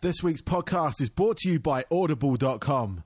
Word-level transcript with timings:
This 0.00 0.22
week's 0.22 0.40
podcast 0.40 1.00
is 1.00 1.08
brought 1.08 1.38
to 1.38 1.50
you 1.50 1.58
by 1.58 1.84
Audible.com. 1.90 3.02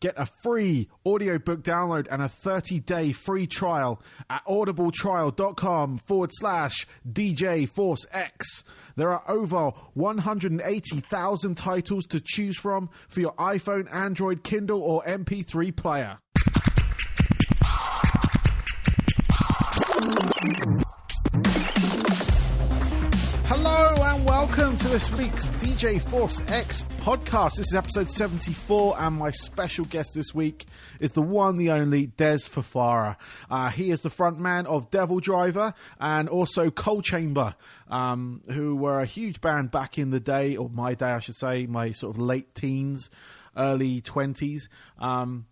Get 0.00 0.12
a 0.18 0.26
free 0.26 0.90
audiobook 1.06 1.62
download 1.62 2.06
and 2.10 2.20
a 2.20 2.28
30 2.28 2.80
day 2.80 3.12
free 3.12 3.46
trial 3.46 4.02
at 4.28 4.44
audibletrial.com 4.44 6.00
forward 6.04 6.28
slash 6.34 6.86
DJ 7.10 7.66
Force 7.66 8.04
X. 8.12 8.62
There 8.94 9.10
are 9.10 9.22
over 9.26 9.70
180,000 9.94 11.54
titles 11.54 12.04
to 12.08 12.20
choose 12.20 12.58
from 12.58 12.90
for 13.08 13.20
your 13.20 13.32
iPhone, 13.36 13.90
Android, 13.90 14.44
Kindle, 14.44 14.82
or 14.82 15.02
MP3 15.04 15.74
player. 15.74 16.18
Welcome 24.46 24.76
to 24.76 24.88
this 24.88 25.10
week's 25.12 25.48
DJ 25.52 25.98
Force 25.98 26.38
X 26.48 26.82
podcast. 26.98 27.56
This 27.56 27.68
is 27.68 27.74
episode 27.74 28.10
74, 28.10 28.94
and 28.98 29.16
my 29.16 29.30
special 29.30 29.86
guest 29.86 30.10
this 30.14 30.34
week 30.34 30.66
is 31.00 31.12
the 31.12 31.22
one, 31.22 31.56
the 31.56 31.70
only 31.70 32.08
Des 32.08 32.40
Fafara. 32.40 33.16
Uh, 33.50 33.70
he 33.70 33.90
is 33.90 34.02
the 34.02 34.10
front 34.10 34.38
man 34.38 34.66
of 34.66 34.90
Devil 34.90 35.18
Driver 35.18 35.72
and 35.98 36.28
also 36.28 36.70
Coal 36.70 37.00
Chamber, 37.00 37.54
um, 37.88 38.42
who 38.50 38.76
were 38.76 39.00
a 39.00 39.06
huge 39.06 39.40
band 39.40 39.70
back 39.70 39.96
in 39.96 40.10
the 40.10 40.20
day, 40.20 40.56
or 40.56 40.68
my 40.68 40.92
day, 40.92 41.06
I 41.12 41.20
should 41.20 41.36
say, 41.36 41.64
my 41.64 41.92
sort 41.92 42.14
of 42.14 42.20
late 42.20 42.54
teens, 42.54 43.08
early 43.56 44.02
20s. 44.02 44.68
Um, 44.98 45.46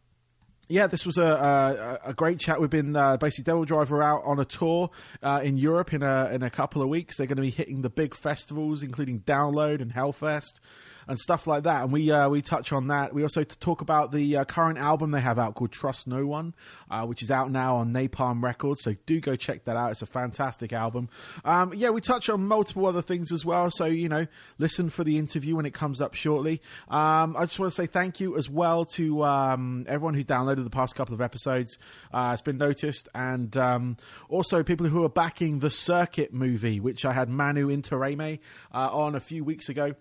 yeah, 0.72 0.86
this 0.86 1.04
was 1.04 1.18
a, 1.18 2.00
a, 2.04 2.10
a 2.10 2.14
great 2.14 2.40
chat. 2.40 2.58
We've 2.58 2.70
been 2.70 2.96
uh, 2.96 3.18
basically 3.18 3.44
Devil 3.44 3.66
Driver 3.66 4.02
out 4.02 4.22
on 4.24 4.40
a 4.40 4.44
tour 4.46 4.90
uh, 5.22 5.40
in 5.44 5.58
Europe 5.58 5.92
in 5.92 6.02
a 6.02 6.30
in 6.32 6.42
a 6.42 6.48
couple 6.48 6.80
of 6.80 6.88
weeks. 6.88 7.18
They're 7.18 7.26
going 7.26 7.36
to 7.36 7.42
be 7.42 7.50
hitting 7.50 7.82
the 7.82 7.90
big 7.90 8.14
festivals, 8.14 8.82
including 8.82 9.20
Download 9.20 9.82
and 9.82 9.92
Hellfest 9.92 10.60
and 11.08 11.18
stuff 11.18 11.46
like 11.46 11.64
that. 11.64 11.82
And 11.82 11.92
we 11.92 12.10
uh, 12.10 12.28
we 12.28 12.42
touch 12.42 12.72
on 12.72 12.88
that. 12.88 13.14
We 13.14 13.22
also 13.22 13.44
talk 13.44 13.80
about 13.80 14.12
the 14.12 14.38
uh, 14.38 14.44
current 14.44 14.78
album 14.78 15.10
they 15.10 15.20
have 15.20 15.38
out 15.38 15.54
called 15.54 15.72
Trust 15.72 16.06
No 16.06 16.26
One, 16.26 16.54
uh, 16.90 17.04
which 17.06 17.22
is 17.22 17.30
out 17.30 17.50
now 17.50 17.76
on 17.76 17.92
Napalm 17.92 18.42
Records. 18.42 18.82
So 18.82 18.94
do 19.06 19.20
go 19.20 19.36
check 19.36 19.64
that 19.64 19.76
out. 19.76 19.90
It's 19.90 20.02
a 20.02 20.06
fantastic 20.06 20.72
album. 20.72 21.08
Um, 21.44 21.72
yeah, 21.74 21.90
we 21.90 22.00
touch 22.00 22.28
on 22.28 22.46
multiple 22.46 22.86
other 22.86 23.02
things 23.02 23.32
as 23.32 23.44
well. 23.44 23.70
So 23.70 23.86
you 23.86 24.08
know, 24.08 24.26
listen 24.58 24.90
for 24.90 25.04
the 25.04 25.18
interview 25.18 25.56
when 25.56 25.66
it 25.66 25.74
comes 25.74 26.00
up 26.00 26.14
shortly. 26.14 26.60
Um, 26.88 27.36
I 27.36 27.46
just 27.46 27.58
want 27.58 27.72
to 27.72 27.76
say 27.76 27.86
thank 27.86 28.20
you 28.20 28.36
as 28.36 28.48
well 28.48 28.84
to 28.84 29.24
um, 29.24 29.84
everyone 29.88 30.14
who 30.14 30.24
downloaded 30.24 30.64
the 30.64 30.70
past 30.70 30.94
couple 30.94 31.14
of 31.14 31.20
episodes. 31.20 31.78
Uh, 32.12 32.30
it's 32.32 32.42
been 32.42 32.58
noticed, 32.58 33.08
and 33.14 33.56
um, 33.56 33.96
also 34.28 34.62
people 34.62 34.86
who 34.86 35.04
are 35.04 35.08
backing 35.08 35.58
the 35.58 35.70
Circuit 35.70 36.32
movie, 36.32 36.80
which 36.80 37.04
I 37.04 37.12
had 37.12 37.28
Manu 37.28 37.68
Intiraymi 37.68 38.38
uh, 38.72 38.96
on 38.96 39.14
a 39.14 39.20
few 39.20 39.44
weeks 39.44 39.68
ago. 39.68 39.94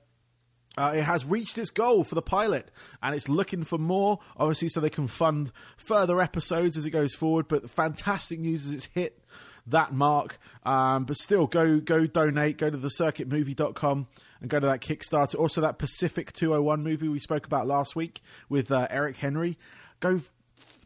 Uh, 0.78 0.94
it 0.96 1.04
has 1.04 1.26
reached 1.26 1.58
its 1.58 1.70
goal 1.70 2.04
for 2.04 2.16
the 2.16 2.22
pilot 2.22 2.72
and 3.04 3.14
it's 3.14 3.28
looking 3.28 3.64
for 3.64 3.78
more, 3.78 4.20
obviously, 4.38 4.70
so 4.70 4.80
they 4.80 4.90
can 4.90 5.08
fund 5.08 5.52
further 5.76 6.22
episodes 6.22 6.78
as 6.78 6.86
it 6.86 6.92
goes 6.92 7.14
forward. 7.14 7.48
But 7.48 7.70
fantastic 7.70 8.40
news 8.40 8.66
is 8.66 8.74
it's 8.74 8.86
hit 8.94 9.22
that 9.68 9.92
mark. 9.94 10.40
Um, 10.66 11.06
but 11.06 11.18
still, 11.18 11.48
go 11.48 11.80
go 11.80 12.08
donate, 12.08 12.58
go 12.58 12.70
to 12.70 12.78
thecircuitmovie.com 12.78 14.08
and 14.40 14.50
go 14.50 14.60
to 14.60 14.66
that 14.68 14.82
Kickstarter. 14.82 15.36
Also, 15.36 15.62
that 15.62 15.78
Pacific 15.78 16.32
201 16.34 16.84
movie 16.84 17.08
we 17.08 17.20
spoke 17.20 17.46
about 17.46 17.68
last 17.68 17.96
week 17.96 18.22
with 18.50 18.72
uh, 18.72 18.88
Eric 18.90 19.18
Henry. 19.18 19.58
Go 20.00 20.22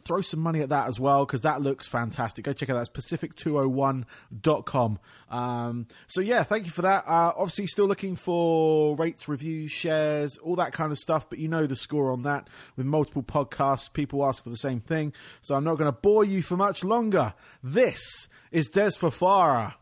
throw 0.05 0.21
some 0.21 0.39
money 0.39 0.61
at 0.61 0.69
that 0.69 0.87
as 0.87 0.97
well 0.99 1.25
because 1.25 1.41
that 1.41 1.61
looks 1.61 1.87
fantastic. 1.87 2.45
Go 2.45 2.53
check 2.53 2.69
out. 2.69 2.75
That's 2.75 2.89
pacific201.com. 2.89 4.99
Um, 5.29 5.87
so, 6.07 6.21
yeah, 6.21 6.43
thank 6.43 6.65
you 6.65 6.71
for 6.71 6.83
that. 6.83 7.03
Uh, 7.07 7.33
obviously, 7.35 7.65
still 7.67 7.87
looking 7.87 8.15
for 8.15 8.95
rates, 8.95 9.27
reviews, 9.27 9.71
shares, 9.71 10.37
all 10.37 10.55
that 10.57 10.73
kind 10.73 10.91
of 10.91 10.99
stuff, 10.99 11.27
but 11.29 11.39
you 11.39 11.47
know 11.47 11.65
the 11.65 11.75
score 11.75 12.11
on 12.11 12.21
that. 12.23 12.49
With 12.77 12.85
multiple 12.85 13.23
podcasts, 13.23 13.91
people 13.91 14.23
ask 14.25 14.43
for 14.43 14.51
the 14.51 14.57
same 14.57 14.79
thing. 14.79 15.11
So, 15.41 15.55
I'm 15.55 15.63
not 15.63 15.79
going 15.79 15.91
to 15.91 15.99
bore 15.99 16.23
you 16.23 16.43
for 16.43 16.55
much 16.55 16.83
longer. 16.83 17.33
This 17.63 18.27
is 18.51 18.67
Des 18.67 18.91
Fafara. 18.91 19.73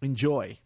Enjoy. 0.00 0.60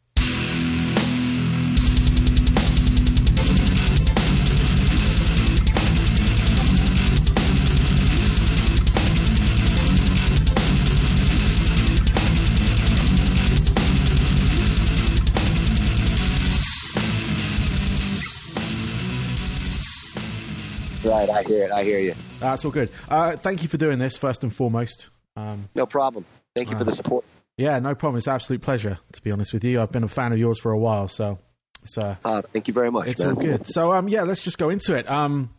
Right, 21.11 21.29
I 21.29 21.43
hear 21.43 21.65
it. 21.65 21.73
I 21.73 21.83
hear 21.83 21.99
you. 21.99 22.15
That's 22.39 22.65
all 22.65 22.71
good. 22.71 22.89
Uh, 23.09 23.37
thank 23.37 23.65
you 23.65 23.69
for 23.69 23.77
doing 23.77 23.99
this, 23.99 24.17
first 24.17 24.45
and 24.45 24.55
foremost. 24.55 25.11
Um, 25.35 25.69
no 25.75 25.85
problem. 25.85 26.25
Thank 26.55 26.71
you 26.71 26.79
for 26.79 26.85
the 26.85 26.93
support. 26.93 27.25
Yeah, 27.57 27.81
no 27.81 27.97
problem. 27.97 28.19
It's 28.19 28.29
an 28.29 28.37
absolute 28.37 28.63
pleasure, 28.63 28.97
to 29.13 29.21
be 29.21 29.33
honest 29.33 29.53
with 29.53 29.65
you. 29.65 29.81
I've 29.81 29.91
been 29.91 30.05
a 30.05 30.09
fan 30.09 30.33
of 30.33 30.39
yours 30.39 30.61
for 30.61 30.71
a 30.71 30.79
while, 30.79 31.09
so 31.09 31.41
it's 31.83 31.99
uh, 31.99 32.15
uh 32.25 32.43
thank 32.53 32.69
you 32.69 32.75
very 32.75 32.93
much. 32.93 33.09
It's 33.09 33.19
man. 33.19 33.31
all 33.31 33.35
good. 33.35 33.67
So 33.67 33.93
um, 33.93 34.07
yeah, 34.07 34.23
let's 34.23 34.45
just 34.45 34.57
go 34.57 34.71
into 34.71 34.95
it. 34.95 35.11
Um, 35.11 35.51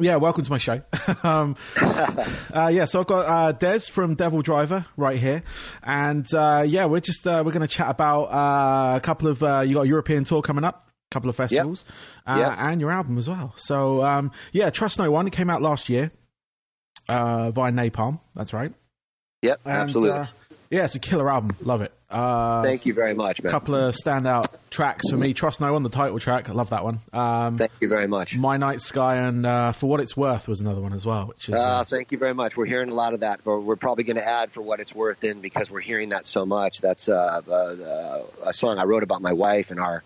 yeah, 0.00 0.16
welcome 0.16 0.42
to 0.42 0.50
my 0.50 0.56
show. 0.56 0.80
um, 1.22 1.56
uh, 2.54 2.70
yeah, 2.72 2.86
so 2.86 3.00
I've 3.00 3.06
got 3.06 3.26
uh, 3.26 3.52
Des 3.52 3.80
from 3.80 4.14
Devil 4.14 4.40
Driver 4.40 4.86
right 4.96 5.18
here, 5.18 5.42
and 5.82 6.26
uh, 6.32 6.64
yeah, 6.66 6.86
we're 6.86 7.00
just 7.00 7.26
uh, 7.26 7.42
we're 7.44 7.52
going 7.52 7.68
to 7.68 7.72
chat 7.72 7.90
about 7.90 8.24
uh, 8.24 8.96
a 8.96 9.00
couple 9.00 9.28
of 9.28 9.42
uh, 9.42 9.60
you 9.60 9.74
got 9.74 9.82
a 9.82 9.88
European 9.88 10.24
tour 10.24 10.40
coming 10.40 10.64
up, 10.64 10.83
couple 11.14 11.30
of 11.30 11.36
festivals, 11.36 11.84
Yep. 12.26 12.36
Yep. 12.38 12.54
and 12.58 12.80
your 12.82 12.90
album 12.90 13.16
as 13.16 13.28
well. 13.28 13.54
So 13.56 14.04
um, 14.04 14.30
yeah, 14.52 14.68
Trust 14.68 14.98
No 14.98 15.10
One. 15.10 15.26
It 15.26 15.32
came 15.32 15.48
out 15.48 15.62
last 15.62 15.88
year 15.88 16.10
uh, 17.08 17.50
via 17.50 17.72
Napalm. 17.72 18.20
That's 18.34 18.52
right. 18.52 18.72
Yep, 19.42 19.60
And, 19.64 19.72
absolutely. 19.74 20.18
uh, 20.20 20.26
yeah, 20.70 20.84
it's 20.86 20.94
a 20.94 20.98
killer 20.98 21.30
album. 21.30 21.54
Love 21.60 21.82
it. 21.82 21.92
Uh, 22.10 22.62
Thank 22.62 22.86
you 22.86 22.94
very 22.94 23.12
much, 23.14 23.42
man. 23.42 23.50
a 23.50 23.52
couple 23.52 23.74
of 23.74 23.94
standout 23.94 24.46
tracks 24.70 25.10
for 25.10 25.16
me. 25.18 25.34
Trust 25.34 25.60
No 25.60 25.72
One, 25.74 25.82
the 25.82 25.90
title 25.90 26.18
track. 26.18 26.48
I 26.48 26.52
love 26.52 26.70
that 26.70 26.82
one. 26.82 27.00
Um, 27.12 27.58
Thank 27.58 27.72
you 27.80 27.88
very 27.88 28.06
much. 28.06 28.36
My 28.38 28.56
Night 28.56 28.80
Sky 28.80 29.16
and 29.16 29.44
uh, 29.44 29.72
For 29.72 29.86
What 29.86 30.00
It's 30.00 30.16
Worth 30.16 30.48
was 30.48 30.60
another 30.60 30.80
one 30.80 30.94
as 30.94 31.04
well, 31.04 31.26
which 31.26 31.48
is 31.50 31.54
Uh, 31.56 31.58
uh, 31.58 31.84
thank 31.84 32.10
you 32.12 32.16
very 32.18 32.32
much. 32.32 32.56
We're 32.56 32.64
hearing 32.66 32.88
a 32.88 32.94
lot 32.94 33.12
of 33.12 33.20
that. 33.20 33.40
We're, 33.44 33.58
we're 33.60 33.76
probably 33.76 34.04
going 34.04 34.16
to 34.16 34.26
add 34.26 34.50
for 34.52 34.62
what 34.62 34.80
it's 34.80 34.94
worth 34.94 35.22
in 35.24 35.40
because 35.42 35.68
we're 35.70 35.80
hearing 35.80 36.08
that 36.10 36.26
so 36.26 36.46
much. 36.46 36.80
That's 36.80 37.08
uh, 37.10 37.42
uh, 37.46 38.22
a 38.48 38.54
song 38.54 38.78
I 38.78 38.84
wrote 38.84 39.02
about 39.02 39.20
my 39.20 39.32
wife 39.34 39.70
and 39.70 39.78
our, 39.80 40.02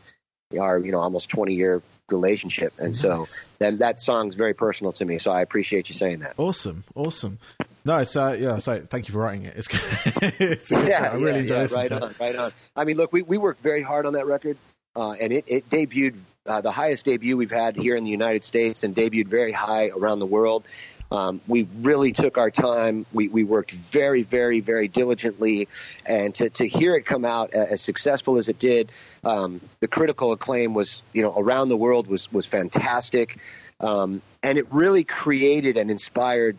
our 0.58 0.78
you 0.78 0.92
know, 0.92 1.00
almost 1.00 1.30
20 1.30 1.54
year 1.54 1.82
relationship. 2.10 2.72
And 2.78 2.96
so 2.96 3.26
that, 3.58 3.78
that 3.80 4.00
song's 4.00 4.34
very 4.34 4.54
personal 4.54 4.92
to 4.94 5.04
me. 5.04 5.18
So 5.18 5.30
I 5.30 5.42
appreciate 5.42 5.88
you 5.88 5.94
saying 5.94 6.20
that. 6.20 6.34
awesome, 6.38 6.84
awesome. 6.94 7.38
No, 7.84 7.98
it's 7.98 8.16
uh, 8.16 8.36
yeah. 8.38 8.58
So 8.58 8.80
thank 8.80 9.08
you 9.08 9.12
for 9.12 9.20
writing 9.20 9.46
it. 9.46 9.54
It's, 9.56 9.68
it's 10.40 10.68
good 10.70 10.88
yeah. 10.88 11.10
I 11.12 11.16
really 11.16 11.46
yeah, 11.46 11.66
yeah, 11.70 11.74
right 11.74 11.92
on, 11.92 12.14
right 12.20 12.36
on. 12.36 12.52
I 12.76 12.84
mean, 12.84 12.96
look, 12.96 13.12
we, 13.12 13.22
we 13.22 13.38
worked 13.38 13.60
very 13.60 13.82
hard 13.82 14.06
on 14.06 14.14
that 14.14 14.26
record, 14.26 14.56
uh, 14.96 15.12
and 15.12 15.32
it, 15.32 15.44
it 15.46 15.70
debuted 15.70 16.16
uh, 16.46 16.60
the 16.60 16.70
highest 16.70 17.04
debut 17.04 17.36
we've 17.36 17.50
had 17.50 17.76
here 17.76 17.96
in 17.96 18.04
the 18.04 18.10
United 18.10 18.44
States, 18.44 18.84
and 18.84 18.94
debuted 18.94 19.28
very 19.28 19.52
high 19.52 19.88
around 19.88 20.18
the 20.18 20.26
world. 20.26 20.66
Um, 21.10 21.40
we 21.46 21.66
really 21.80 22.12
took 22.12 22.36
our 22.36 22.50
time. 22.50 23.06
We, 23.12 23.28
we 23.28 23.44
worked 23.44 23.70
very, 23.70 24.22
very, 24.22 24.60
very 24.60 24.88
diligently, 24.88 25.68
and 26.04 26.34
to, 26.34 26.50
to 26.50 26.68
hear 26.68 26.94
it 26.96 27.06
come 27.06 27.24
out 27.24 27.54
as 27.54 27.80
successful 27.80 28.36
as 28.38 28.48
it 28.48 28.58
did, 28.58 28.90
um, 29.24 29.60
the 29.80 29.88
critical 29.88 30.32
acclaim 30.32 30.74
was, 30.74 31.02
you 31.12 31.22
know, 31.22 31.34
around 31.36 31.70
the 31.70 31.76
world 31.76 32.08
was 32.08 32.30
was 32.32 32.46
fantastic, 32.46 33.38
um, 33.80 34.20
and 34.42 34.58
it 34.58 34.66
really 34.70 35.04
created 35.04 35.76
and 35.76 35.90
inspired 35.90 36.56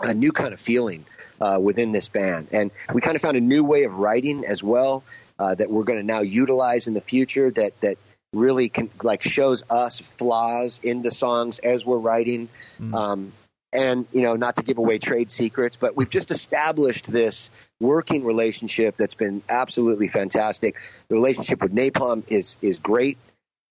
a 0.00 0.14
new 0.14 0.32
kind 0.32 0.52
of 0.52 0.60
feeling 0.60 1.04
uh, 1.40 1.58
within 1.60 1.92
this 1.92 2.08
band. 2.08 2.48
And 2.52 2.70
we 2.92 3.00
kind 3.00 3.16
of 3.16 3.22
found 3.22 3.36
a 3.36 3.40
new 3.40 3.64
way 3.64 3.84
of 3.84 3.94
writing 3.96 4.44
as 4.46 4.62
well 4.62 5.02
uh, 5.38 5.54
that 5.54 5.70
we're 5.70 5.84
going 5.84 5.98
to 5.98 6.06
now 6.06 6.20
utilize 6.20 6.86
in 6.86 6.94
the 6.94 7.00
future 7.00 7.50
that, 7.50 7.80
that 7.80 7.98
really 8.32 8.68
can, 8.68 8.90
like 9.02 9.22
shows 9.22 9.64
us 9.68 10.00
flaws 10.00 10.80
in 10.82 11.02
the 11.02 11.10
songs 11.10 11.58
as 11.58 11.84
we're 11.84 11.98
writing. 11.98 12.48
Um, 12.94 13.32
and, 13.72 14.06
you 14.12 14.22
know, 14.22 14.34
not 14.36 14.56
to 14.56 14.62
give 14.62 14.78
away 14.78 14.98
trade 14.98 15.30
secrets, 15.30 15.76
but 15.76 15.96
we've 15.96 16.10
just 16.10 16.30
established 16.30 17.10
this 17.10 17.50
working 17.80 18.24
relationship 18.24 18.96
that's 18.96 19.14
been 19.14 19.42
absolutely 19.48 20.08
fantastic. 20.08 20.76
The 21.08 21.14
relationship 21.14 21.62
with 21.62 21.74
Napalm 21.74 22.24
is, 22.28 22.56
is 22.60 22.78
great. 22.78 23.18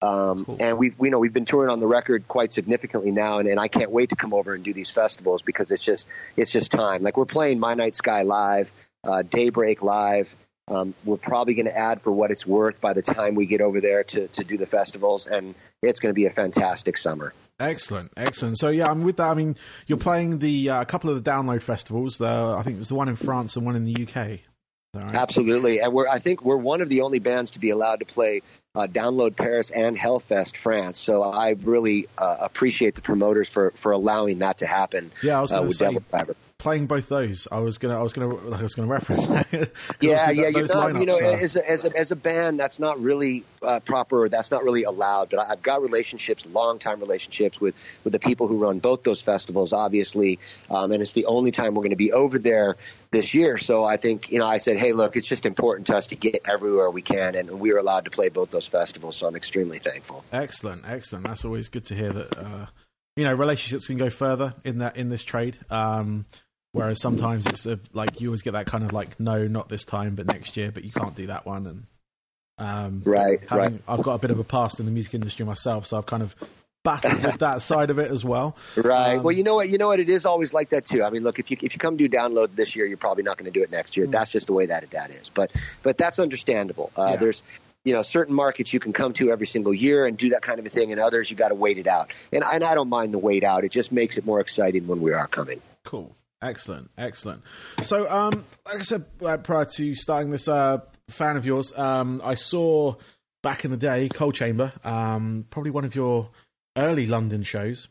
Um, 0.01 0.45
Cool. 0.45 0.57
And 0.59 0.77
we've, 0.80 0.95
you 1.00 1.12
know 1.12 1.19
we've 1.19 1.33
been 1.33 1.45
touring 1.45 1.69
on 1.69 1.80
the 1.80 1.86
record 1.86 2.27
quite 2.27 2.53
significantly 2.53 3.12
now, 3.12 3.38
and, 3.38 3.48
and 3.48 3.59
I 3.59 3.68
can't 3.68 3.92
wait 3.92 4.09
to 4.09 4.15
come 4.15 4.33
over 4.33 4.56
and 4.56 4.63
do 4.63 4.74
these 4.74 4.89
festivals 4.89 5.44
because 5.44 5.69
it's 5.69 5.83
just 5.83 6.07
it's 6.36 6.51
just 6.51 6.71
time. 6.71 7.03
Like 7.03 7.18
we're 7.18 7.25
playing 7.25 7.59
My 7.59 7.75
Night 7.75 7.94
Sky 7.94 8.24
live, 8.24 8.71
uh, 9.03 9.21
Daybreak 9.21 9.83
live. 9.83 10.36
Um, 10.68 10.94
we're 11.04 11.18
probably 11.18 11.54
going 11.54 11.66
to 11.66 11.78
add 11.78 12.02
for 12.02 12.12
what 12.12 12.31
it's 12.31 12.46
worth 12.46 12.80
by 12.80 12.94
the 12.94 13.02
time 13.02 13.36
we 13.36 13.46
get 13.46 13.62
over 13.62 13.81
there 13.81 14.04
to, 14.06 14.28
to 14.30 14.44
do 14.44 14.58
the 14.58 14.66
festivals, 14.66 15.28
and 15.28 15.56
it's 15.81 16.00
going 16.00 16.12
to 16.12 16.16
be 16.16 16.25
a 16.25 16.30
fantastic 16.30 16.98
summer. 16.98 17.34
Excellent, 17.60 18.12
excellent. 18.18 18.58
So 18.58 18.69
yeah, 18.69 18.90
I'm 18.90 19.04
with 19.04 19.18
that. 19.18 19.30
I 19.30 19.34
mean, 19.34 19.56
you're 19.88 19.98
playing 19.98 20.40
the 20.40 20.69
uh, 20.69 20.81
a 20.81 20.86
couple 20.86 21.10
of 21.10 21.22
the 21.22 21.30
download 21.30 21.62
festivals. 21.62 22.18
The, 22.18 22.28
I 22.28 22.63
think 22.63 22.78
it 22.78 22.80
was 22.80 22.90
the 22.90 22.96
one 22.96 23.10
in 23.10 23.16
France 23.16 23.56
and 23.56 23.66
one 23.66 23.75
in 23.75 23.86
the 23.86 24.04
UK. 24.04 24.40
Right. 24.94 25.16
Absolutely, 25.16 25.80
and 25.80 25.94
we're 25.94 26.08
I 26.08 26.19
think 26.19 26.44
we're 26.44 26.58
one 26.58 26.81
of 26.81 26.90
the 26.90 27.02
only 27.02 27.19
bands 27.19 27.52
to 27.52 27.60
be 27.60 27.69
allowed 27.69 28.02
to 28.02 28.06
play 28.06 28.42
uh, 28.75 28.88
Download 28.88 29.34
Paris 29.34 29.72
and 29.72 29.98
Hellfest 29.98 30.58
France. 30.58 31.00
So 31.00 31.24
I 31.24 31.56
really 31.63 32.08
uh, 32.18 32.38
appreciate 32.42 32.96
the 32.96 33.02
promoters 33.02 33.48
for 33.48 33.72
for 33.72 33.94
allowing 33.94 34.40
that 34.40 34.58
to 34.58 34.66
happen. 34.66 35.12
Yeah, 35.24 35.38
I 35.38 35.42
was 35.42 35.52
going 35.52 35.72
to 35.72 35.86
uh, 35.86 36.25
say. 36.25 36.34
Playing 36.62 36.86
both 36.86 37.10
those, 37.10 37.48
I 37.52 37.58
was 37.58 37.80
gonna, 37.80 37.98
I 37.98 38.04
was 38.04 38.13
gonna, 38.13 38.36
I 38.56 38.62
was 38.62 38.75
gonna 38.75 38.88
reference. 38.88 39.25
That. 39.31 39.72
yeah, 40.00 40.30
yeah, 40.30 40.50
you 40.50 40.68
know, 40.68 40.88
you 40.90 41.06
know, 41.08 41.18
as 41.18 41.56
a, 41.56 41.68
as 41.68 41.86
a, 41.86 41.98
as 41.98 42.12
a 42.12 42.16
band, 42.16 42.60
that's 42.60 42.78
not 42.78 43.02
really 43.02 43.44
uh, 43.63 43.80
proper. 43.80 44.30
That's 44.30 44.52
not 44.52 44.63
really 44.63 44.84
allowed. 44.84 45.31
But 45.31 45.40
I've 45.40 45.63
got 45.63 45.81
relationships, 45.81 46.46
long 46.46 46.78
time 46.78 47.00
relationships 47.00 47.60
with 47.60 47.74
with 48.04 48.13
the 48.13 48.19
people 48.19 48.48
who 48.48 48.58
run 48.58 48.78
both 48.78 49.02
those 49.02 49.22
festivals, 49.22 49.74
obviously, 49.74 50.38
um, 50.69 50.92
and 50.92 51.02
it's 51.02 51.13
the 51.13 51.25
only 51.25 51.50
time 51.50 51.74
we're 51.74 51.81
going 51.81 51.90
to 51.90 51.96
be 51.96 52.13
over 52.13 52.38
there 52.38 52.75
this 53.10 53.34
year. 53.34 53.58
So 53.58 53.84
I 53.84 53.98
think, 53.98 54.31
you 54.31 54.38
know, 54.38 54.46
I 54.46 54.60
said, 54.60 54.78
hey, 54.78 54.94
look, 54.94 55.16
it's 55.16 55.28
just 55.28 55.48
important 55.48 55.88
to 55.88 55.98
us 55.98 56.08
to 56.08 56.16
get 56.16 56.48
everywhere 56.48 56.92
we 56.92 57.02
can, 57.02 57.34
and 57.34 57.60
we 57.60 57.72
are 57.72 57.78
allowed 57.78 58.06
to 58.06 58.12
play 58.12 58.30
both 58.30 58.52
those 58.52 58.68
festivals. 58.68 59.18
So 59.18 59.28
I'm 59.28 59.36
extremely 59.36 59.80
thankful. 59.80 60.24
Excellent, 60.31 60.84
excellent. 60.86 61.25
That's 61.25 61.44
always 61.44 61.69
good 61.69 61.86
to 61.86 61.96
hear 61.96 62.13
that. 62.13 62.38
Uh, 62.38 62.66
you 63.16 63.25
know, 63.25 63.34
relationships 63.34 63.88
can 63.88 63.98
go 63.98 64.10
further 64.10 64.54
in 64.63 64.80
that 64.80 64.96
in 64.96 65.10
this 65.10 65.24
trade. 65.24 65.58
Um, 65.69 66.25
Whereas 66.73 67.01
sometimes 67.01 67.45
it's 67.45 67.65
a, 67.65 67.79
like 67.91 68.21
you 68.21 68.29
always 68.29 68.41
get 68.41 68.51
that 68.51 68.65
kind 68.65 68.83
of 68.83 68.94
like, 68.94 69.19
no, 69.19 69.47
not 69.47 69.68
this 69.68 69.83
time, 69.83 70.15
but 70.15 70.25
next 70.25 70.56
year, 70.56 70.71
but 70.71 70.85
you 70.85 70.91
can't 70.91 71.15
do 71.15 71.27
that 71.27 71.45
one. 71.45 71.68
And 71.68 71.83
um, 72.57 73.01
right, 73.06 73.39
having, 73.50 73.73
right. 73.73 73.81
I've 73.88 74.03
got 74.03 74.13
a 74.13 74.18
bit 74.19 74.31
of 74.31 74.39
a 74.39 74.44
past 74.44 74.79
in 74.79 74.85
the 74.85 74.91
music 74.91 75.13
industry 75.13 75.45
myself, 75.45 75.88
so 75.88 75.97
I've 75.97 76.06
kind 76.06 76.23
of 76.23 76.33
battled 76.83 77.23
with 77.23 77.39
that 77.39 77.62
side 77.62 77.89
of 77.89 78.00
it 78.00 78.09
as 78.09 78.23
well. 78.23 78.56
Right. 78.77 79.18
Um, 79.18 79.23
well, 79.23 79.35
you 79.35 79.44
know 79.44 79.56
what? 79.56 79.69
You 79.69 79.77
know 79.77 79.88
what? 79.88 80.00
It 80.00 80.09
is 80.09 80.25
always 80.25 80.53
like 80.53 80.69
that 80.69 80.85
too. 80.85 81.03
I 81.03 81.09
mean, 81.09 81.23
look, 81.23 81.39
if 81.39 81.51
you 81.51 81.57
if 81.62 81.73
you 81.73 81.79
come 81.79 81.97
do 81.97 82.07
download 82.07 82.56
this 82.56 82.75
year, 82.75 82.85
you're 82.85 82.97
probably 82.97 83.24
not 83.24 83.38
going 83.38 83.51
to 83.51 83.57
do 83.57 83.63
it 83.63 83.71
next 83.71 83.97
year. 83.97 84.06
Mm. 84.07 84.12
That's 84.12 84.31
just 84.31 84.47
the 84.47 84.53
way 84.53 84.67
that 84.67 84.89
that 84.91 85.09
is. 85.09 85.29
But 85.29 85.51
but 85.83 85.97
that's 85.97 86.19
understandable. 86.19 86.91
Uh, 86.95 87.09
yeah. 87.12 87.15
There's 87.17 87.44
you 87.83 87.94
know 87.94 88.01
certain 88.01 88.35
markets 88.35 88.74
you 88.74 88.79
can 88.79 88.94
come 88.94 89.13
to 89.13 89.31
every 89.31 89.47
single 89.47 89.74
year 89.74 90.06
and 90.06 90.17
do 90.17 90.29
that 90.29 90.41
kind 90.41 90.59
of 90.59 90.65
a 90.65 90.69
thing, 90.69 90.91
and 90.91 91.01
others 91.01 91.29
you 91.29 91.35
got 91.35 91.50
to 91.50 91.56
wait 91.56 91.79
it 91.79 91.88
out. 91.88 92.12
And 92.31 92.44
and 92.44 92.63
I 92.63 92.75
don't 92.75 92.89
mind 92.89 93.13
the 93.13 93.19
wait 93.19 93.44
out. 93.44 93.65
It 93.65 93.71
just 93.71 93.91
makes 93.91 94.17
it 94.17 94.25
more 94.25 94.39
exciting 94.39 94.88
when 94.88 95.01
we 95.01 95.13
are 95.13 95.27
coming. 95.27 95.62
Cool. 95.83 96.15
Excellent, 96.41 96.89
excellent. 96.97 97.43
So, 97.83 98.09
um, 98.09 98.31
like 98.65 98.79
I 98.79 98.83
said 98.83 99.05
uh, 99.23 99.38
prior 99.38 99.65
to 99.65 99.95
starting 99.95 100.31
this, 100.31 100.47
uh, 100.47 100.79
fan 101.11 101.38
of 101.38 101.45
yours, 101.45 101.77
um, 101.77 102.21
I 102.23 102.33
saw 102.33 102.95
back 103.43 103.65
in 103.65 103.71
the 103.71 103.77
day 103.77 104.09
Coal 104.09 104.31
Chamber, 104.31 104.73
um, 104.83 105.45
probably 105.49 105.71
one 105.71 105.85
of 105.85 105.95
your 105.95 106.29
early 106.77 107.05
London 107.05 107.43
shows, 107.43 107.88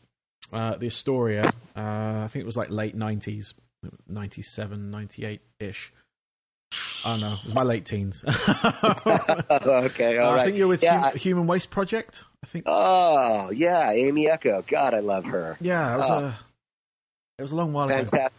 uh, 0.51 0.75
the 0.75 0.87
Astoria. 0.87 1.53
Uh, 1.75 2.23
I 2.23 2.27
think 2.29 2.43
it 2.43 2.45
was 2.45 2.57
like 2.57 2.69
late 2.69 2.95
nineties, 2.95 3.53
97, 4.07 4.91
98 4.91 5.41
ish. 5.59 5.93
Oh 7.03 7.17
no, 7.19 7.33
it 7.33 7.45
was 7.45 7.55
my 7.55 7.63
late 7.63 7.85
teens. 7.85 8.23
okay, 8.27 10.17
all 10.19 10.31
uh. 10.31 10.37
I 10.37 10.45
think 10.45 10.57
you're 10.57 10.67
with 10.67 10.83
yeah, 10.83 10.99
hum- 10.99 11.11
I... 11.15 11.17
Human 11.17 11.47
Waste 11.47 11.69
Project. 11.69 12.23
I 12.43 12.47
think. 12.47 12.65
Oh 12.67 13.51
yeah, 13.51 13.91
Aimee 13.91 14.27
Echo. 14.27 14.63
God, 14.67 14.93
I 14.93 14.99
love 14.99 15.25
her. 15.25 15.57
Yeah, 15.59 15.95
it 15.95 15.97
was, 15.97 16.09
uh, 16.09 16.13
a, 16.13 16.39
it 17.39 17.41
was 17.41 17.51
a 17.51 17.55
long 17.55 17.73
while 17.73 17.87
fantastic. 17.87 18.19
ago. 18.19 18.29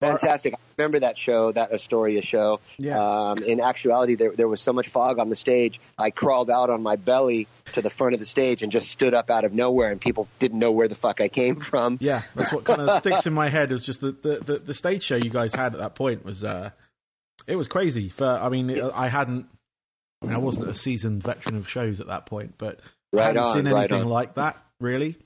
Fantastic. 0.00 0.54
I 0.54 0.58
remember 0.76 1.00
that 1.00 1.16
show, 1.16 1.52
that 1.52 1.72
Astoria 1.72 2.20
show. 2.20 2.60
Yeah. 2.78 3.00
Um, 3.00 3.38
in 3.38 3.60
actuality, 3.60 4.14
there, 4.14 4.32
there 4.32 4.48
was 4.48 4.60
so 4.60 4.72
much 4.72 4.88
fog 4.88 5.18
on 5.18 5.30
the 5.30 5.36
stage, 5.36 5.80
I 5.96 6.10
crawled 6.10 6.50
out 6.50 6.68
on 6.68 6.82
my 6.82 6.96
belly 6.96 7.48
to 7.72 7.82
the 7.82 7.88
front 7.88 8.12
of 8.12 8.20
the 8.20 8.26
stage 8.26 8.62
and 8.62 8.70
just 8.70 8.90
stood 8.90 9.14
up 9.14 9.30
out 9.30 9.44
of 9.44 9.54
nowhere, 9.54 9.90
and 9.90 10.00
people 10.00 10.28
didn't 10.38 10.58
know 10.58 10.72
where 10.72 10.88
the 10.88 10.94
fuck 10.94 11.20
I 11.20 11.28
came 11.28 11.56
from. 11.56 11.96
Yeah, 12.00 12.20
that's 12.34 12.52
what 12.52 12.64
kind 12.64 12.80
of 12.80 12.90
sticks 12.98 13.26
in 13.26 13.32
my 13.32 13.48
head. 13.48 13.70
It 13.70 13.74
was 13.74 13.86
just 13.86 14.02
the, 14.02 14.12
the, 14.12 14.38
the, 14.44 14.58
the, 14.58 14.74
stage 14.74 15.02
show 15.02 15.16
you 15.16 15.30
guys 15.30 15.54
had 15.54 15.74
at 15.74 15.80
that 15.80 15.94
point 15.94 16.24
was, 16.24 16.44
uh, 16.44 16.70
it 17.46 17.56
was 17.56 17.66
crazy. 17.66 18.10
For 18.10 18.26
I 18.26 18.50
mean, 18.50 18.68
it, 18.68 18.84
I 18.94 19.08
hadn't, 19.08 19.46
I, 20.22 20.26
mean, 20.26 20.36
I 20.36 20.38
wasn't 20.38 20.68
a 20.68 20.74
seasoned 20.74 21.22
veteran 21.22 21.56
of 21.56 21.68
shows 21.68 22.00
at 22.00 22.08
that 22.08 22.26
point, 22.26 22.54
but 22.58 22.80
right 23.12 23.22
I 23.22 23.26
hadn't 23.28 23.42
on, 23.42 23.54
seen 23.56 23.66
anything 23.66 24.02
right 24.02 24.06
like 24.06 24.34
that, 24.34 24.62
really 24.78 25.16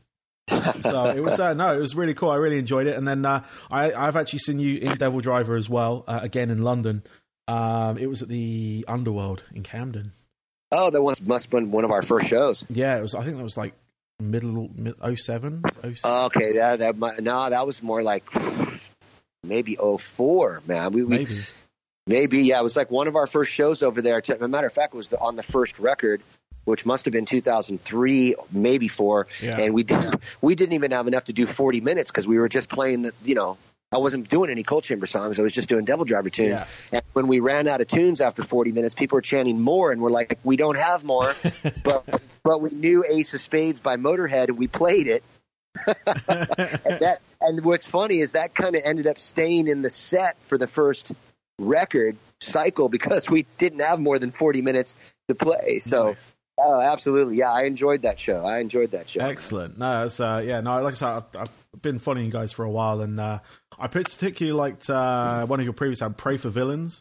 so 0.83 1.07
it 1.07 1.23
was 1.23 1.39
uh, 1.39 1.55
no, 1.55 1.75
it 1.75 1.81
was 1.81 1.95
really 1.95 2.15
cool. 2.15 2.31
I 2.31 2.37
really 2.37 2.59
enjoyed 2.59 2.87
it. 2.87 2.97
And 2.97 3.07
then 3.07 3.25
uh, 3.25 3.45
I, 3.71 3.93
I've 3.93 4.17
actually 4.17 4.41
seen 4.41 4.59
you 4.59 4.79
in 4.79 4.97
Devil 4.97 5.21
Driver 5.21 5.57
as 5.57 5.69
well, 5.69 6.05
uh, 6.07 6.21
again 6.23 6.51
in 6.51 6.63
London. 6.63 7.03
Um, 7.49 7.99
it 7.99 8.07
was 8.07 8.23
at 8.23 8.29
the 8.29 8.85
Underworld 8.87 9.43
in 9.55 9.63
Camden. 9.63 10.13
Oh, 10.73 10.91
that 10.91 11.03
was 11.03 11.21
must 11.21 11.47
have 11.47 11.51
been 11.51 11.71
one 11.71 11.85
of 11.85 11.91
our 11.91 12.03
first 12.03 12.29
shows. 12.29 12.65
Yeah, 12.69 12.97
it 12.97 13.03
was. 13.03 13.15
I 13.15 13.25
think 13.25 13.37
that 13.37 13.43
was 13.43 13.57
like 13.57 13.75
middle 14.21 14.71
mid, 14.75 14.95
07, 15.19 15.63
07. 15.83 15.99
Okay, 16.05 16.53
that 16.55 16.79
that 16.81 16.97
might, 16.97 17.21
no, 17.21 17.51
that 17.51 17.67
was 17.67 17.83
more 17.83 18.03
like 18.03 18.25
maybe 19.43 19.77
04, 19.77 20.63
man. 20.67 20.93
We, 20.93 21.03
we 21.03 21.19
maybe. 21.19 21.39
Maybe 22.07 22.39
yeah, 22.41 22.59
it 22.59 22.65
was 22.65 22.77
like 22.77 22.91
one 22.91 23.07
of 23.07 23.15
our 23.15 23.27
first 23.27 23.53
shows 23.53 23.83
over 23.83 24.03
there. 24.03 24.19
As 24.19 24.29
a 24.31 24.49
matter 24.49 24.67
of 24.67 24.73
fact, 24.73 24.95
it 24.95 24.97
was 24.97 25.11
the, 25.11 25.21
on 25.21 25.37
the 25.37 25.43
first 25.43 25.79
record 25.79 26.23
which 26.65 26.87
must 26.87 27.05
have 27.07 27.13
been 27.13 27.27
2003, 27.27 28.35
maybe 28.53 28.89
four, 28.89 29.27
yeah. 29.43 29.59
and 29.59 29.75
we 29.75 29.83
didn't, 29.83 30.17
we 30.41 30.55
didn't 30.55 30.75
even 30.75 30.91
have 30.93 31.07
enough 31.09 31.25
to 31.27 31.33
do 31.33 31.47
40 31.47 31.81
minutes 31.81 32.11
because 32.11 32.27
we 32.27 32.39
were 32.39 32.49
just 32.49 32.69
playing 32.69 33.03
the 33.03 33.13
you 33.25 33.35
know 33.35 33.59
I 33.93 33.99
wasn't 33.99 34.29
doing 34.29 34.51
any 34.51 34.63
Coal 34.63 34.83
Chamber 34.83 35.07
songs. 35.07 35.41
I 35.41 35.43
was 35.43 35.53
just 35.53 35.69
doing 35.69 35.85
Devil 35.85 36.05
Driver 36.05 36.31
tunes. 36.31 36.61
Yeah. 36.93 36.99
And 36.99 37.03
when 37.13 37.27
we 37.27 37.41
ran 37.41 37.67
out 37.67 37.81
of 37.81 37.89
tunes 37.89 38.21
after 38.21 38.45
40 38.45 38.71
minutes, 38.71 38.95
people 38.95 39.17
were 39.17 39.23
chanting 39.23 39.61
more, 39.61 39.91
and 39.91 40.01
we're 40.01 40.11
like, 40.11 40.39
"We 40.45 40.57
don't 40.57 40.77
have 40.77 41.03
more." 41.03 41.35
but 41.83 42.23
but 42.45 42.61
we 42.61 42.71
knew 42.71 43.05
Ace 43.09 43.35
of 43.35 43.41
Spades 43.41 43.81
by 43.81 43.97
Motorhead, 43.97 44.49
and 44.49 44.59
we 44.59 44.69
played 44.69 45.09
it. 45.09 45.25
and, 45.87 45.97
that, 46.07 47.19
and 47.41 47.65
what's 47.65 47.85
funny 47.85 48.19
is 48.19 48.33
that 48.33 48.55
kind 48.55 48.77
of 48.77 48.83
ended 48.85 49.07
up 49.07 49.19
staying 49.19 49.67
in 49.67 49.83
the 49.83 49.91
set 49.91 50.37
for 50.45 50.57
the 50.59 50.67
first 50.67 51.13
record 51.59 52.17
cycle 52.41 52.89
because 52.89 53.29
we 53.29 53.47
didn't 53.59 53.81
have 53.81 54.01
more 54.01 54.19
than 54.19 54.31
40 54.31 54.63
minutes 54.63 54.95
to 55.29 55.35
play. 55.35 55.81
So. 55.81 56.11
Nice. 56.11 56.37
Oh, 56.63 56.81
absolutely. 56.81 57.37
Yeah, 57.37 57.53
I 57.53 57.63
enjoyed 57.63 58.03
that 58.03 58.21
show. 58.21 58.45
I 58.45 58.59
enjoyed 58.59 58.91
that 58.91 59.09
show. 59.09 59.21
Excellent. 59.21 59.79
No, 59.79 60.07
it's, 60.07 60.21
uh, 60.21 60.43
yeah, 60.45 60.61
no, 60.61 60.83
like 60.83 60.93
I 60.93 60.97
said, 60.97 61.09
I've, 61.09 61.37
I've, 61.37 61.51
been 61.83 62.01
following 62.01 62.27
you 62.27 62.33
guys 62.33 62.51
for 62.51 62.65
a 62.65 62.71
while, 62.71 63.01
and 63.01 63.19
uh, 63.19 63.39
I 63.79 63.87
particularly 63.87 64.57
liked 64.57 64.91
uh, 64.91 65.47
one 65.47 65.61
of 65.61 65.65
your 65.65 65.73
previous 65.73 66.03
albums, 66.03 66.21
"Pray 66.21 66.37
for 66.37 66.51
Villains." 66.51 67.01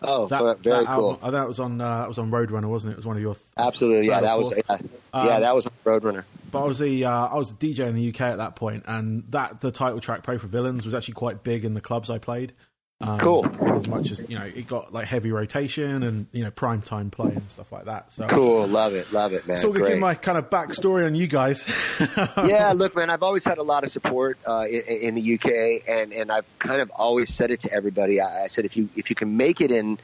Oh, 0.00 0.26
that, 0.28 0.60
very 0.60 0.84
that 0.84 0.94
cool. 0.94 1.18
Album, 1.22 1.32
that 1.32 1.48
was 1.48 1.58
on 1.58 1.80
uh, 1.80 2.00
that 2.00 2.08
was 2.08 2.18
on 2.18 2.30
Roadrunner, 2.30 2.68
wasn't 2.68 2.92
it? 2.92 2.94
It 2.94 2.96
was 2.96 3.06
one 3.06 3.16
of 3.16 3.22
your 3.22 3.36
absolutely. 3.56 4.06
Yeah, 4.06 4.20
that 4.20 4.38
was 4.38 4.54
yeah, 4.56 4.76
um, 5.12 5.26
yeah, 5.26 5.40
that 5.40 5.54
was 5.54 5.66
on 5.66 5.72
Roadrunner. 5.84 6.24
But 6.50 6.62
I 6.62 6.66
was 6.66 6.78
the 6.78 7.04
uh, 7.04 7.26
I 7.26 7.34
was 7.34 7.50
a 7.50 7.54
DJ 7.54 7.80
in 7.80 7.94
the 7.96 8.08
UK 8.08 8.20
at 8.20 8.36
that 8.36 8.56
point, 8.56 8.84
and 8.86 9.24
that 9.30 9.60
the 9.60 9.72
title 9.72 10.00
track 10.00 10.22
"Pray 10.22 10.38
for 10.38 10.46
Villains" 10.46 10.84
was 10.84 10.94
actually 10.94 11.14
quite 11.14 11.42
big 11.42 11.64
in 11.64 11.74
the 11.74 11.80
clubs 11.80 12.10
I 12.10 12.18
played. 12.18 12.52
Um, 12.98 13.18
cool. 13.18 13.46
As 13.76 13.88
much 13.88 14.10
as 14.10 14.24
you 14.26 14.38
know, 14.38 14.44
it 14.44 14.66
got 14.66 14.90
like 14.90 15.06
heavy 15.06 15.30
rotation 15.30 16.02
and 16.02 16.26
you 16.32 16.44
know 16.44 16.50
prime 16.50 16.80
time 16.80 17.10
play 17.10 17.32
and 17.32 17.50
stuff 17.50 17.70
like 17.70 17.84
that. 17.84 18.10
So 18.10 18.26
cool, 18.26 18.66
love 18.66 18.94
it, 18.94 19.12
love 19.12 19.34
it, 19.34 19.46
man. 19.46 19.58
So 19.58 19.70
we'll 19.70 19.86
give 19.86 19.98
my 19.98 20.14
kind 20.14 20.38
of 20.38 20.48
backstory 20.48 21.04
on 21.04 21.14
you 21.14 21.26
guys. 21.26 21.66
yeah, 22.46 22.72
look, 22.74 22.96
man, 22.96 23.10
I've 23.10 23.22
always 23.22 23.44
had 23.44 23.58
a 23.58 23.62
lot 23.62 23.84
of 23.84 23.90
support 23.90 24.38
uh, 24.48 24.64
in, 24.66 24.82
in, 24.82 25.14
the 25.14 25.34
UK, 25.34 25.86
and 25.86 26.14
and 26.14 26.32
I've 26.32 26.46
kind 26.58 26.80
of 26.80 26.90
always 26.90 27.32
said 27.34 27.50
it 27.50 27.60
to 27.60 27.72
everybody. 27.72 28.18
I, 28.18 28.44
I 28.44 28.46
said 28.46 28.64
if 28.64 28.78
you 28.78 28.88
if 28.96 29.10
you 29.10 29.16
can 29.16 29.36
make 29.36 29.60
it 29.60 29.70
in 29.70 29.98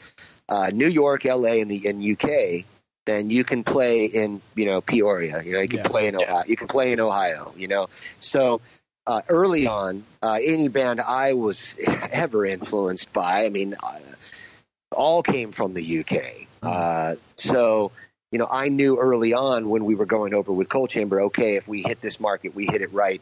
uh, 0.50 0.70
New 0.70 0.88
York, 0.88 1.24
LA, 1.24 1.52
and 1.52 1.70
the 1.70 1.86
in 1.86 2.12
UK, 2.12 2.66
then 3.06 3.30
you 3.30 3.42
can 3.42 3.64
play 3.64 4.04
in 4.04 4.42
you 4.54 4.66
know 4.66 4.82
Peoria. 4.82 5.42
You 5.42 5.54
know, 5.54 5.60
you 5.60 5.68
can 5.68 5.78
yeah. 5.78 5.88
play 5.88 6.08
in 6.08 6.16
Ohio. 6.16 6.42
You 6.46 6.56
can 6.56 6.68
play 6.68 6.92
in 6.92 7.00
Ohio. 7.00 7.54
You 7.56 7.68
know, 7.68 7.88
so 8.20 8.60
uh, 9.06 9.22
early 9.28 9.66
on, 9.66 10.04
uh, 10.22 10.38
any 10.42 10.68
band 10.68 11.00
I 11.00 11.32
was 11.34 11.76
ever 12.12 12.46
influenced 12.46 13.12
by, 13.12 13.44
I 13.44 13.48
mean, 13.48 13.74
uh, 13.82 13.98
all 14.92 15.22
came 15.22 15.52
from 15.52 15.74
the 15.74 16.00
UK. 16.00 16.46
Uh, 16.62 17.16
so, 17.36 17.92
you 18.30 18.38
know, 18.38 18.46
I 18.50 18.68
knew 18.68 18.98
early 18.98 19.32
on 19.32 19.68
when 19.68 19.84
we 19.84 19.94
were 19.94 20.06
going 20.06 20.34
over 20.34 20.52
with 20.52 20.68
Coal 20.68 20.86
Chamber, 20.86 21.22
okay, 21.22 21.56
if 21.56 21.66
we 21.66 21.82
hit 21.82 22.00
this 22.00 22.20
market, 22.20 22.54
we 22.54 22.66
hit 22.66 22.82
it 22.82 22.92
right. 22.92 23.20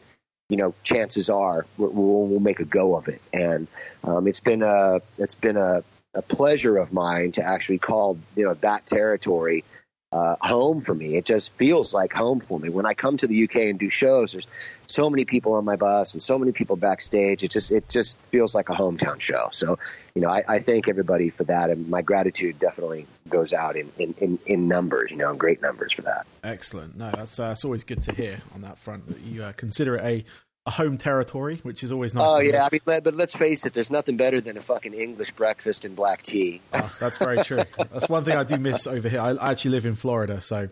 You 0.49 0.57
know, 0.57 0.73
chances 0.83 1.29
are 1.29 1.65
we'll, 1.77 1.91
we'll 1.91 2.39
make 2.41 2.59
a 2.59 2.65
go 2.65 2.95
of 2.97 3.07
it, 3.07 3.21
and 3.31 3.67
um, 4.03 4.27
it's 4.27 4.41
been 4.41 4.63
a 4.63 4.99
it's 5.17 5.35
been 5.35 5.55
a, 5.55 5.81
a 6.13 6.21
pleasure 6.21 6.75
of 6.75 6.91
mine 6.91 7.31
to 7.33 7.43
actually 7.43 7.77
call 7.77 8.17
you 8.35 8.43
know 8.43 8.53
that 8.55 8.85
territory 8.85 9.63
uh, 10.11 10.35
home 10.41 10.81
for 10.81 10.93
me. 10.93 11.15
It 11.15 11.25
just 11.25 11.55
feels 11.55 11.93
like 11.93 12.11
home 12.11 12.41
for 12.41 12.59
me. 12.59 12.69
When 12.69 12.85
I 12.85 12.93
come 12.93 13.17
to 13.17 13.27
the 13.27 13.43
UK 13.45 13.55
and 13.55 13.79
do 13.79 13.89
shows, 13.89 14.33
there's 14.33 14.47
so 14.87 15.09
many 15.09 15.23
people 15.23 15.53
on 15.53 15.63
my 15.63 15.77
bus 15.77 16.13
and 16.13 16.21
so 16.21 16.37
many 16.37 16.51
people 16.51 16.75
backstage. 16.75 17.43
It 17.43 17.51
just 17.51 17.71
it 17.71 17.87
just 17.87 18.17
feels 18.29 18.53
like 18.53 18.69
a 18.69 18.73
hometown 18.73 19.21
show. 19.21 19.49
So, 19.53 19.79
you 20.13 20.21
know, 20.21 20.29
I, 20.29 20.43
I 20.47 20.59
thank 20.59 20.89
everybody 20.89 21.29
for 21.29 21.45
that, 21.45 21.69
and 21.69 21.89
my 21.89 22.01
gratitude 22.01 22.59
definitely 22.59 23.07
goes 23.29 23.53
out 23.53 23.77
in 23.77 23.89
in, 23.97 24.13
in, 24.19 24.39
in 24.45 24.67
numbers. 24.67 25.11
You 25.11 25.17
know, 25.17 25.31
in 25.31 25.37
great 25.37 25.61
numbers 25.61 25.93
for 25.93 26.01
that. 26.03 26.25
Excellent. 26.43 26.97
No, 26.97 27.11
that's 27.11 27.39
uh, 27.39 27.51
it's 27.53 27.63
always 27.63 27.83
good 27.85 28.03
to 28.03 28.13
hear 28.13 28.39
on 28.53 28.61
that 28.61 28.77
front 28.79 29.07
that 29.07 29.21
you 29.21 29.43
uh, 29.43 29.53
consider 29.53 29.95
it 29.95 30.03
a 30.03 30.25
a 30.65 30.71
home 30.71 30.97
territory, 30.97 31.59
which 31.63 31.83
is 31.83 31.91
always 31.91 32.13
nice. 32.13 32.23
Oh 32.25 32.39
yeah, 32.39 32.63
I 32.63 32.69
mean, 32.71 32.81
but 32.85 33.15
let's 33.15 33.35
face 33.35 33.65
it, 33.65 33.73
there's 33.73 33.89
nothing 33.89 34.17
better 34.17 34.41
than 34.41 34.57
a 34.57 34.61
fucking 34.61 34.93
English 34.93 35.31
breakfast 35.31 35.85
and 35.85 35.95
black 35.95 36.21
tea. 36.21 36.61
oh, 36.73 36.95
that's 36.99 37.17
very 37.17 37.43
true. 37.43 37.63
That's 37.91 38.07
one 38.07 38.23
thing 38.23 38.37
I 38.37 38.43
do 38.43 38.57
miss 38.57 38.85
over 38.85 39.09
here. 39.09 39.21
I, 39.21 39.31
I 39.31 39.51
actually 39.51 39.71
live 39.71 39.85
in 39.85 39.95
Florida, 39.95 40.41
so 40.41 40.69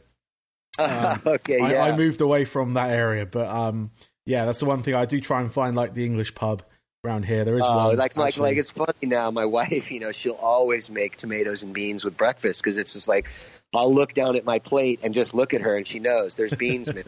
um, 0.77 1.21
okay, 1.25 1.57
yeah. 1.59 1.83
I, 1.83 1.89
I, 1.89 1.97
moved 1.97 2.21
away 2.21 2.45
from 2.45 2.75
that 2.75 2.91
area, 2.91 3.25
but 3.25 3.47
um, 3.47 3.91
yeah, 4.25 4.45
that's 4.45 4.59
the 4.59 4.65
one 4.65 4.83
thing 4.83 4.93
I 4.93 5.05
do 5.05 5.19
try 5.19 5.41
and 5.41 5.51
find, 5.51 5.75
like 5.75 5.95
the 5.95 6.05
English 6.05 6.35
pub 6.35 6.63
around 7.03 7.25
here. 7.25 7.43
There 7.43 7.55
is 7.55 7.63
Oh, 7.65 7.87
one. 7.87 7.97
like 7.97 8.15
like 8.15 8.29
actually. 8.29 8.51
like 8.51 8.57
it's 8.57 8.71
funny 8.71 8.93
now. 9.03 9.31
My 9.31 9.45
wife, 9.57 9.91
you 9.91 9.99
know, 9.99 10.11
she'll 10.11 10.33
always 10.33 10.91
make 10.91 11.15
tomatoes 11.15 11.63
and 11.63 11.73
beans 11.73 12.05
with 12.05 12.15
breakfast 12.15 12.61
because 12.63 12.77
it's 12.77 12.93
just 12.93 13.07
like 13.07 13.27
I'll 13.73 13.93
look 13.93 14.13
down 14.13 14.35
at 14.35 14.45
my 14.45 14.59
plate 14.59 14.99
and 15.03 15.15
just 15.15 15.33
look 15.33 15.53
at 15.55 15.61
her, 15.61 15.75
and 15.75 15.87
she 15.87 15.99
knows 15.99 16.35
there's 16.35 16.53
beans. 16.53 16.89
in 16.89 16.99
it. 16.99 17.07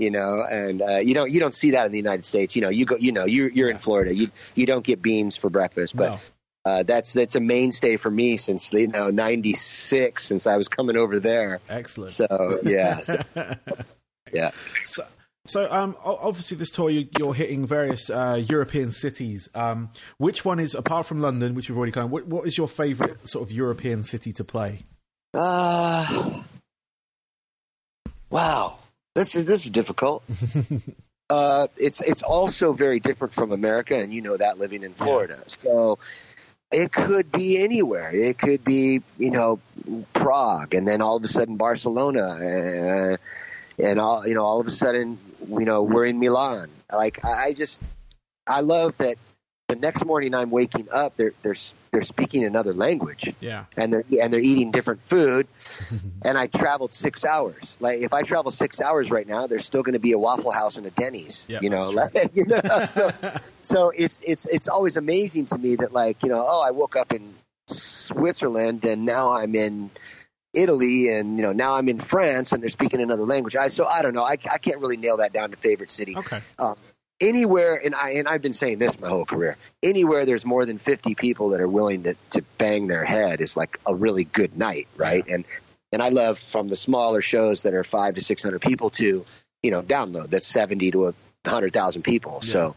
You 0.00 0.10
know, 0.10 0.42
and 0.50 0.80
uh, 0.82 0.96
you 0.98 1.14
don't 1.14 1.30
you 1.30 1.38
don't 1.40 1.54
see 1.54 1.72
that 1.72 1.86
in 1.86 1.92
the 1.92 1.98
United 1.98 2.24
States. 2.24 2.56
You 2.56 2.62
know, 2.62 2.70
you 2.70 2.86
go, 2.86 2.96
you 2.96 3.12
know, 3.12 3.26
you're 3.26 3.50
you're 3.50 3.70
in 3.70 3.78
Florida. 3.78 4.14
You 4.14 4.30
you 4.54 4.66
don't 4.66 4.84
get 4.84 5.02
beans 5.02 5.36
for 5.36 5.50
breakfast, 5.50 5.94
but 5.96 6.12
No. 6.12 6.18
uh, 6.64 6.82
that's 6.84 7.12
that's 7.12 7.34
a 7.36 7.40
mainstay 7.40 7.96
for 7.98 8.10
me 8.10 8.36
since 8.38 8.72
you 8.72 8.88
know 8.88 9.10
'96, 9.10 10.24
since 10.24 10.46
I 10.46 10.56
was 10.56 10.68
coming 10.68 10.96
over 10.96 11.20
there. 11.20 11.60
Excellent. 11.68 12.10
So 12.12 12.60
yeah, 12.64 13.00
so, 13.00 13.20
yeah. 14.32 14.52
So, 14.84 15.04
so 15.46 15.70
um, 15.70 15.96
obviously, 16.04 16.56
this 16.56 16.70
tour 16.70 16.90
you, 16.90 17.08
you're 17.18 17.34
hitting 17.34 17.66
various 17.66 18.08
uh, 18.08 18.40
European 18.48 18.92
cities. 18.92 19.48
Um, 19.54 19.90
which 20.18 20.44
one 20.44 20.60
is, 20.60 20.74
apart 20.74 21.06
from 21.06 21.20
London, 21.20 21.54
which 21.54 21.68
we've 21.68 21.76
already 21.76 21.92
kind 21.92 22.04
of, 22.04 22.10
what, 22.10 22.26
what 22.26 22.46
is 22.46 22.56
your 22.56 22.68
favourite 22.68 23.26
sort 23.28 23.48
of 23.48 23.52
European 23.52 24.04
city 24.04 24.32
to 24.34 24.44
play? 24.44 24.84
Uh, 25.34 26.42
wow, 28.30 28.78
this 29.20 29.36
is 29.36 29.44
this 29.44 29.64
is 29.66 29.70
difficult. 29.70 30.22
uh, 31.30 31.66
it's 31.76 32.00
it's 32.00 32.22
also 32.22 32.72
very 32.72 33.00
different 33.00 33.34
from 33.34 33.52
America, 33.52 33.98
and 33.98 34.12
you 34.12 34.22
know 34.22 34.36
that 34.36 34.58
living 34.58 34.82
in 34.82 34.94
Florida. 34.94 35.38
So 35.46 35.98
it 36.72 36.90
could 36.90 37.30
be 37.30 37.62
anywhere. 37.62 38.14
It 38.14 38.38
could 38.38 38.64
be 38.64 39.02
you 39.18 39.30
know 39.30 39.60
Prague, 40.14 40.74
and 40.74 40.88
then 40.88 41.02
all 41.02 41.16
of 41.16 41.24
a 41.24 41.28
sudden 41.28 41.56
Barcelona, 41.56 42.22
uh, 42.22 43.16
and 43.78 44.00
all 44.00 44.26
you 44.26 44.34
know 44.34 44.44
all 44.44 44.60
of 44.60 44.66
a 44.66 44.70
sudden 44.70 45.18
you 45.48 45.66
know 45.66 45.82
we're 45.82 46.06
in 46.06 46.18
Milan. 46.18 46.70
Like 46.90 47.22
I 47.22 47.48
I 47.48 47.52
just 47.52 47.80
I 48.46 48.60
love 48.60 48.96
that. 48.98 49.16
The 49.70 49.76
next 49.76 50.04
morning 50.04 50.34
I'm 50.34 50.50
waking 50.50 50.88
up, 50.90 51.16
they're 51.16 51.32
they're 51.42 51.54
they're 51.92 52.02
speaking 52.02 52.44
another 52.44 52.72
language 52.74 53.32
Yeah. 53.40 53.64
and 53.76 53.92
they're 53.92 54.04
and 54.20 54.32
they're 54.32 54.40
eating 54.40 54.70
different 54.72 55.00
food. 55.02 55.46
and 56.24 56.36
I 56.36 56.46
traveled 56.48 56.92
six 56.92 57.24
hours. 57.24 57.76
Like 57.80 58.00
if 58.00 58.12
I 58.12 58.22
travel 58.22 58.50
six 58.50 58.80
hours 58.80 59.10
right 59.10 59.26
now, 59.26 59.46
there's 59.46 59.64
still 59.64 59.82
going 59.82 59.92
to 59.94 59.98
be 60.00 60.12
a 60.12 60.18
Waffle 60.18 60.50
House 60.50 60.76
and 60.76 60.86
a 60.86 60.90
Denny's. 60.90 61.46
Yeah, 61.48 61.60
you 61.62 61.70
know, 61.70 61.90
like, 61.90 62.30
you 62.34 62.44
know. 62.46 62.60
So, 62.88 63.12
so 63.60 63.92
it's 63.96 64.20
it's 64.26 64.46
it's 64.46 64.68
always 64.68 64.96
amazing 64.96 65.46
to 65.46 65.58
me 65.58 65.76
that 65.76 65.92
like 65.92 66.22
you 66.22 66.28
know, 66.28 66.44
oh, 66.46 66.62
I 66.66 66.72
woke 66.72 66.96
up 66.96 67.12
in 67.12 67.34
Switzerland 67.68 68.84
and 68.84 69.04
now 69.04 69.32
I'm 69.32 69.54
in. 69.54 69.90
Italy 70.52 71.08
and 71.10 71.36
you 71.36 71.44
know 71.44 71.52
now 71.52 71.76
I'm 71.76 71.88
in 71.88 72.00
France 72.00 72.50
and 72.50 72.60
they're 72.60 72.70
speaking 72.70 73.00
another 73.00 73.22
language. 73.22 73.54
I 73.54 73.68
so 73.68 73.86
I 73.86 74.02
don't 74.02 74.14
know. 74.16 74.24
I, 74.24 74.32
I 74.50 74.58
can't 74.58 74.80
really 74.80 74.96
nail 74.96 75.18
that 75.18 75.32
down 75.32 75.52
to 75.52 75.56
favorite 75.56 75.92
city 75.92 76.16
Okay. 76.16 76.40
um, 76.58 76.74
anywhere 77.20 77.80
and 77.82 77.94
I 77.94 78.10
and 78.12 78.28
I've 78.28 78.42
been 78.42 78.52
saying 78.52 78.78
this 78.78 78.98
my 79.00 79.08
whole 79.08 79.24
career. 79.24 79.56
Anywhere 79.82 80.24
there's 80.24 80.44
more 80.44 80.64
than 80.66 80.78
50 80.78 81.14
people 81.14 81.50
that 81.50 81.60
are 81.60 81.68
willing 81.68 82.04
to 82.04 82.14
to 82.30 82.42
bang 82.58 82.86
their 82.86 83.04
head 83.04 83.40
is 83.40 83.56
like 83.56 83.78
a 83.86 83.94
really 83.94 84.24
good 84.24 84.56
night, 84.56 84.88
right? 84.96 85.26
And 85.28 85.44
and 85.92 86.02
I 86.02 86.08
love 86.10 86.38
from 86.38 86.68
the 86.68 86.76
smaller 86.76 87.20
shows 87.20 87.64
that 87.64 87.74
are 87.74 87.82
5 87.84 88.14
to 88.14 88.20
600 88.20 88.60
people 88.60 88.90
to, 88.90 89.26
you 89.62 89.70
know, 89.70 89.82
download 89.82 90.30
that's 90.30 90.46
70 90.46 90.92
to 90.92 91.08
a 91.08 91.14
100,000 91.44 92.02
people. 92.02 92.42
So 92.42 92.76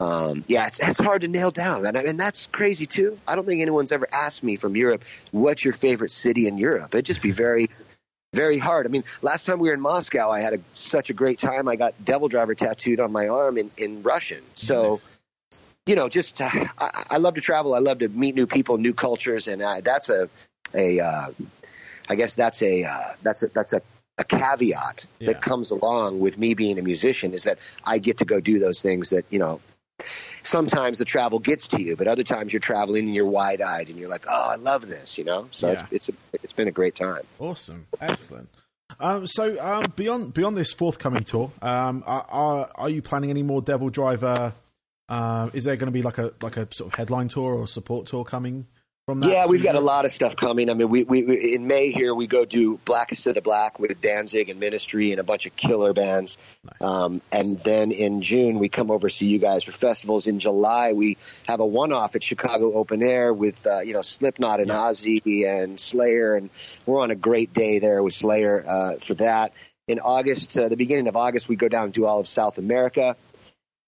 um, 0.00 0.44
yeah, 0.48 0.66
it's 0.66 0.80
it's 0.80 0.98
hard 0.98 1.22
to 1.22 1.28
nail 1.28 1.52
down, 1.52 1.86
and, 1.86 1.96
I- 1.96 2.02
and 2.02 2.18
that's 2.18 2.46
crazy 2.48 2.84
too. 2.86 3.16
I 3.28 3.36
don't 3.36 3.46
think 3.46 3.62
anyone's 3.62 3.92
ever 3.92 4.08
asked 4.12 4.42
me 4.42 4.56
from 4.56 4.76
Europe, 4.76 5.04
"What's 5.30 5.64
your 5.64 5.72
favorite 5.72 6.10
city 6.10 6.48
in 6.48 6.58
Europe?" 6.58 6.94
It'd 6.94 7.06
just 7.06 7.22
be 7.22 7.30
very, 7.30 7.70
very 8.34 8.58
hard. 8.58 8.86
I 8.86 8.90
mean, 8.90 9.04
last 9.22 9.46
time 9.46 9.58
we 9.58 9.68
were 9.68 9.74
in 9.74 9.80
Moscow, 9.80 10.30
I 10.30 10.40
had 10.40 10.54
a, 10.54 10.60
such 10.74 11.10
a 11.10 11.14
great 11.14 11.38
time. 11.38 11.68
I 11.68 11.76
got 11.76 11.94
Devil 12.04 12.28
Driver 12.28 12.54
tattooed 12.54 13.00
on 13.00 13.12
my 13.12 13.28
arm 13.28 13.56
in, 13.56 13.70
in 13.76 14.02
Russian. 14.02 14.42
So, 14.54 15.00
you 15.86 15.96
know, 15.96 16.08
just 16.08 16.40
uh, 16.40 16.50
I, 16.78 17.04
I 17.10 17.16
love 17.18 17.34
to 17.34 17.40
travel. 17.40 17.74
I 17.74 17.78
love 17.78 18.00
to 18.00 18.08
meet 18.08 18.34
new 18.34 18.46
people, 18.46 18.78
new 18.78 18.94
cultures, 18.94 19.48
and 19.48 19.62
uh, 19.62 19.80
that's 19.82 20.10
a 20.10 20.28
a 20.74 21.00
uh, 21.00 21.28
I 22.08 22.14
guess 22.16 22.34
that's 22.34 22.62
a 22.62 22.84
uh, 22.84 23.12
that's 23.22 23.42
a 23.42 23.48
that's 23.48 23.72
a 23.72 23.82
a 24.16 24.24
caveat 24.24 25.06
Yeah. 25.18 25.32
that 25.32 25.42
comes 25.42 25.72
along 25.72 26.20
with 26.20 26.38
me 26.38 26.54
being 26.54 26.78
a 26.78 26.82
musician 26.82 27.32
is 27.32 27.44
that 27.44 27.58
I 27.84 27.98
get 27.98 28.18
to 28.18 28.24
go 28.24 28.40
do 28.40 28.58
those 28.60 28.80
things 28.80 29.10
that 29.10 29.24
you 29.30 29.38
know 29.40 29.60
sometimes 30.44 30.98
the 30.98 31.04
travel 31.04 31.38
gets 31.38 31.68
to 31.68 31.82
you, 31.82 31.96
but 31.96 32.06
other 32.06 32.22
times 32.22 32.52
you're 32.52 32.60
traveling 32.60 33.06
and 33.06 33.14
you're 33.14 33.26
wide 33.26 33.60
eyed 33.60 33.88
and 33.88 33.98
you're 33.98 34.08
like, 34.08 34.24
oh, 34.28 34.50
I 34.52 34.56
love 34.56 34.86
this, 34.86 35.18
you 35.18 35.24
know. 35.24 35.48
So 35.50 35.66
Yeah. 35.68 35.72
it's 35.72 35.82
it's 35.90 36.08
a, 36.10 36.12
it's 36.42 36.52
been 36.52 36.68
a 36.68 36.72
great 36.72 36.94
time. 36.94 37.22
Awesome, 37.38 37.86
excellent. 38.00 38.48
Um, 39.00 39.26
so 39.26 39.58
um, 39.64 39.92
beyond 39.96 40.34
beyond 40.34 40.56
this 40.56 40.72
forthcoming 40.72 41.24
tour, 41.24 41.50
um, 41.62 42.04
are, 42.06 42.26
are 42.28 42.70
are 42.76 42.90
you 42.90 43.02
planning 43.02 43.30
any 43.30 43.42
more 43.42 43.60
Devil 43.62 43.88
Driver? 43.90 44.52
Uh, 45.08 45.50
is 45.52 45.64
there 45.64 45.76
going 45.76 45.86
to 45.88 45.92
be 45.92 46.02
like 46.02 46.18
a 46.18 46.32
like 46.40 46.56
a 46.56 46.68
sort 46.72 46.92
of 46.92 46.96
headline 46.98 47.28
tour 47.28 47.54
or 47.54 47.66
support 47.66 48.06
tour 48.06 48.24
coming? 48.24 48.66
Yeah, 49.06 49.48
we've 49.48 49.62
got 49.62 49.74
a 49.74 49.80
lot 49.80 50.06
of 50.06 50.12
stuff 50.12 50.34
coming. 50.34 50.70
I 50.70 50.74
mean, 50.74 50.88
we, 50.88 51.04
we, 51.04 51.24
we 51.24 51.54
in 51.54 51.66
May 51.66 51.90
here 51.90 52.14
we 52.14 52.26
go 52.26 52.46
do 52.46 52.78
Blackest 52.86 53.26
of 53.26 53.34
the 53.34 53.42
Black 53.42 53.78
with 53.78 54.00
Danzig 54.00 54.48
and 54.48 54.58
Ministry 54.58 55.10
and 55.10 55.20
a 55.20 55.22
bunch 55.22 55.44
of 55.44 55.54
killer 55.54 55.92
bands, 55.92 56.38
um, 56.80 57.20
and 57.30 57.58
then 57.58 57.92
in 57.92 58.22
June 58.22 58.58
we 58.58 58.70
come 58.70 58.90
over 58.90 59.10
to 59.10 59.14
see 59.14 59.26
you 59.26 59.38
guys 59.38 59.62
for 59.62 59.72
festivals. 59.72 60.26
In 60.26 60.38
July 60.38 60.94
we 60.94 61.18
have 61.46 61.60
a 61.60 61.66
one-off 61.66 62.16
at 62.16 62.24
Chicago 62.24 62.72
Open 62.72 63.02
Air 63.02 63.34
with 63.34 63.66
uh, 63.66 63.80
you 63.80 63.92
know 63.92 64.00
Slipknot 64.00 64.60
and 64.60 64.70
Ozzy 64.70 65.46
and 65.46 65.78
Slayer, 65.78 66.34
and 66.36 66.48
we're 66.86 67.02
on 67.02 67.10
a 67.10 67.14
great 67.14 67.52
day 67.52 67.80
there 67.80 68.02
with 68.02 68.14
Slayer 68.14 68.64
uh, 68.66 68.94
for 68.94 69.12
that. 69.14 69.52
In 69.86 70.00
August, 70.00 70.56
uh, 70.56 70.70
the 70.70 70.78
beginning 70.78 71.08
of 71.08 71.16
August, 71.16 71.46
we 71.46 71.56
go 71.56 71.68
down 71.68 71.84
and 71.84 71.92
do 71.92 72.06
all 72.06 72.20
of 72.20 72.26
South 72.26 72.56
America. 72.56 73.16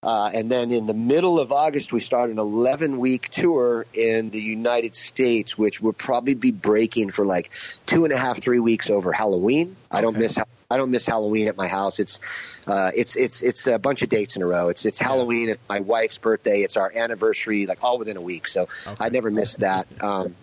Uh, 0.03 0.31
and 0.33 0.51
then 0.51 0.71
in 0.71 0.87
the 0.87 0.95
middle 0.95 1.41
of 1.41 1.51
August, 1.53 1.93
we 1.93 2.01
start 2.01 2.31
an 2.31 2.39
11 2.39 2.99
week 2.99 3.29
tour 3.29 3.87
in 3.93 4.31
the 4.31 4.41
United 4.41 4.95
States, 4.95 5.57
which 5.59 5.81
will 5.81 5.93
probably 5.95 6.35
be 6.35 6.51
breaking 6.53 7.11
for 7.11 7.25
like 7.27 7.51
two 7.87 8.05
and 8.05 8.13
a 8.13 8.17
half, 8.17 8.41
three 8.41 8.61
weeks 8.61 8.91
over 8.91 9.13
Halloween. 9.13 9.77
I 9.91 10.03
don't 10.03 10.11
Okay. 10.15 10.21
miss. 10.21 10.39
I 10.69 10.79
don't 10.79 10.91
miss 10.91 11.07
Halloween 11.07 11.47
at 11.49 11.57
my 11.57 11.69
house. 11.69 12.01
It's, 12.01 12.19
uh, 12.67 12.91
it's, 12.95 13.15
it's, 13.15 13.41
it's 13.41 13.67
a 13.69 13.79
bunch 13.79 14.03
of 14.03 14.09
dates 14.09 14.35
in 14.35 14.43
a 14.43 14.47
row. 14.47 14.69
It's, 14.69 14.85
it's 14.85 14.99
Halloween. 14.99 15.49
It's 15.49 15.61
my 15.69 15.79
wife's 15.79 16.19
birthday. 16.19 16.63
It's 16.63 16.77
our 16.77 16.91
anniversary, 16.93 17.67
like 17.67 17.85
all 17.85 17.99
within 17.99 18.17
a 18.17 18.21
week. 18.21 18.49
So 18.49 18.63
Okay. 18.87 18.97
I 18.99 19.09
never 19.11 19.31
miss 19.31 19.57
that. 19.59 19.87
Um, 20.03 20.35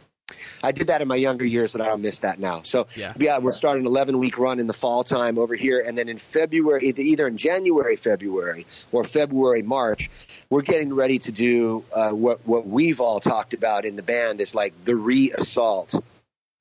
I 0.63 0.71
did 0.71 0.87
that 0.87 1.01
in 1.01 1.07
my 1.07 1.17
younger 1.17 1.45
years, 1.45 1.73
and 1.75 1.83
I 1.83 1.87
don't 1.87 2.01
miss 2.01 2.21
that 2.21 2.39
now. 2.39 2.61
So 2.63 2.87
Yeah. 2.95 3.13
yeah, 3.19 3.37
we'll 3.39 3.51
start 3.51 3.79
an 3.79 3.85
11 3.85 4.17
week 4.17 4.37
run 4.37 4.59
in 4.59 4.67
the 4.67 4.73
fall 4.73 5.03
time 5.03 5.37
over 5.37 5.55
here, 5.55 5.83
and 5.85 5.97
then 5.97 6.07
in 6.07 6.17
February, 6.17 6.87
either- 6.87 7.01
either 7.01 7.27
in 7.27 7.37
January, 7.37 7.97
February, 7.97 8.65
or 8.91 9.03
February, 9.03 9.61
March, 9.61 10.09
we're 10.49 10.61
getting 10.61 10.93
ready 10.93 11.19
to 11.19 11.31
do 11.31 11.83
uh, 11.93 12.11
what 12.11 12.39
what 12.47 12.65
we've 12.65 13.01
all 13.01 13.19
talked 13.19 13.53
about 13.53 13.85
in 13.85 13.95
the 13.95 14.03
band 14.03 14.39
is 14.39 14.55
like 14.55 14.73
the 14.85 14.95
re-assault 14.95 15.95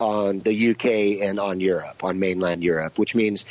on 0.03 0.41
the 0.41 0.71
UK 0.71 1.25
and 1.29 1.39
on 1.39 1.61
Europe, 1.61 2.03
on 2.03 2.19
mainland 2.19 2.65
Europe, 2.65 2.99
which 2.99 3.15
means 3.15 3.45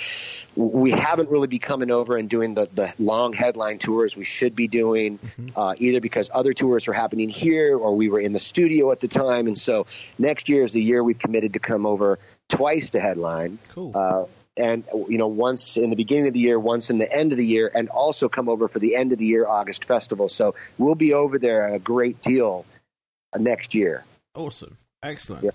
we 0.55 0.91
haven't 0.91 1.29
really 1.29 1.47
been 1.47 1.59
coming 1.59 1.91
over 1.91 2.17
and 2.17 2.29
doing 2.29 2.55
the, 2.55 2.67
the 2.73 2.93
long 2.99 3.31
headline 3.31 3.79
tours 3.79 4.17
we 4.17 4.25
should 4.25 4.53
be 4.53 4.67
doing, 4.67 5.17
uh, 5.55 5.75
either 5.77 6.01
because 6.01 6.29
other 6.33 6.53
tours 6.53 6.89
are 6.89 6.93
happening 6.93 7.29
here 7.29 7.77
or 7.77 7.95
we 7.95 8.09
were 8.09 8.19
in 8.19 8.33
the 8.33 8.39
studio 8.39 8.91
at 8.91 8.99
the 8.99 9.07
time. 9.07 9.47
And 9.47 9.57
so 9.57 9.87
next 10.19 10.49
year 10.49 10.65
is 10.65 10.73
the 10.73 10.83
year 10.83 11.01
we've 11.01 11.19
committed 11.19 11.53
to 11.53 11.59
come 11.59 11.85
over 11.85 12.19
twice 12.49 12.91
to 12.91 12.99
headline. 12.99 13.57
Cool. 13.69 13.93
Uh, 13.95 14.25
and 14.57 14.83
you 15.07 15.17
know, 15.17 15.27
once 15.27 15.77
in 15.77 15.89
the 15.89 15.95
beginning 15.95 16.27
of 16.27 16.33
the 16.33 16.41
year, 16.41 16.59
once 16.59 16.89
in 16.89 16.97
the 16.97 17.09
end 17.09 17.31
of 17.31 17.37
the 17.37 17.45
year, 17.45 17.71
and 17.73 17.87
also 17.87 18.27
come 18.27 18.49
over 18.49 18.67
for 18.67 18.79
the 18.79 18.97
end 18.97 19.13
of 19.13 19.19
the 19.19 19.25
year 19.25 19.47
August 19.47 19.85
festival. 19.85 20.27
So 20.27 20.55
we'll 20.77 20.95
be 20.95 21.13
over 21.13 21.39
there 21.39 21.73
a 21.73 21.79
great 21.79 22.21
deal 22.21 22.65
next 23.37 23.73
year. 23.73 24.03
awesome, 24.35 24.75
excellent. 25.01 25.45
Yeah. 25.45 25.51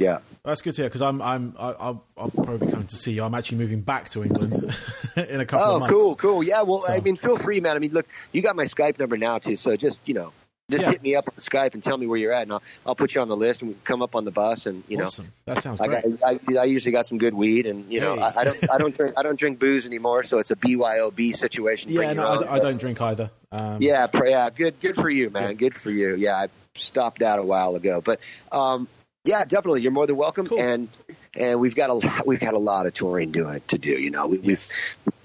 Yeah. 0.00 0.18
That's 0.44 0.62
good 0.62 0.74
to 0.74 0.82
hear 0.82 0.88
because 0.88 1.02
I'm 1.02 1.20
I'm 1.22 1.54
I- 1.58 1.72
I'll, 1.78 2.04
I'll 2.16 2.30
probably 2.30 2.66
be 2.66 2.72
coming 2.72 2.86
to 2.88 2.96
see 2.96 3.12
you. 3.12 3.22
I'm 3.22 3.34
actually 3.34 3.58
moving 3.58 3.82
back 3.82 4.08
to 4.10 4.24
England 4.24 4.54
in 5.16 5.40
a 5.40 5.44
couple 5.46 5.64
Oh, 5.66 5.74
of 5.74 5.80
months. 5.80 5.92
cool, 5.92 6.16
cool. 6.16 6.42
Yeah, 6.42 6.62
well, 6.62 6.82
I 6.88 7.00
mean, 7.00 7.16
feel 7.16 7.36
free, 7.36 7.60
man. 7.60 7.76
I 7.76 7.78
mean, 7.78 7.92
look, 7.92 8.06
you 8.32 8.40
got 8.42 8.56
my 8.56 8.64
Skype 8.64 8.98
number 8.98 9.16
now 9.18 9.38
too, 9.38 9.56
so 9.56 9.76
just 9.76 10.00
you 10.06 10.14
know, 10.14 10.32
just 10.70 10.86
Yeah. 10.86 10.92
hit 10.92 11.02
me 11.02 11.16
up 11.16 11.24
on 11.28 11.34
Skype 11.40 11.74
and 11.74 11.82
tell 11.82 11.98
me 11.98 12.06
where 12.06 12.18
you're 12.18 12.32
at, 12.32 12.44
and 12.44 12.52
I'll 12.52 12.62
I'll 12.86 12.94
put 12.94 13.14
you 13.14 13.20
on 13.20 13.28
the 13.28 13.36
list 13.36 13.60
and 13.60 13.68
we 13.68 13.74
can 13.74 13.82
come 13.84 14.00
up 14.02 14.16
on 14.16 14.24
the 14.24 14.30
bus, 14.30 14.64
and 14.64 14.82
you 14.88 14.96
know. 14.96 15.04
Awesome. 15.04 15.30
That 15.44 15.62
sounds 15.62 15.78
I, 15.80 15.86
great. 15.88 16.18
got, 16.20 16.40
I, 16.48 16.60
I 16.60 16.64
usually 16.64 16.92
got 16.92 17.04
some 17.06 17.18
good 17.18 17.34
weed, 17.34 17.66
and 17.66 17.92
you 17.92 18.00
know 18.00 18.14
Hey. 18.14 18.22
I, 18.22 18.40
I 18.40 18.44
don't 18.44 18.70
I 18.70 18.78
don't 18.78 18.96
drink 18.96 19.14
I 19.18 19.22
don't 19.22 19.38
drink 19.38 19.58
booze 19.58 19.84
anymore, 19.86 20.24
so 20.24 20.38
it's 20.38 20.50
a 20.50 20.56
BYOB 20.56 21.36
situation. 21.36 21.92
yeah, 21.92 22.14
no, 22.14 22.26
I, 22.26 22.36
own. 22.36 22.42
d- 22.42 22.48
I 22.48 22.58
don't 22.60 22.78
drink 22.80 23.00
either. 23.02 23.30
Um, 23.52 23.82
Yeah, 23.82 24.06
pr- 24.06 24.26
yeah, 24.28 24.48
good, 24.48 24.80
good 24.80 24.96
for 24.96 25.10
you, 25.10 25.28
man. 25.28 25.56
Good 25.56 25.74
for 25.74 25.90
you. 25.90 26.14
Yeah, 26.14 26.36
I 26.36 26.46
stopped 26.76 27.20
out 27.20 27.38
a 27.38 27.42
while 27.42 27.74
ago, 27.76 28.00
but 28.00 28.20
um, 28.52 28.88
yeah, 29.24 29.44
definitely, 29.44 29.82
you're 29.82 29.92
more 29.92 30.06
than 30.06 30.16
welcome. 30.16 30.46
Cool. 30.46 30.60
And 30.60 30.88
and 31.34 31.60
we've 31.60 31.76
got 31.76 31.90
a 31.90 31.94
lot, 31.94 32.26
we've 32.26 32.40
got 32.40 32.54
a 32.54 32.58
lot 32.58 32.86
of 32.86 32.92
touring 32.92 33.32
doing 33.32 33.60
to 33.68 33.78
do. 33.78 33.90
You 33.90 34.10
know, 34.10 34.28
we, 34.28 34.38
Yes. 34.38 34.68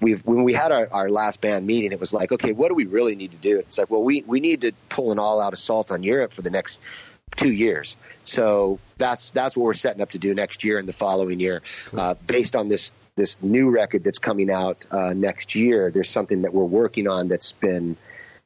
we've 0.00 0.26
when 0.26 0.44
we 0.44 0.52
had 0.52 0.72
our, 0.72 0.88
our 0.92 1.08
last 1.08 1.40
band 1.40 1.66
meeting, 1.66 1.92
it 1.92 2.00
was 2.00 2.12
like, 2.12 2.32
okay, 2.32 2.52
what 2.52 2.68
do 2.68 2.74
we 2.74 2.86
really 2.86 3.16
need 3.16 3.32
to 3.32 3.36
do? 3.38 3.58
It's 3.58 3.78
like, 3.78 3.90
well, 3.90 4.02
we 4.02 4.22
we 4.26 4.40
need 4.40 4.62
to 4.62 4.72
pull 4.88 5.12
an 5.12 5.18
all 5.18 5.40
out 5.40 5.54
assault 5.54 5.90
on 5.92 6.02
Europe 6.02 6.32
for 6.32 6.42
the 6.42 6.50
next 6.50 6.80
two 7.36 7.52
years. 7.52 7.96
So 8.24 8.78
that's 8.98 9.30
that's 9.30 9.56
what 9.56 9.64
we're 9.64 9.74
setting 9.74 10.02
up 10.02 10.10
to 10.12 10.18
do 10.18 10.34
next 10.34 10.64
year 10.64 10.78
and 10.78 10.88
the 10.88 10.92
following 10.92 11.40
year, 11.40 11.62
uh, 11.96 12.14
based 12.26 12.54
on 12.56 12.68
this 12.68 12.92
this 13.16 13.36
new 13.42 13.70
record 13.70 14.04
that's 14.04 14.18
coming 14.18 14.50
out 14.50 14.84
uh, 14.90 15.14
next 15.14 15.54
year. 15.54 15.90
There's 15.90 16.10
something 16.10 16.42
that 16.42 16.52
we're 16.52 16.64
working 16.64 17.08
on 17.08 17.28
that's 17.28 17.52
been 17.52 17.96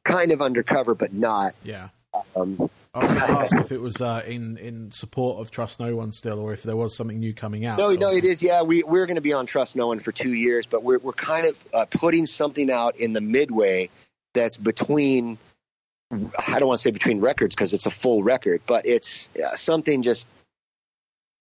kind 0.03 0.31
of 0.31 0.41
undercover, 0.41 0.95
but 0.95 1.13
not. 1.13 1.55
Yeah. 1.63 1.89
Um, 2.35 2.69
I 2.93 2.99
was 3.03 3.11
going 3.11 3.21
to 3.27 3.31
ask 3.39 3.55
if 3.55 3.71
it 3.71 3.79
was 3.79 4.01
uh, 4.01 4.23
in 4.25 4.57
in 4.57 4.91
support 4.91 5.39
of 5.39 5.51
Trust 5.51 5.79
No 5.79 5.95
One 5.95 6.11
still, 6.11 6.39
or 6.39 6.53
if 6.53 6.63
there 6.63 6.75
was 6.75 6.95
something 6.95 7.19
new 7.19 7.33
coming 7.33 7.65
out. 7.65 7.77
No, 7.77 7.93
So 7.93 7.99
no, 7.99 8.11
it 8.11 8.23
is. 8.23 8.43
Yeah, 8.43 8.63
we 8.63 8.83
we're 8.83 9.05
going 9.05 9.15
to 9.15 9.21
be 9.21 9.33
on 9.33 9.45
Trust 9.45 9.75
No 9.75 9.87
One 9.87 9.99
for 9.99 10.11
two 10.11 10.33
years, 10.33 10.65
but 10.65 10.83
we're 10.83 10.99
we're 10.99 11.13
kind 11.13 11.47
of 11.47 11.63
uh, 11.73 11.85
putting 11.89 12.25
something 12.25 12.69
out 12.69 12.97
in 12.97 13.13
the 13.13 13.21
midway 13.21 13.89
that's 14.33 14.57
between. 14.57 15.37
I 16.11 16.59
don't 16.59 16.67
want 16.67 16.79
to 16.79 16.81
say 16.81 16.91
between 16.91 17.21
records 17.21 17.55
because 17.55 17.73
it's 17.73 17.85
a 17.85 17.91
full 17.91 18.21
record, 18.21 18.61
but 18.67 18.85
it's 18.85 19.29
uh, 19.41 19.55
something 19.55 20.03
just 20.03 20.27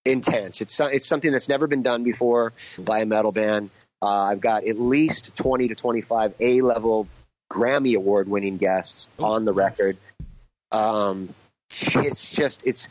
intense. 0.05 0.61
It's 0.61 0.79
it's 0.79 1.07
something 1.07 1.33
that's 1.33 1.49
never 1.49 1.67
been 1.67 1.83
done 1.83 2.05
before 2.05 2.53
by 2.79 3.01
a 3.01 3.07
metal 3.07 3.33
band. 3.33 3.71
Uh, 4.01 4.07
I've 4.07 4.41
got 4.41 4.65
at 4.65 4.79
least 4.79 5.35
twenty 5.35 5.67
to 5.69 5.75
twenty 5.75 6.03
five 6.03 6.35
A 6.39 6.61
level 6.61 7.09
Grammy 7.51 7.97
award 7.97 8.29
winning 8.29 8.59
guests 8.59 9.09
Oh, 9.19 9.25
on 9.25 9.45
the 9.45 9.53
nice. 9.53 9.97
Um, 10.73 11.35
it's 11.71 12.31
just 12.31 12.67
it's 12.67 12.89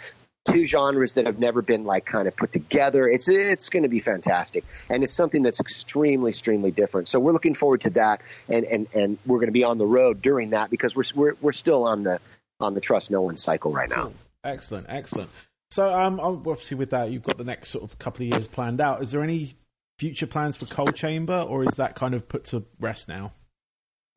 two 0.49 0.67
genres 0.67 1.15
that 1.15 1.25
have 1.25 1.39
never 1.39 1.61
been 1.61 1.83
like 1.83 2.05
kind 2.05 2.27
of 2.27 2.35
put 2.35 2.51
together. 2.51 3.07
It's 3.07 3.27
it's 3.27 3.69
going 3.69 3.83
to 3.83 3.89
be 3.89 3.99
fantastic, 3.99 4.63
and 4.89 5.03
it's 5.03 5.13
something 5.13 5.43
that's 5.43 5.59
extremely 5.59 6.29
extremely 6.29 6.71
different. 6.71 7.09
So 7.09 7.19
we're 7.19 7.33
looking 7.33 7.55
forward 7.55 7.81
to 7.81 7.89
that, 7.91 8.21
and 8.47 8.65
and 8.65 8.87
and 8.93 9.17
we're 9.25 9.37
going 9.37 9.47
to 9.47 9.53
be 9.53 9.63
on 9.63 9.77
the 9.77 9.85
road 9.85 10.21
during 10.21 10.51
that 10.51 10.69
because 10.69 10.95
we're 10.95 11.05
we're 11.15 11.33
we're 11.41 11.51
still 11.51 11.83
on 11.85 12.03
the 12.03 12.19
on 12.59 12.73
the 12.73 12.81
trust 12.81 13.11
no 13.11 13.21
one 13.21 13.37
cycle 13.37 13.71
right 13.71 13.89
now. 13.89 14.11
Excellent, 14.43 14.87
excellent. 14.89 15.29
So, 15.71 15.93
um, 15.93 16.19
obviously, 16.19 16.77
with 16.77 16.89
that, 16.91 17.11
you've 17.11 17.23
got 17.23 17.37
the 17.37 17.43
next 17.43 17.69
sort 17.69 17.83
of 17.83 17.99
couple 17.99 18.23
of 18.25 18.29
years 18.31 18.47
planned 18.47 18.81
out. 18.81 19.03
Is 19.03 19.11
there 19.11 19.21
any 19.21 19.53
future 19.99 20.25
plans 20.25 20.57
for 20.57 20.65
Coal 20.65 20.91
Chamber, 20.91 21.45
or 21.47 21.63
is 21.63 21.75
that 21.75 21.95
kind 21.95 22.15
of 22.15 22.27
put 22.27 22.45
to 22.45 22.63
rest 22.79 23.07
now? 23.07 23.33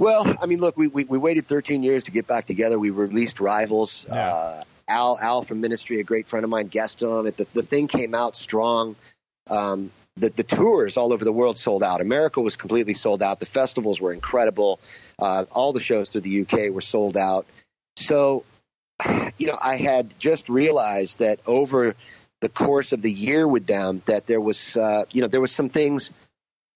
Well, 0.02 0.37
I 0.42 0.47
mean, 0.47 0.59
look, 0.59 0.76
we, 0.76 0.88
we, 0.88 1.04
we 1.04 1.16
waited 1.16 1.47
13 1.47 1.85
years 1.85 2.04
to 2.04 2.11
get 2.11 2.26
back 2.26 2.47
together. 2.47 2.76
We 2.76 2.90
released 2.90 3.38
Rivals. 3.38 4.04
Yeah. 4.09 4.14
Uh, 4.14 4.62
Al 4.88 5.16
Al 5.16 5.42
from 5.42 5.61
Ministry, 5.61 6.00
a 6.00 6.02
great 6.02 6.26
friend 6.26 6.42
of 6.42 6.50
mine, 6.50 6.66
guested 6.66 7.09
on 7.09 7.28
it. 7.28 7.37
The, 7.37 7.44
the 7.54 7.62
thing 7.62 7.87
came 7.87 8.12
out 8.12 8.37
strong. 8.37 8.97
Um, 9.49 9.92
the, 10.16 10.30
the 10.30 10.42
tours 10.42 10.97
all 10.97 11.12
over 11.12 11.25
the 11.25 11.32
world 11.32 11.56
sold 11.56 11.85
out. 11.85 12.00
America 12.00 12.40
was 12.40 12.56
completely 12.56 12.94
sold 12.94 13.23
out. 13.23 13.38
The 13.38 13.47
festivals 13.47 14.00
were 14.00 14.12
incredible. 14.12 14.80
Uh, 15.21 15.44
all 15.52 15.73
the 15.73 15.80
shows 15.80 16.11
through 16.11 16.23
the 16.23 16.40
UK 16.40 16.73
were 16.73 16.80
sold 16.80 17.16
out. 17.16 17.47
So, 17.94 18.42
you 19.38 19.47
know, 19.47 19.59
I 19.62 19.76
had 19.76 20.18
just 20.18 20.49
realized 20.49 21.21
that 21.21 21.38
over 21.47 21.94
the 22.40 22.49
course 22.49 22.92
of 22.92 23.02
the 23.02 23.12
year 23.12 23.47
with 23.47 23.68
them, 23.68 24.02
that 24.06 24.26
there 24.26 24.40
was, 24.40 24.76
uh, 24.76 25.04
you 25.12 25.21
know, 25.21 25.28
there 25.28 25.40
was 25.40 25.52
some 25.52 25.68
things 25.68 26.11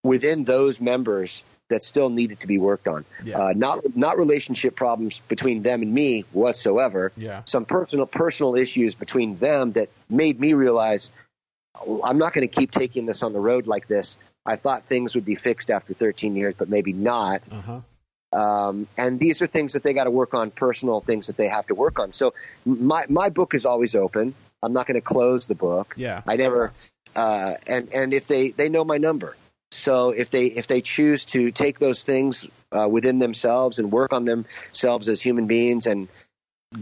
within 0.05 0.45
those 0.45 0.81
members 0.81 1.43
that 1.69 1.83
still 1.83 2.11
needed 2.11 2.41
to 2.41 2.47
be 2.47 2.59
worked 2.59 2.89
on. 2.89 3.05
Yeah. 3.25 3.39
Uh, 3.39 3.53
not 3.55 3.97
not 3.97 4.19
relationship 4.19 4.77
problems 4.77 5.21
between 5.29 5.63
them 5.63 5.83
and 5.83 5.93
me 5.93 6.25
whatsoever. 6.33 7.13
Yeah. 7.17 7.43
Some 7.47 7.65
personal 7.65 8.07
personal 8.07 8.55
issues 8.55 8.95
between 8.95 9.39
them 9.39 9.73
that 9.73 9.89
made 10.09 10.39
me 10.39 10.55
realize 10.55 11.11
"Oh, 11.75 12.01
I'm 12.05 12.19
not 12.19 12.33
going 12.33 12.49
to 12.49 12.55
keep 12.55 12.71
taking 12.71 13.07
this 13.07 13.23
on 13.23 13.33
the 13.33 13.41
road 13.41 13.67
like 13.67 13.89
this. 13.89 14.17
I 14.45 14.57
thought 14.57 14.85
things 14.85 15.15
would 15.17 15.25
be 15.25 15.35
fixed 15.35 15.71
after 15.71 15.93
13 15.93 16.37
years, 16.37 16.55
but 16.57 16.69
maybe 16.69 16.93
not. 16.93 17.43
Uh 17.51 17.61
huh. 17.61 17.81
Um, 18.33 18.87
and 18.97 19.19
these 19.19 19.41
are 19.43 19.47
things 19.47 19.73
that 19.73 19.83
they 19.83 19.93
got 19.93 20.05
to 20.05 20.11
work 20.11 20.35
on, 20.35 20.51
personal 20.51 21.01
things 21.01 21.29
that 21.29 21.37
they 21.37 21.49
have 21.49 21.67
to 21.69 21.75
work 21.75 21.99
on. 21.99 22.13
So 22.13 22.35
my 22.65 23.07
my 23.09 23.29
book 23.29 23.55
is 23.55 23.67
always 23.67 23.95
open. 23.95 24.35
I'm 24.63 24.73
not 24.73 24.87
going 24.87 25.01
to 25.01 25.07
close 25.07 25.47
the 25.47 25.55
book. 25.55 25.95
Yeah. 25.97 26.23
I 26.27 26.37
never, 26.37 26.73
uh, 27.15 27.55
and 27.67 27.93
and 27.93 28.13
if 28.13 28.27
they 28.27 28.51
they 28.51 28.69
know 28.69 28.85
my 28.85 28.99
number, 28.99 29.37
so 29.71 30.11
if 30.11 30.31
they 30.31 30.47
if 30.47 30.67
they 30.67 30.81
choose 30.81 31.25
to 31.27 31.51
take 31.51 31.79
those 31.79 32.05
things 32.05 32.47
uh, 32.73 32.89
within 32.89 33.19
themselves 33.19 33.79
and 33.79 33.91
work 33.91 34.13
on 34.13 34.25
themselves 34.25 35.09
as 35.09 35.21
human 35.21 35.47
beings 35.47 35.87
and 35.87 36.09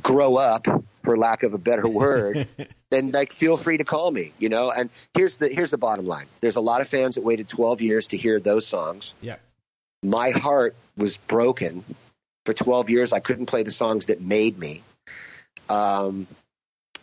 grow 0.02 0.36
up, 0.36 0.66
for 1.02 1.16
lack 1.16 1.42
of 1.42 1.54
a 1.54 1.58
better 1.58 1.86
word, 1.86 2.48
then 2.90 3.10
like 3.10 3.32
feel 3.32 3.56
free 3.56 3.78
to 3.78 3.84
call 3.84 4.10
me. 4.10 4.32
You 4.38 4.48
know, 4.48 4.70
and 4.70 4.90
here's 5.14 5.36
the 5.38 5.48
here's 5.48 5.70
the 5.70 5.78
bottom 5.78 6.06
line. 6.06 6.26
There's 6.40 6.56
a 6.56 6.60
lot 6.60 6.80
of 6.80 6.88
fans 6.88 7.14
that 7.14 7.22
waited 7.22 7.48
12 7.48 7.82
years 7.82 8.08
to 8.08 8.16
hear 8.16 8.40
those 8.40 8.66
songs. 8.66 9.14
Yeah. 9.20 9.36
My 10.02 10.30
heart 10.30 10.74
was 10.96 11.16
broken 11.16 11.84
for 12.44 12.52
12 12.52 12.90
years. 12.90 13.12
I 13.12 13.20
couldn't 13.20 13.46
play 13.46 13.62
the 13.62 13.72
songs 13.72 14.06
that 14.06 14.20
made 14.20 14.58
me. 14.58 14.82
Um, 15.68 16.26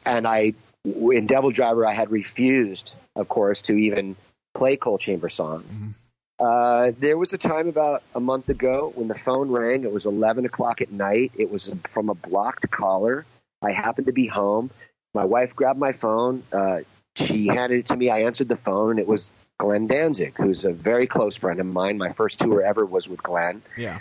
and 0.06 0.28
I, 0.28 0.54
in 0.86 1.26
Devil 1.26 1.52
Driver, 1.52 1.86
I 1.86 1.94
had 1.94 2.12
refused, 2.12 2.91
of 3.15 3.28
course, 3.28 3.63
to 3.63 3.74
even 3.74 4.15
play 4.54 4.76
Coal 4.76 4.98
Chamber 4.98 5.30
song. 5.30 5.64
Mhm. 5.64 5.94
Uh, 6.40 6.92
there 7.00 7.18
was 7.18 7.34
a 7.34 7.38
time 7.38 7.68
about 7.68 8.02
a 8.16 8.20
month 8.20 8.50
ago 8.50 8.92
when 8.96 9.08
the 9.08 9.16
phone 9.16 9.52
rang. 9.52 9.84
It 9.84 9.92
was 9.92 10.06
11 10.06 10.46
o'clock 10.46 10.82
at 10.82 10.92
night. 10.92 11.32
It 11.36 11.52
was 11.52 11.72
from 11.90 12.10
a 12.10 12.16
blocked 12.16 12.70
caller. 12.72 13.26
I 13.62 13.72
happened 13.72 14.08
to 14.08 14.14
be 14.14 14.26
home. 14.26 14.72
My 15.14 15.26
wife 15.26 15.56
grabbed 15.56 15.80
my 15.80 15.92
phone. 15.92 16.42
Uh, 16.52 16.80
she 17.16 17.48
handed 17.48 17.80
it 17.80 17.86
to 17.88 17.96
me. 17.98 18.10
I 18.10 18.22
answered 18.24 18.48
the 18.48 18.58
phone, 18.58 18.92
and 18.92 19.00
it 19.00 19.08
was 19.08 19.32
Glenn 19.60 19.86
Danzig, 19.86 20.34
who's 20.36 20.66
a 20.66 20.72
very 20.72 21.06
close 21.06 21.36
friend 21.36 21.60
of 21.60 21.68
mine. 21.68 21.98
My 22.00 22.14
first 22.14 22.40
tour 22.40 22.64
ever 22.64 22.86
was 22.86 23.08
with 23.08 23.22
Glenn. 23.22 23.62
Yeah. 23.78 24.00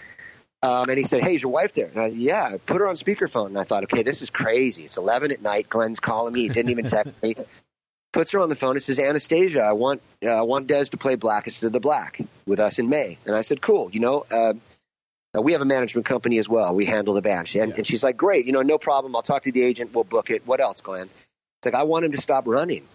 Um, 0.62 0.88
and 0.88 0.96
he 0.96 1.04
said, 1.04 1.22
"Hey, 1.22 1.34
is 1.34 1.42
your 1.42 1.52
wife 1.52 1.72
there?" 1.74 1.86
And 1.86 1.98
I, 1.98 2.06
yeah, 2.06 2.44
I 2.44 2.58
put 2.58 2.78
her 2.78 2.88
on 2.88 2.94
speakerphone, 2.94 3.46
and 3.48 3.58
I 3.58 3.64
thought, 3.64 3.84
"Okay, 3.84 4.02
this 4.02 4.22
is 4.22 4.30
crazy. 4.30 4.84
It's 4.84 4.96
11 4.96 5.30
at 5.32 5.42
night. 5.42 5.68
Glenn's 5.68 6.00
calling 6.00 6.32
me. 6.32 6.42
He 6.42 6.48
didn't 6.48 6.70
even 6.70 6.88
text 6.88 7.22
me." 7.22 7.34
Puts 8.12 8.32
her 8.32 8.40
on 8.40 8.48
the 8.48 8.56
phone. 8.56 8.76
It 8.76 8.82
says, 8.82 8.98
"Anastasia, 8.98 9.60
I 9.60 9.72
want 9.72 10.02
uh, 10.24 10.30
I 10.30 10.42
want 10.42 10.66
Des 10.66 10.86
to 10.86 10.96
play 10.96 11.14
Blackest 11.14 11.62
of 11.64 11.72
the 11.72 11.80
Black 11.80 12.20
with 12.46 12.58
us 12.58 12.78
in 12.78 12.88
May." 12.88 13.18
And 13.26 13.36
I 13.36 13.42
said, 13.42 13.60
"Cool. 13.60 13.90
You 13.92 14.00
know, 14.00 14.24
uh, 14.30 14.54
we 15.40 15.52
have 15.52 15.60
a 15.60 15.64
management 15.66 16.06
company 16.06 16.38
as 16.38 16.48
well. 16.48 16.74
We 16.74 16.86
handle 16.86 17.14
the 17.14 17.22
band." 17.22 17.54
And, 17.54 17.70
Yeah. 17.70 17.76
and 17.78 17.86
she's 17.86 18.02
like, 18.02 18.16
"Great. 18.16 18.46
You 18.46 18.52
know, 18.52 18.62
no 18.62 18.78
problem. 18.78 19.14
I'll 19.14 19.22
talk 19.22 19.44
to 19.44 19.52
the 19.52 19.62
agent. 19.62 19.94
We'll 19.94 20.04
book 20.04 20.30
it. 20.30 20.46
What 20.46 20.60
else, 20.60 20.80
Glenn?" 20.80 21.08
It's 21.60 21.66
like 21.66 21.74
I 21.74 21.84
want 21.84 22.04
him 22.04 22.12
to 22.12 22.18
stop 22.18 22.46
running. 22.46 22.86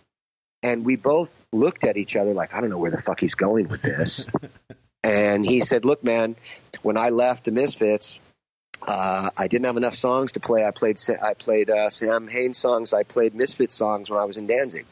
And 0.64 0.84
we 0.84 0.96
both 0.96 1.30
looked 1.54 1.84
at 1.84 1.96
each 1.96 2.16
other 2.16 2.34
like, 2.34 2.56
I 2.56 2.60
don't 2.60 2.72
know 2.72 2.80
where 2.80 2.90
the 2.90 3.02
fuck 3.02 3.20
he's 3.20 3.36
going 3.36 3.68
with 3.68 3.84
this. 3.84 4.26
and 5.04 5.46
he 5.46 5.62
said, 5.62 5.86
Look, 5.86 6.04
man, 6.04 6.36
when 6.82 6.98
I 6.98 7.10
left 7.10 7.46
the 7.46 7.52
Misfits, 7.52 8.20
uh, 8.82 9.30
I 9.38 9.48
didn't 9.48 9.66
have 9.66 9.78
enough 9.78 9.94
songs 9.94 10.32
to 10.32 10.40
play. 10.40 10.66
I 10.66 10.72
played 10.72 11.00
I 11.22 11.36
played 11.36 11.70
uh, 11.70 11.92
Samhain 11.92 12.56
songs. 12.56 12.94
I 12.94 13.04
played 13.04 13.36
Misfits 13.36 13.76
songs 13.76 14.10
when 14.10 14.20
I 14.20 14.26
was 14.26 14.38
in 14.38 14.48
Danzig. 14.48 14.88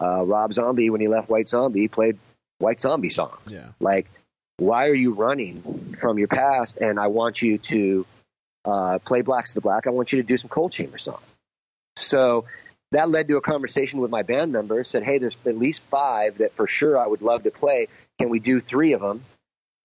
Uh, 0.00 0.24
Rob 0.24 0.52
Zombie, 0.54 0.90
when 0.90 1.00
he 1.00 1.08
left 1.08 1.28
White 1.28 1.48
Zombie, 1.48 1.88
played 1.88 2.18
White 2.58 2.80
Zombie 2.80 3.10
songs. 3.10 3.38
Yeah. 3.46 3.68
Like, 3.80 4.08
why 4.56 4.88
are 4.88 4.94
you 4.94 5.12
running 5.14 5.96
from 6.00 6.18
your 6.18 6.28
past? 6.28 6.78
And 6.78 6.98
I 6.98 7.08
want 7.08 7.42
you 7.42 7.58
to 7.58 8.06
uh, 8.64 8.98
play 9.04 9.22
Blackest 9.22 9.56
of 9.56 9.62
the 9.62 9.68
Black. 9.68 9.86
I 9.86 9.90
want 9.90 10.12
you 10.12 10.22
to 10.22 10.26
do 10.26 10.36
some 10.36 10.48
Coal 10.48 10.68
Chamber 10.68 10.98
songs. 10.98 11.22
So 11.96 12.46
that 12.92 13.08
led 13.08 13.28
to 13.28 13.36
a 13.36 13.40
conversation 13.40 14.00
with 14.00 14.10
my 14.10 14.22
band 14.22 14.52
members. 14.52 14.88
Said, 14.88 15.02
hey, 15.02 15.18
there's 15.18 15.36
at 15.46 15.56
least 15.56 15.82
five 15.82 16.38
that 16.38 16.54
for 16.54 16.66
sure 16.66 16.98
I 16.98 17.06
would 17.06 17.22
love 17.22 17.44
to 17.44 17.50
play. 17.50 17.88
Can 18.20 18.30
we 18.30 18.38
do 18.38 18.60
three 18.60 18.92
of 18.92 19.00
them? 19.00 19.24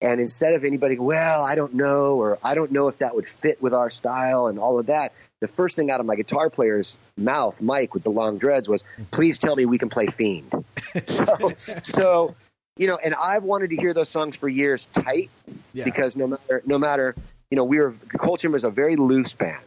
And 0.00 0.20
instead 0.20 0.54
of 0.54 0.64
anybody, 0.64 0.98
well, 0.98 1.42
I 1.42 1.56
don't 1.56 1.74
know, 1.74 2.14
or 2.14 2.38
I 2.42 2.54
don't 2.54 2.72
know 2.72 2.88
if 2.88 2.98
that 2.98 3.14
would 3.14 3.28
fit 3.28 3.60
with 3.60 3.74
our 3.74 3.90
style 3.90 4.46
and 4.46 4.58
all 4.58 4.78
of 4.78 4.86
that, 4.86 5.12
the 5.40 5.48
first 5.48 5.76
thing 5.76 5.90
out 5.90 6.00
of 6.00 6.06
my 6.06 6.16
guitar 6.16 6.50
player's 6.50 6.96
mouth, 7.16 7.60
Mike 7.60 7.94
with 7.94 8.02
the 8.02 8.10
long 8.10 8.38
dreads, 8.38 8.68
was, 8.68 8.82
please 9.10 9.38
tell 9.38 9.56
me 9.56 9.64
we 9.66 9.78
can 9.78 9.88
play 9.88 10.06
Fiend. 10.06 10.52
so, 11.06 11.52
so, 11.82 12.34
you 12.76 12.86
know, 12.86 12.98
and 13.02 13.14
I've 13.14 13.42
wanted 13.42 13.70
to 13.70 13.76
hear 13.76 13.92
those 13.94 14.08
songs 14.08 14.36
for 14.36 14.48
years 14.48 14.86
tight 14.86 15.30
Yeah. 15.72 15.84
because 15.84 16.16
no 16.16 16.26
matter, 16.26 16.62
no 16.66 16.78
matter, 16.78 17.14
you 17.50 17.56
know, 17.56 17.64
we 17.64 17.78
were, 17.80 17.94
Coal 18.18 18.36
Chamber 18.36 18.58
is 18.58 18.64
a 18.64 18.70
very 18.70 18.96
loose 18.96 19.32
band. 19.34 19.60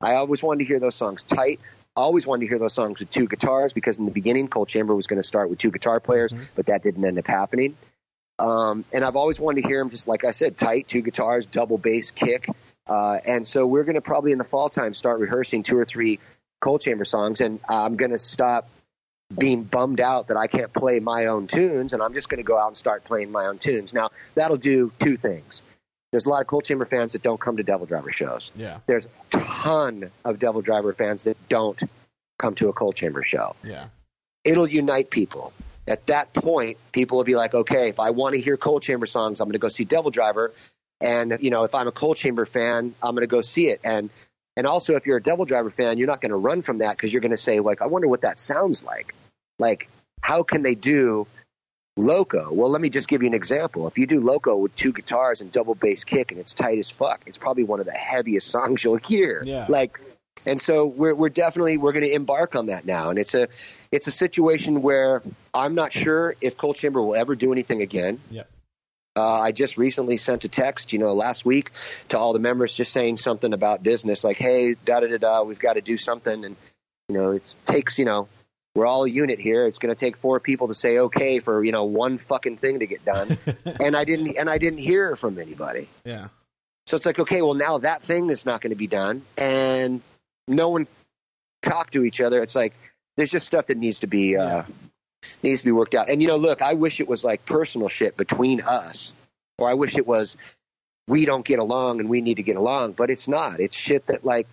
I 0.00 0.14
always 0.14 0.42
wanted 0.42 0.60
to 0.60 0.64
hear 0.64 0.80
those 0.80 0.94
songs 0.96 1.24
tight. 1.24 1.60
Always 1.96 2.26
wanted 2.26 2.42
to 2.46 2.48
hear 2.48 2.58
those 2.58 2.74
songs 2.74 2.98
with 3.00 3.10
two 3.10 3.26
guitars 3.26 3.72
because 3.72 3.98
in 3.98 4.04
the 4.06 4.12
beginning, 4.12 4.48
Coal 4.48 4.66
Chamber 4.66 4.94
was 4.94 5.06
going 5.08 5.20
to 5.20 5.26
start 5.26 5.50
with 5.50 5.58
two 5.58 5.70
guitar 5.72 5.98
players, 6.00 6.32
Mhm. 6.32 6.46
but 6.54 6.66
that 6.66 6.82
didn't 6.82 7.04
end 7.04 7.18
up 7.18 7.26
happening. 7.26 7.76
Um, 8.38 8.84
and 8.92 9.04
I've 9.04 9.16
always 9.16 9.40
wanted 9.40 9.62
to 9.62 9.68
hear 9.68 9.80
them, 9.80 9.90
just 9.90 10.06
like 10.06 10.24
I 10.24 10.30
said, 10.30 10.56
tight, 10.56 10.86
two 10.86 11.02
guitars, 11.02 11.44
double 11.46 11.76
bass 11.76 12.12
kick. 12.12 12.48
Uh, 12.88 13.18
and 13.24 13.46
so 13.46 13.66
we're 13.66 13.84
going 13.84 13.96
to 13.96 14.00
probably 14.00 14.32
in 14.32 14.38
the 14.38 14.44
fall 14.44 14.68
time 14.68 14.94
start 14.94 15.20
rehearsing 15.20 15.62
two 15.62 15.78
or 15.78 15.84
three 15.84 16.18
Coal 16.60 16.78
Chamber 16.78 17.04
songs, 17.04 17.40
and 17.40 17.60
I'm 17.68 17.96
going 17.96 18.10
to 18.10 18.18
stop 18.18 18.68
being 19.36 19.62
bummed 19.62 20.00
out 20.00 20.28
that 20.28 20.36
I 20.38 20.46
can't 20.46 20.72
play 20.72 21.00
my 21.00 21.26
own 21.26 21.46
tunes, 21.48 21.92
and 21.92 22.02
I'm 22.02 22.14
just 22.14 22.28
going 22.28 22.38
to 22.38 22.46
go 22.46 22.58
out 22.58 22.68
and 22.68 22.76
start 22.76 23.04
playing 23.04 23.30
my 23.30 23.46
own 23.46 23.58
tunes. 23.58 23.92
Now 23.92 24.10
that'll 24.34 24.56
do 24.56 24.90
two 24.98 25.16
things. 25.16 25.62
There's 26.10 26.24
a 26.24 26.30
lot 26.30 26.40
of 26.40 26.46
Coal 26.46 26.62
Chamber 26.62 26.86
fans 26.86 27.12
that 27.12 27.22
don't 27.22 27.38
come 27.38 27.58
to 27.58 27.62
Devil 27.62 27.84
Driver 27.86 28.10
shows. 28.10 28.50
Yeah. 28.56 28.78
There's 28.86 29.04
a 29.04 29.08
ton 29.30 30.10
of 30.24 30.38
Devil 30.38 30.62
Driver 30.62 30.94
fans 30.94 31.24
that 31.24 31.36
don't 31.50 31.78
come 32.38 32.54
to 32.54 32.70
a 32.70 32.72
Coal 32.72 32.92
Chamber 32.94 33.22
show 33.22 33.54
Yeah. 33.62 33.86
it'll 34.44 34.66
unite 34.68 35.10
people. 35.10 35.52
At 35.86 36.06
that 36.06 36.32
point, 36.32 36.78
people 36.92 37.18
will 37.18 37.24
be 37.24 37.36
like, 37.36 37.54
okay, 37.54 37.88
if 37.88 38.00
I 38.00 38.10
want 38.10 38.34
to 38.34 38.40
hear 38.40 38.56
Coal 38.56 38.80
Chamber 38.80 39.06
songs, 39.06 39.40
I'm 39.40 39.46
going 39.48 39.52
to 39.54 39.58
go 39.58 39.68
see 39.68 39.84
Devil 39.84 40.10
Driver. 40.10 40.52
And, 41.00 41.38
you 41.40 41.50
know, 41.50 41.64
if 41.64 41.74
I'm 41.74 41.86
a 41.86 41.92
coal 41.92 42.14
Chamber 42.14 42.46
fan, 42.46 42.94
I'm 43.02 43.14
going 43.14 43.22
to 43.22 43.28
go 43.28 43.40
see 43.40 43.68
it. 43.68 43.80
And, 43.84 44.10
and 44.56 44.66
also, 44.66 44.96
if 44.96 45.06
you're 45.06 45.18
a 45.18 45.22
Devil 45.22 45.44
Driver 45.44 45.70
fan, 45.70 45.98
you're 45.98 46.08
not 46.08 46.20
going 46.20 46.30
to 46.30 46.36
run 46.36 46.62
from 46.62 46.78
that 46.78 46.96
because 46.96 47.12
you're 47.12 47.20
going 47.20 47.30
to 47.30 47.36
say, 47.36 47.60
like, 47.60 47.80
I 47.80 47.86
wonder 47.86 48.08
what 48.08 48.22
that 48.22 48.40
sounds 48.40 48.82
like. 48.82 49.14
Like, 49.58 49.88
how 50.20 50.42
can 50.42 50.62
they 50.62 50.74
do 50.74 51.26
Loco. 51.98 52.52
Well, 52.52 52.70
let 52.70 52.80
me 52.80 52.88
just 52.88 53.08
give 53.08 53.22
you 53.22 53.28
an 53.28 53.34
example. 53.34 53.88
If 53.88 53.98
you 53.98 54.06
do 54.06 54.20
Loco 54.20 54.56
with 54.56 54.74
two 54.76 54.92
guitars 54.92 55.40
and 55.40 55.50
double 55.50 55.74
bass 55.74 56.04
kick 56.04 56.30
and 56.30 56.40
it's 56.40 56.54
tight 56.54 56.78
as 56.78 56.88
fuck, 56.88 57.22
it's 57.26 57.38
probably 57.38 57.64
one 57.64 57.80
of 57.80 57.86
the 57.86 57.92
heaviest 57.92 58.48
songs 58.50 58.82
you'll 58.82 58.96
hear. 58.96 59.42
Yeah. 59.44 59.66
Like, 59.68 60.00
and 60.46 60.60
so 60.60 60.86
we're 60.86 61.14
we're 61.14 61.28
definitely 61.30 61.76
we're 61.78 61.92
going 61.92 62.04
to 62.04 62.14
embark 62.14 62.54
on 62.54 62.66
that 62.66 62.86
now, 62.86 63.10
and 63.10 63.18
it's 63.18 63.34
a 63.34 63.48
it's 63.90 64.06
a 64.06 64.12
situation 64.12 64.82
where 64.82 65.22
I'm 65.52 65.74
not 65.74 65.92
sure 65.92 66.36
if 66.40 66.56
Coal 66.56 66.74
Chamber 66.74 67.02
will 67.02 67.16
ever 67.16 67.34
do 67.34 67.52
anything 67.52 67.82
again. 67.82 68.20
Yeah. 68.30 68.44
Uh, 69.18 69.40
I 69.40 69.52
just 69.52 69.76
recently 69.76 70.16
sent 70.16 70.44
a 70.44 70.48
text, 70.48 70.92
you 70.92 70.98
know, 71.00 71.12
last 71.12 71.44
week 71.44 71.72
to 72.10 72.18
all 72.18 72.32
the 72.32 72.38
members, 72.38 72.72
just 72.72 72.92
saying 72.92 73.16
something 73.16 73.52
about 73.52 73.82
business, 73.82 74.22
like, 74.22 74.38
"Hey, 74.38 74.74
da 74.84 75.00
da 75.00 75.08
da 75.08 75.18
da, 75.18 75.42
we've 75.42 75.58
got 75.58 75.74
to 75.74 75.80
do 75.80 75.98
something," 75.98 76.44
and 76.44 76.56
you 77.08 77.18
know, 77.18 77.32
it 77.32 77.54
takes, 77.66 77.98
you 77.98 78.04
know, 78.04 78.28
we're 78.74 78.86
all 78.86 79.04
a 79.04 79.10
unit 79.10 79.40
here. 79.40 79.66
It's 79.66 79.78
going 79.78 79.94
to 79.94 79.98
take 79.98 80.18
four 80.18 80.38
people 80.38 80.68
to 80.68 80.74
say 80.74 80.98
okay 80.98 81.40
for 81.40 81.64
you 81.64 81.72
know 81.72 81.84
one 81.84 82.18
fucking 82.18 82.58
thing 82.58 82.78
to 82.78 82.86
get 82.86 83.04
done, 83.04 83.36
and 83.80 83.96
I 83.96 84.04
didn't, 84.04 84.36
and 84.36 84.48
I 84.48 84.58
didn't 84.58 84.78
hear 84.78 85.16
from 85.16 85.38
anybody. 85.38 85.88
Yeah. 86.04 86.28
So 86.86 86.96
it's 86.96 87.04
like, 87.04 87.18
okay, 87.18 87.42
well 87.42 87.54
now 87.54 87.78
that 87.78 88.02
thing 88.02 88.30
is 88.30 88.46
not 88.46 88.60
going 88.60 88.70
to 88.70 88.76
be 88.76 88.86
done, 88.86 89.22
and 89.36 90.00
no 90.46 90.68
one 90.70 90.86
talked 91.62 91.94
to 91.94 92.04
each 92.04 92.20
other. 92.20 92.42
It's 92.42 92.54
like 92.54 92.72
there's 93.16 93.32
just 93.32 93.46
stuff 93.46 93.66
that 93.66 93.76
needs 93.76 94.00
to 94.00 94.06
be 94.06 94.36
uh, 94.36 94.62
needs 95.42 95.60
to 95.60 95.64
be 95.64 95.72
worked 95.72 95.94
out. 95.94 96.08
And 96.10 96.20
you 96.22 96.28
know, 96.28 96.36
look, 96.36 96.62
I 96.62 96.74
wish 96.74 97.00
it 97.00 97.08
was 97.08 97.24
like 97.24 97.44
personal 97.44 97.88
shit 97.88 98.16
between 98.16 98.60
us, 98.60 99.12
or 99.58 99.68
I 99.68 99.74
wish 99.74 99.96
it 99.96 100.06
was 100.06 100.36
we 101.06 101.24
don't 101.24 101.44
get 101.44 101.58
along 101.58 102.00
and 102.00 102.08
we 102.08 102.20
need 102.20 102.36
to 102.36 102.42
get 102.42 102.56
along, 102.56 102.92
but 102.92 103.10
it's 103.10 103.28
not. 103.28 103.60
It's 103.60 103.76
shit 103.78 104.06
that 104.06 104.24
like 104.24 104.46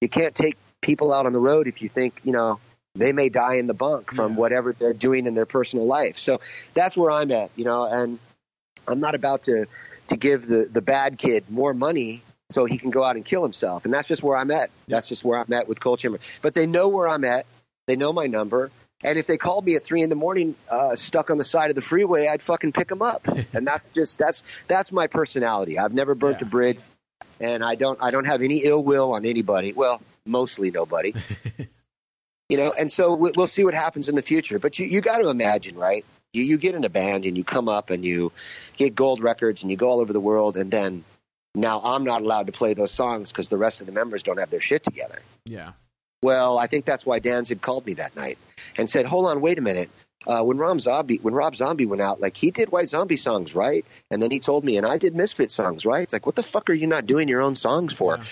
you 0.00 0.08
can't 0.08 0.34
take 0.34 0.56
people 0.80 1.12
out 1.12 1.26
on 1.26 1.32
the 1.32 1.40
road 1.40 1.66
if 1.66 1.82
you 1.82 1.88
think 1.88 2.20
you 2.24 2.32
know 2.32 2.60
they 2.94 3.12
may 3.12 3.28
die 3.28 3.56
in 3.56 3.66
the 3.66 3.74
bunk 3.74 4.12
from 4.14 4.32
Yeah. 4.32 4.38
whatever 4.38 4.72
they're 4.72 4.92
doing 4.92 5.26
in 5.26 5.34
their 5.34 5.46
personal 5.46 5.86
life. 5.86 6.18
So 6.18 6.40
that's 6.74 6.96
where 6.96 7.10
I'm 7.10 7.30
at, 7.32 7.50
you 7.56 7.64
know, 7.64 7.84
and 7.84 8.18
I'm 8.86 9.00
not 9.00 9.14
about 9.14 9.44
to 9.44 9.66
to 10.08 10.16
give 10.16 10.46
the 10.48 10.68
the 10.70 10.80
bad 10.80 11.18
kid 11.18 11.44
more 11.50 11.74
money 11.74 12.22
so 12.50 12.64
he 12.64 12.78
can 12.78 12.90
go 12.90 13.04
out 13.04 13.16
and 13.16 13.24
kill 13.24 13.42
himself. 13.42 13.84
And 13.84 13.92
that's 13.92 14.08
just 14.08 14.22
where 14.22 14.36
I'm 14.38 14.50
at. 14.50 14.70
That's 14.88 15.06
just 15.08 15.22
where 15.22 15.38
I'm 15.38 15.52
at 15.52 15.68
with 15.68 15.80
Coal 15.80 15.98
Chamber. 15.98 16.18
But 16.40 16.54
they 16.54 16.66
know 16.66 16.88
where 16.88 17.06
I'm 17.06 17.24
at. 17.24 17.44
They 17.86 17.96
know 17.96 18.12
my 18.14 18.26
number. 18.26 18.70
And 19.04 19.16
if 19.18 19.26
they 19.28 19.36
called 19.36 19.64
me 19.64 19.76
at 19.76 19.84
three 19.84 20.02
in 20.02 20.08
the 20.10 20.16
morning, 20.16 20.56
uh, 20.68 20.96
stuck 20.96 21.30
on 21.30 21.38
the 21.38 21.44
side 21.44 21.70
of 21.70 21.76
the 21.76 21.82
freeway, 21.82 22.26
I'd 22.26 22.42
fucking 22.42 22.72
pick 22.72 22.88
them 22.88 23.00
up. 23.02 23.26
and 23.52 23.66
that's 23.66 23.84
just 23.94 24.18
that's 24.18 24.42
that's 24.66 24.90
my 24.92 25.06
personality. 25.06 25.78
I've 25.78 25.94
never 25.94 26.14
burnt 26.16 26.38
Yeah. 26.40 26.46
a 26.46 26.50
bridge, 26.50 26.78
and 27.40 27.62
I 27.64 27.76
don't 27.76 27.98
I 28.02 28.10
don't 28.10 28.26
have 28.26 28.42
any 28.42 28.58
ill 28.64 28.82
will 28.82 29.12
on 29.12 29.24
anybody. 29.24 29.72
Well, 29.72 30.00
mostly 30.26 30.70
nobody. 30.72 31.14
you 32.48 32.56
know, 32.56 32.72
and 32.76 32.90
so 32.90 33.14
we- 33.14 33.32
we'll 33.36 33.46
see 33.46 33.64
what 33.64 33.74
happens 33.74 34.08
in 34.08 34.14
the 34.14 34.22
future. 34.22 34.58
But 34.58 34.78
you 34.78 34.86
you 34.86 35.00
got 35.00 35.18
to 35.18 35.28
imagine, 35.28 35.76
right? 35.76 36.04
You 36.32 36.42
you 36.42 36.58
get 36.58 36.74
in 36.74 36.84
a 36.84 36.88
band 36.90 37.24
and 37.24 37.36
you 37.36 37.44
come 37.44 37.68
up 37.68 37.90
and 37.90 38.04
you 38.04 38.32
get 38.76 38.94
gold 38.94 39.22
records 39.22 39.62
and 39.62 39.70
you 39.70 39.76
go 39.76 39.88
all 39.88 40.00
over 40.00 40.12
the 40.12 40.20
world, 40.20 40.56
and 40.56 40.70
then 40.70 41.04
now 41.54 41.80
I'm 41.82 42.04
not 42.04 42.22
allowed 42.22 42.46
to 42.46 42.52
play 42.52 42.74
those 42.74 42.90
songs 42.90 43.30
because 43.32 43.48
the 43.48 43.58
rest 43.58 43.80
of 43.80 43.86
the 43.86 43.92
members 43.92 44.22
don't 44.24 44.38
have 44.38 44.50
their 44.50 44.60
shit 44.60 44.82
together. 44.82 45.20
Yeah. 45.44 45.72
Well, 46.20 46.58
I 46.58 46.66
think 46.66 46.84
that's 46.84 47.06
why 47.06 47.20
Danzig 47.20 47.60
called 47.60 47.86
me 47.86 47.94
that 47.94 48.16
night 48.16 48.38
and 48.78 48.88
said, 48.88 49.04
"Hold 49.04 49.26
on, 49.26 49.40
wait 49.40 49.58
a 49.58 49.62
minute." 49.62 49.90
Uh, 50.26 50.42
when 50.42 50.58
Rob 50.58 50.80
Zombie 50.80 51.18
when 51.18 51.34
Rob 51.34 51.56
Zombie 51.56 51.86
went 51.86 52.02
out, 52.02 52.20
like 52.20 52.36
he 52.36 52.50
did 52.50 52.70
White 52.70 52.88
Zombie 52.88 53.16
songs, 53.16 53.54
right? 53.54 53.84
And 54.10 54.22
then 54.22 54.30
he 54.30 54.40
told 54.40 54.64
me, 54.64 54.76
and 54.76 54.86
I 54.86 54.98
did 54.98 55.14
Misfit 55.14 55.50
songs, 55.50 55.86
right? 55.86 56.02
It's 56.02 56.12
like, 56.12 56.26
what 56.26 56.34
the 56.34 56.42
fuck 56.42 56.70
are 56.70 56.74
you 56.74 56.86
not 56.86 57.06
doing 57.06 57.28
your 57.28 57.42
own 57.42 57.54
songs 57.54 57.94
for? 57.94 58.16
Yeah. 58.16 58.24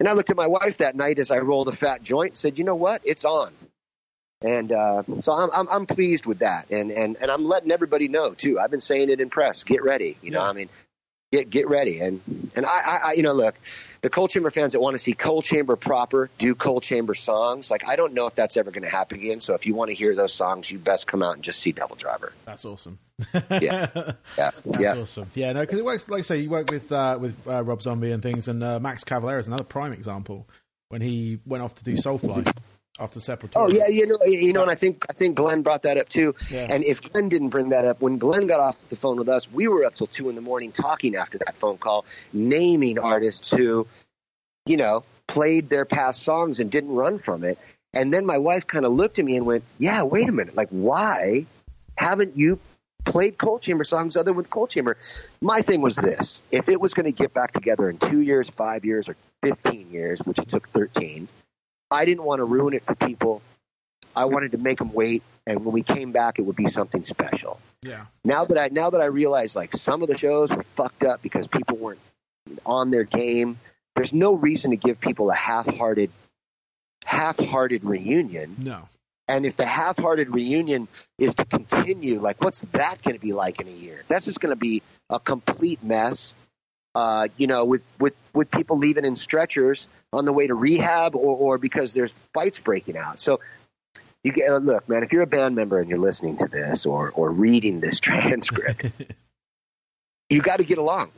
And 0.00 0.08
I 0.08 0.12
looked 0.12 0.30
at 0.30 0.36
my 0.36 0.46
wife 0.46 0.78
that 0.78 0.94
night 0.94 1.18
as 1.18 1.30
I 1.30 1.38
rolled 1.38 1.68
a 1.68 1.72
fat 1.72 2.02
joint, 2.02 2.36
said, 2.36 2.58
you 2.58 2.64
know 2.64 2.76
what? 2.76 3.02
It's 3.04 3.24
on. 3.24 3.52
And 4.40 4.70
uh, 4.70 5.02
so 5.20 5.32
I'm, 5.32 5.50
I'm 5.52 5.68
I'm 5.68 5.86
pleased 5.86 6.24
with 6.24 6.40
that, 6.40 6.70
and 6.70 6.92
and 6.92 7.16
and 7.20 7.28
I'm 7.28 7.44
letting 7.44 7.72
everybody 7.72 8.06
know 8.06 8.34
too. 8.34 8.60
I've 8.60 8.70
been 8.70 8.80
saying 8.80 9.10
it 9.10 9.20
in 9.20 9.30
press. 9.30 9.64
Get 9.64 9.82
ready, 9.82 10.16
you 10.22 10.30
know. 10.30 10.42
Yeah. 10.42 10.50
I 10.50 10.52
mean, 10.52 10.68
get 11.32 11.50
get 11.50 11.68
ready, 11.68 11.98
and 11.98 12.20
and 12.54 12.64
I, 12.64 12.68
I, 12.68 13.00
I 13.04 13.12
you 13.14 13.24
know 13.24 13.32
look, 13.32 13.56
the 14.00 14.10
Coal 14.10 14.28
Chamber 14.28 14.50
fans 14.50 14.72
that 14.72 14.80
want 14.80 14.94
to 14.94 14.98
see 14.98 15.12
Coal 15.12 15.42
Chamber 15.42 15.76
proper 15.76 16.30
do 16.38 16.54
Coal 16.54 16.80
Chamber 16.80 17.14
songs. 17.14 17.70
Like 17.70 17.86
I 17.86 17.96
don't 17.96 18.14
know 18.14 18.26
if 18.26 18.34
that's 18.34 18.56
ever 18.56 18.70
going 18.70 18.84
to 18.84 18.88
happen 18.90 19.18
again. 19.18 19.40
So 19.40 19.54
if 19.54 19.66
you 19.66 19.74
want 19.74 19.88
to 19.88 19.94
hear 19.94 20.14
those 20.14 20.32
songs, 20.34 20.70
you 20.70 20.78
best 20.78 21.06
come 21.06 21.22
out 21.22 21.34
and 21.34 21.42
just 21.42 21.60
see 21.60 21.72
Devil 21.72 21.96
Driver. 21.96 22.32
That's 22.44 22.64
awesome. 22.64 22.98
Yeah. 23.34 23.36
Yeah, 23.60 24.12
That's 24.36 24.62
yeah. 24.78 24.96
awesome. 24.96 25.28
Yeah, 25.34 25.52
no, 25.52 25.60
because 25.60 25.78
it 25.78 25.84
works. 25.84 26.08
Like 26.08 26.20
I 26.20 26.22
say, 26.22 26.36
you 26.38 26.50
work 26.50 26.70
with 26.70 26.90
uh, 26.92 27.18
with 27.20 27.34
uh, 27.46 27.64
Rob 27.64 27.82
Zombie 27.82 28.12
and 28.12 28.22
things, 28.22 28.46
and 28.46 28.62
uh, 28.62 28.78
Max 28.78 29.02
Cavalera 29.02 29.40
is 29.40 29.48
another 29.48 29.64
prime 29.64 29.92
example 29.92 30.48
when 30.88 31.00
he 31.00 31.40
went 31.44 31.62
off 31.62 31.74
to 31.76 31.84
do 31.84 31.94
Soulfly 31.94 32.52
after 32.98 33.20
Sepultura. 33.20 33.50
Oh 33.56 33.68
yeah, 33.68 33.88
you 33.88 34.06
know, 34.06 34.18
you 34.24 34.52
know, 34.52 34.62
and 34.62 34.70
I 34.70 34.74
think 34.74 35.06
I 35.08 35.12
think 35.12 35.36
Glenn 35.36 35.62
brought 35.62 35.82
that 35.84 35.98
up 35.98 36.08
too. 36.08 36.34
Yeah. 36.50 36.66
And 36.68 36.84
if 36.84 37.12
Glenn 37.12 37.28
didn't 37.28 37.50
bring 37.50 37.70
that 37.70 37.84
up, 37.84 38.00
when 38.00 38.18
Glenn 38.18 38.46
got 38.46 38.60
off 38.60 38.76
the 38.88 38.96
phone 38.96 39.16
with 39.16 39.28
us, 39.28 39.50
we 39.50 39.68
were 39.68 39.84
up 39.84 39.94
till 39.94 40.06
two 40.06 40.28
in 40.28 40.34
the 40.34 40.40
morning 40.40 40.72
talking 40.72 41.16
after 41.16 41.38
that 41.38 41.56
phone 41.56 41.78
call, 41.78 42.04
naming 42.32 42.98
artists 42.98 43.50
who, 43.50 43.86
you 44.66 44.76
know, 44.76 45.04
played 45.26 45.68
their 45.68 45.84
past 45.84 46.22
songs 46.22 46.60
and 46.60 46.70
didn't 46.70 46.94
run 46.94 47.18
from 47.18 47.44
it. 47.44 47.58
And 47.92 48.12
then 48.12 48.26
my 48.26 48.38
wife 48.38 48.66
kind 48.66 48.84
of 48.84 48.92
looked 48.92 49.18
at 49.18 49.24
me 49.24 49.36
and 49.36 49.46
went, 49.46 49.64
"Yeah, 49.78 50.02
wait 50.02 50.28
a 50.28 50.32
minute. 50.32 50.54
Like, 50.54 50.68
why 50.70 51.46
haven't 51.96 52.36
you 52.36 52.58
played 53.04 53.38
Coal 53.38 53.58
Chamber 53.58 53.84
songs 53.84 54.16
other 54.16 54.32
than 54.32 54.44
Coal 54.44 54.66
Chamber?" 54.66 54.96
My 55.40 55.62
thing 55.62 55.80
was 55.80 55.96
this: 55.96 56.42
if 56.50 56.68
it 56.68 56.80
was 56.80 56.94
going 56.94 57.06
to 57.06 57.16
get 57.16 57.32
back 57.32 57.52
together 57.52 57.88
in 57.88 57.98
two 57.98 58.20
years, 58.20 58.50
five 58.50 58.84
years, 58.84 59.08
or 59.08 59.16
fifteen 59.42 59.90
years, 59.90 60.18
which 60.24 60.38
it 60.38 60.48
took 60.48 60.68
thirteen. 60.68 61.28
I 61.90 62.04
didn't 62.04 62.24
want 62.24 62.40
to 62.40 62.44
ruin 62.44 62.74
it 62.74 62.84
for 62.84 62.94
people. 62.94 63.42
I 64.14 64.24
wanted 64.24 64.52
to 64.52 64.58
make 64.58 64.78
them 64.78 64.92
wait, 64.92 65.22
and 65.46 65.64
when 65.64 65.72
we 65.72 65.82
came 65.82 66.12
back, 66.12 66.38
it 66.38 66.42
would 66.42 66.56
be 66.56 66.68
something 66.68 67.04
special. 67.04 67.60
yeah, 67.82 68.06
Now 68.24 68.44
that 68.46 68.58
I 68.58 68.68
now 68.72 68.90
that 68.90 69.00
I 69.00 69.06
realize 69.06 69.54
like 69.54 69.74
some 69.74 70.02
of 70.02 70.08
the 70.08 70.18
shows 70.18 70.50
were 70.50 70.62
fucked 70.62 71.04
up 71.04 71.22
because 71.22 71.46
people 71.46 71.76
weren't 71.76 72.00
on 72.66 72.90
their 72.90 73.04
game. 73.04 73.58
There's 73.94 74.12
no 74.12 74.32
reason 74.34 74.70
to 74.70 74.76
give 74.76 75.00
people 75.00 75.30
a 75.30 75.34
half-hearted, 75.34 76.10
half-hearted 77.04 77.84
reunion. 77.84 78.56
no, 78.58 78.88
And 79.26 79.44
if 79.44 79.56
the 79.56 79.66
half-hearted 79.66 80.30
reunion 80.30 80.88
is 81.18 81.34
to 81.36 81.44
continue, 81.44 82.20
like 82.20 82.40
what's 82.42 82.62
that 82.72 83.02
going 83.02 83.14
to 83.14 83.20
be 83.20 83.32
like 83.32 83.60
in 83.60 83.68
a 83.68 83.72
year? 83.72 84.02
That's 84.08 84.24
just 84.26 84.40
going 84.40 84.54
to 84.54 84.60
be 84.60 84.82
a 85.10 85.18
complete 85.20 85.82
mess. 85.82 86.34
Uh, 86.94 87.28
you 87.36 87.46
know, 87.46 87.64
with, 87.64 87.82
with, 88.00 88.16
with 88.34 88.50
people 88.50 88.78
leaving 88.78 89.04
in 89.04 89.14
stretchers 89.14 89.86
on 90.12 90.24
the 90.24 90.32
way 90.32 90.46
to 90.46 90.54
rehab 90.54 91.14
or, 91.14 91.36
or 91.36 91.58
because 91.58 91.94
there's 91.94 92.10
fights 92.32 92.58
breaking 92.58 92.96
out. 92.96 93.20
So 93.20 93.40
you 94.24 94.32
get, 94.32 94.50
uh, 94.50 94.56
look, 94.56 94.88
man, 94.88 95.02
if 95.04 95.12
you're 95.12 95.22
a 95.22 95.26
band 95.26 95.54
member 95.54 95.78
and 95.78 95.88
you're 95.88 95.98
listening 95.98 96.38
to 96.38 96.48
this 96.48 96.86
or, 96.86 97.10
or 97.10 97.30
reading 97.30 97.80
this 97.80 98.00
transcript, 98.00 98.86
you 100.30 100.42
got 100.42 100.56
to 100.56 100.64
get 100.64 100.78
along. 100.78 101.10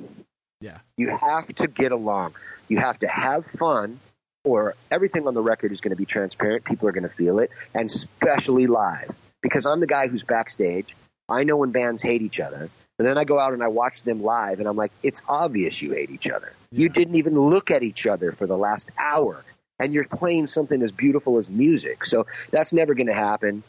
yeah, 0.61 0.78
You 0.96 1.16
have 1.16 1.46
to 1.56 1.66
get 1.66 1.92
along. 1.92 2.35
You 2.68 2.78
have 2.78 2.98
to 3.00 3.09
have 3.09 3.46
fun, 3.46 3.98
or 4.44 4.74
everything 4.90 5.26
on 5.26 5.35
the 5.35 5.42
record 5.42 5.72
is 5.72 5.80
going 5.80 5.90
to 5.90 5.96
be 5.96 6.04
transparent. 6.06 6.64
People 6.64 6.88
are 6.88 6.92
going 6.92 7.02
to 7.02 7.09
feel 7.09 7.38
it, 7.40 7.50
and 7.74 7.87
especially 7.87 8.66
live. 8.66 9.14
Because 9.42 9.66
I'm 9.66 9.80
the 9.80 9.87
guy 9.87 10.09
who's 10.09 10.22
backstage. 10.22 10.94
I 11.28 11.44
know 11.44 11.56
when 11.56 11.70
bands 11.70 12.02
hate 12.02 12.22
each 12.22 12.40
other. 12.40 12.70
And 13.00 13.08
then 13.08 13.16
I 13.16 13.24
go 13.24 13.38
out 13.38 13.54
and 13.54 13.62
I 13.62 13.68
watch 13.68 14.02
them 14.02 14.22
live, 14.22 14.58
and 14.58 14.68
I'm 14.68 14.76
like, 14.76 14.92
it's 15.02 15.22
obvious 15.26 15.80
you 15.80 15.92
hate 15.92 16.10
each 16.10 16.28
other. 16.28 16.52
You 16.70 16.90
didn't 16.90 17.14
even 17.14 17.32
look 17.34 17.70
at 17.70 17.82
each 17.82 18.06
other 18.06 18.32
for 18.32 18.46
the 18.46 18.58
last 18.58 18.90
hour, 18.98 19.42
and 19.78 19.94
you're 19.94 20.04
playing 20.04 20.48
something 20.48 20.82
as 20.82 20.92
beautiful 20.92 21.38
as 21.38 21.48
music. 21.48 22.04
So 22.04 22.26
that's 22.50 22.74
never 22.74 22.92
going 22.92 23.06
to 23.06 23.14
happen. 23.14 23.62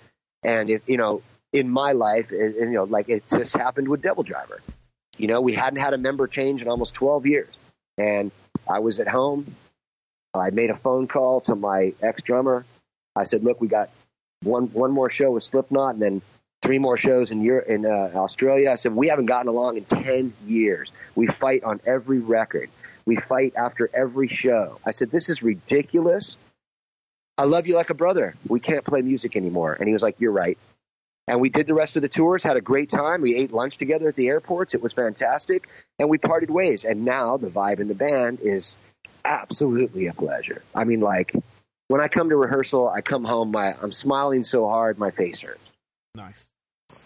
And 0.43 0.69
if 0.69 0.81
you 0.89 0.97
know, 0.97 1.21
in 1.53 1.69
my 1.69 1.93
life, 1.93 2.31
and, 2.31 2.55
and, 2.55 2.73
you 2.73 2.77
know, 2.79 2.83
like 2.83 3.07
it 3.07 3.23
just 3.25 3.55
happened 3.55 3.87
with 3.87 4.01
Devil 4.01 4.23
Driver. 4.23 4.59
You 5.17 5.27
know, 5.27 5.39
we 5.39 5.53
hadn't 5.53 5.79
had 5.79 5.93
a 5.93 5.97
member 5.97 6.27
change 6.27 6.61
in 6.61 6.67
almost 6.67 6.95
12 6.95 7.25
years. 7.25 7.53
And 7.97 8.31
I 8.69 8.79
was 8.79 8.99
at 8.99 9.07
home. 9.07 9.55
I 10.33 10.49
made 10.49 10.71
a 10.71 10.75
phone 10.75 11.07
call 11.07 11.39
to 11.41 11.55
my 11.55 11.93
ex 12.01 12.21
drummer. 12.21 12.65
I 13.15 13.23
said, 13.23 13.45
"Look, 13.45 13.61
we 13.61 13.69
got 13.69 13.91
one 14.43 14.65
one 14.73 14.91
more 14.91 15.09
show 15.09 15.31
with 15.31 15.45
Slipknot, 15.45 15.93
and 15.93 16.01
then 16.01 16.21
three 16.61 16.79
more 16.79 16.97
shows 16.97 17.31
in 17.31 17.41
Europe, 17.41 17.67
in 17.67 17.85
uh, 17.85 18.11
Australia." 18.15 18.71
I 18.71 18.75
said, 18.75 18.95
"We 18.95 19.07
haven't 19.07 19.27
gotten 19.27 19.47
along 19.47 19.77
in 19.77 19.85
10 19.85 20.33
years. 20.45 20.91
We 21.15 21.27
fight 21.27 21.63
on 21.63 21.81
every 21.85 22.19
record. 22.19 22.69
We 23.05 23.15
fight 23.15 23.53
after 23.55 23.89
every 23.93 24.27
show." 24.27 24.79
I 24.85 24.91
said, 24.91 25.11
"This 25.11 25.29
is 25.29 25.41
ridiculous. 25.41 26.37
I 27.37 27.45
love 27.45 27.67
you 27.67 27.75
like 27.75 27.89
a 27.89 27.95
brother. 27.95 28.35
We 28.47 28.59
can't 28.59 28.83
play 28.83 29.01
music 29.01 29.35
anymore." 29.35 29.73
And 29.73 29.87
he 29.87 29.93
was 29.93 30.01
like, 30.01 30.15
"You're 30.19 30.31
right." 30.31 30.57
And 31.27 31.39
we 31.39 31.49
did 31.49 31.67
the 31.67 31.73
rest 31.73 31.95
of 31.95 32.01
the 32.01 32.09
tours, 32.09 32.43
had 32.43 32.57
a 32.57 32.61
great 32.61 32.89
time. 32.89 33.21
We 33.21 33.35
ate 33.35 33.53
lunch 33.53 33.77
together 33.77 34.09
at 34.09 34.15
the 34.15 34.27
airports. 34.27 34.73
It 34.73 34.81
was 34.81 34.91
fantastic. 34.91 35.69
And 35.99 36.09
we 36.09 36.17
parted 36.17 36.49
ways. 36.49 36.83
And 36.83 37.05
now 37.05 37.37
the 37.37 37.47
vibe 37.47 37.79
in 37.79 37.87
the 37.87 37.95
band 37.95 38.39
is 38.41 38.75
absolutely 39.23 40.07
a 40.07 40.13
pleasure. 40.13 40.61
I 40.73 40.83
mean, 40.83 40.99
like, 40.99 41.33
when 41.87 42.01
I 42.01 42.07
come 42.07 42.29
to 42.29 42.35
rehearsal, 42.35 42.89
I 42.89 43.01
come 43.01 43.23
home, 43.23 43.51
my, 43.51 43.75
I'm 43.81 43.93
smiling 43.93 44.43
so 44.43 44.67
hard, 44.67 44.97
my 44.97 45.11
face 45.11 45.41
hurts. 45.41 45.70
Nice. 46.15 46.47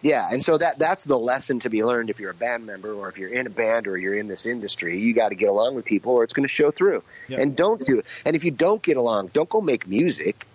Yeah, 0.01 0.27
and 0.31 0.41
so 0.41 0.57
that 0.57 0.79
that's 0.79 1.03
the 1.05 1.17
lesson 1.17 1.59
to 1.59 1.69
be 1.69 1.83
learned 1.83 2.09
if 2.09 2.19
you're 2.19 2.31
a 2.31 2.35
band 2.35 2.65
member 2.65 2.91
or 2.93 3.07
if 3.07 3.17
you're 3.17 3.29
in 3.29 3.45
a 3.45 3.51
band 3.51 3.87
or 3.87 3.97
you're 3.97 4.17
in 4.17 4.27
this 4.27 4.45
industry. 4.45 4.99
You 4.99 5.13
got 5.13 5.29
to 5.29 5.35
get 5.35 5.49
along 5.49 5.75
with 5.75 5.85
people 5.85 6.13
or 6.13 6.23
it's 6.23 6.33
going 6.33 6.47
to 6.47 6.53
show 6.53 6.71
through. 6.71 7.03
Yeah. 7.27 7.39
And 7.39 7.55
don't 7.55 7.83
do 7.85 7.99
it. 7.99 8.05
And 8.25 8.35
if 8.35 8.43
you 8.43 8.51
don't 8.51 8.81
get 8.81 8.97
along, 8.97 9.27
don't 9.27 9.47
go 9.49 9.61
make 9.61 9.87
music. 9.87 10.45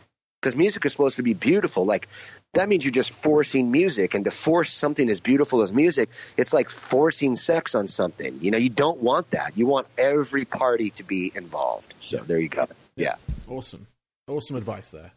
because 0.41 0.57
music 0.57 0.85
is 0.85 0.93
supposed 0.93 1.17
to 1.17 1.23
be 1.23 1.35
beautiful. 1.35 1.85
Like 1.85 2.09
that 2.55 2.69
means 2.69 2.85
you're 2.85 2.93
just 2.93 3.13
forcing 3.13 3.71
music, 3.71 4.15
and 4.15 4.25
to 4.25 4.31
force 4.31 4.73
something 4.73 5.09
as 5.09 5.21
beautiful 5.21 5.63
as 5.63 5.73
music, 5.73 6.09
it's 6.37 6.53
like 6.53 6.69
forcing 6.69 7.37
sex 7.37 7.75
on 7.75 7.87
something. 7.89 8.39
You 8.41 8.51
know, 8.51 8.59
you 8.59 8.71
don't 8.71 9.01
want 9.01 9.31
that. 9.33 9.53
You 9.57 9.67
want 9.67 9.87
every 9.97 10.45
party 10.45 10.91
to 10.91 11.05
be 11.05 11.31
involved. 11.35 11.95
So 12.03 12.19
there 12.19 12.41
you 12.41 12.49
go. 12.49 12.67
Yeah. 12.97 13.17
Awesome. 13.49 13.87
Awesome 14.27 14.57
advice 14.57 14.91
there. 14.91 15.13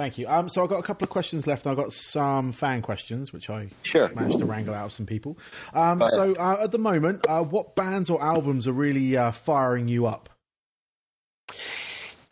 Thank 0.00 0.16
you. 0.16 0.26
Um, 0.28 0.48
so 0.48 0.62
I've 0.62 0.70
got 0.70 0.78
a 0.78 0.82
couple 0.82 1.04
of 1.04 1.10
questions 1.10 1.46
left, 1.46 1.66
I've 1.66 1.76
got 1.76 1.92
some 1.92 2.52
fan 2.52 2.80
questions, 2.80 3.34
which 3.34 3.50
I 3.50 3.68
Sure. 3.82 4.08
managed 4.14 4.38
to 4.38 4.46
wrangle 4.46 4.72
out 4.72 4.86
of 4.86 4.92
some 4.94 5.04
people. 5.04 5.36
Um, 5.74 6.02
so 6.08 6.34
uh, 6.36 6.56
at 6.62 6.70
the 6.70 6.78
moment, 6.78 7.26
uh, 7.28 7.42
what 7.42 7.76
bands 7.76 8.08
or 8.08 8.22
albums 8.22 8.66
are 8.66 8.72
really 8.72 9.14
uh, 9.18 9.30
firing 9.30 9.88
you 9.88 10.06
up? 10.06 10.30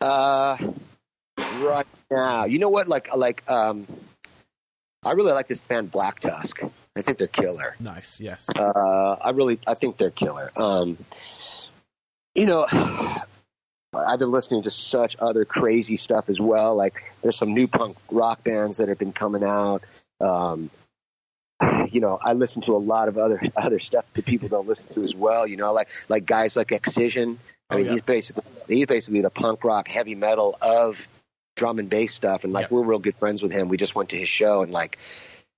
Uh, 0.01 0.57
right 1.37 1.85
now, 2.09 2.45
you 2.45 2.57
know 2.57 2.69
what? 2.69 2.87
Like, 2.87 3.15
like, 3.15 3.47
um, 3.51 3.85
I 5.03 5.11
really 5.11 5.33
like 5.33 5.45
this 5.45 5.63
band 5.63 5.91
Black 5.91 6.21
Tusk. 6.21 6.63
I 6.97 7.01
think 7.03 7.19
they're 7.19 7.27
killer. 7.27 7.75
Nice. 7.79 8.19
Yes. 8.19 8.47
Uh, 8.49 9.15
I 9.23 9.29
really, 9.29 9.59
I 9.67 9.75
think 9.75 9.95
they're 9.97 10.09
killer. 10.09 10.51
Um, 10.55 10.97
you 12.33 12.47
know, 12.47 12.65
I've 13.93 14.19
been 14.19 14.31
listening 14.31 14.63
to 14.63 14.71
such 14.71 15.15
other 15.19 15.45
crazy 15.45 15.97
stuff 15.97 16.29
as 16.29 16.39
well. 16.39 16.75
Like, 16.75 16.93
there's 17.23 17.37
some 17.37 17.53
new 17.53 17.67
punk 17.67 17.97
rock 18.11 18.43
bands 18.43 18.77
that 18.77 18.87
have 18.89 18.99
been 18.99 19.13
coming 19.13 19.43
out. 19.43 19.83
Um, 20.21 20.69
you 21.91 21.99
know, 21.99 22.19
I 22.23 22.33
listen 22.33 22.61
to 22.63 22.75
a 22.75 22.77
lot 22.77 23.07
of 23.07 23.17
other 23.17 23.41
other 23.55 23.79
stuff 23.79 24.05
that 24.13 24.25
people 24.25 24.47
don't 24.47 24.67
listen 24.67 24.85
to 24.93 25.03
as 25.03 25.15
well. 25.15 25.47
You 25.47 25.57
know, 25.57 25.73
like 25.73 25.89
like 26.07 26.25
guys 26.25 26.55
like 26.55 26.71
Excision. 26.71 27.39
I 27.69 27.75
Oh, 27.75 27.77
mean, 27.77 27.85
yeah. 27.85 27.91
he's 27.93 28.01
basically 28.01 28.43
he's 28.67 28.85
basically 28.85 29.21
the 29.21 29.29
punk 29.29 29.63
rock 29.63 29.87
heavy 29.87 30.15
metal 30.15 30.57
of 30.61 31.07
drum 31.55 31.77
and 31.79 31.89
bass 31.89 32.13
stuff. 32.13 32.43
And 32.43 32.53
like, 32.53 32.63
Yep. 32.63 32.71
we're 32.71 32.83
real 32.83 32.99
good 32.99 33.15
friends 33.15 33.43
with 33.43 33.51
him. 33.51 33.69
We 33.69 33.77
just 33.77 33.93
went 33.95 34.09
to 34.09 34.17
his 34.17 34.29
show, 34.29 34.61
and 34.63 34.71
like, 34.71 34.97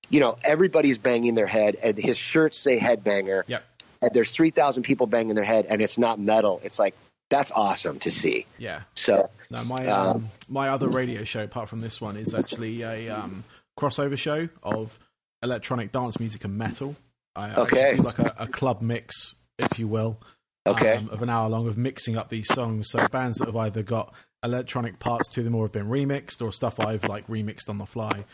you 0.10 0.20
know, 0.20 0.36
everybody's 0.44 0.98
banging 0.98 1.36
their 1.36 1.48
head, 1.48 1.76
and 1.84 1.98
his 1.98 2.18
shirts 2.18 2.58
say 2.58 2.80
headbanger. 2.80 3.44
Yep. 3.48 3.64
And 4.02 4.12
there's 4.14 4.32
three 4.32 4.50
thousand 4.52 4.84
people 4.84 5.06
banging 5.08 5.36
their 5.36 5.44
head, 5.46 5.68
and 5.70 5.82
it's 5.82 5.98
not 5.98 6.20
metal. 6.20 6.60
It's 6.64 6.80
like 6.80 6.96
that's 7.32 7.52
awesome 7.52 7.98
to 8.02 8.12
see. 8.12 8.46
Yeah. 8.60 8.82
So 8.94 9.28
No, 9.50 9.64
my 9.64 9.88
Um, 9.88 10.08
um, 10.18 10.30
my 10.48 10.70
other 10.70 10.88
radio 10.88 11.24
show, 11.24 11.44
apart 11.44 11.68
from 11.70 11.82
this 11.82 12.00
one, 12.00 12.16
is 12.18 12.36
actually 12.36 12.84
a 12.84 13.10
um, 13.10 13.44
crossover 13.80 14.18
show 14.18 14.48
of 14.62 14.98
electronic 15.42 15.92
dance 15.92 16.20
music 16.20 16.44
and 16.44 16.56
metal. 16.58 16.96
I, 17.36 17.50
I 17.50 17.56
Okay. 17.62 17.96
do 17.96 18.04
like 18.04 18.20
a, 18.20 18.36
a 18.38 18.48
club 18.48 18.84
mix, 18.84 19.34
if 19.58 19.80
you 19.80 19.88
will. 19.88 20.22
Okay. 20.68 20.94
um, 20.98 21.10
of 21.10 21.24
an 21.24 21.30
hour 21.32 21.50
long 21.50 21.66
of 21.68 21.76
mixing 21.76 22.16
up 22.18 22.30
these 22.30 22.48
songs. 22.54 22.90
So 22.92 23.08
bands 23.08 23.40
that 23.40 23.48
have 23.48 23.56
either 23.56 23.82
got 23.82 24.14
electronic 24.44 25.00
parts 25.00 25.30
to 25.32 25.42
them 25.42 25.56
or 25.56 25.64
have 25.66 25.72
been 25.72 25.88
remixed, 25.90 26.40
or 26.42 26.52
stuff 26.54 26.80
I've 26.80 27.04
like 27.06 27.26
remixed 27.28 27.68
on 27.68 27.78
the 27.80 27.88
fly. 27.88 28.26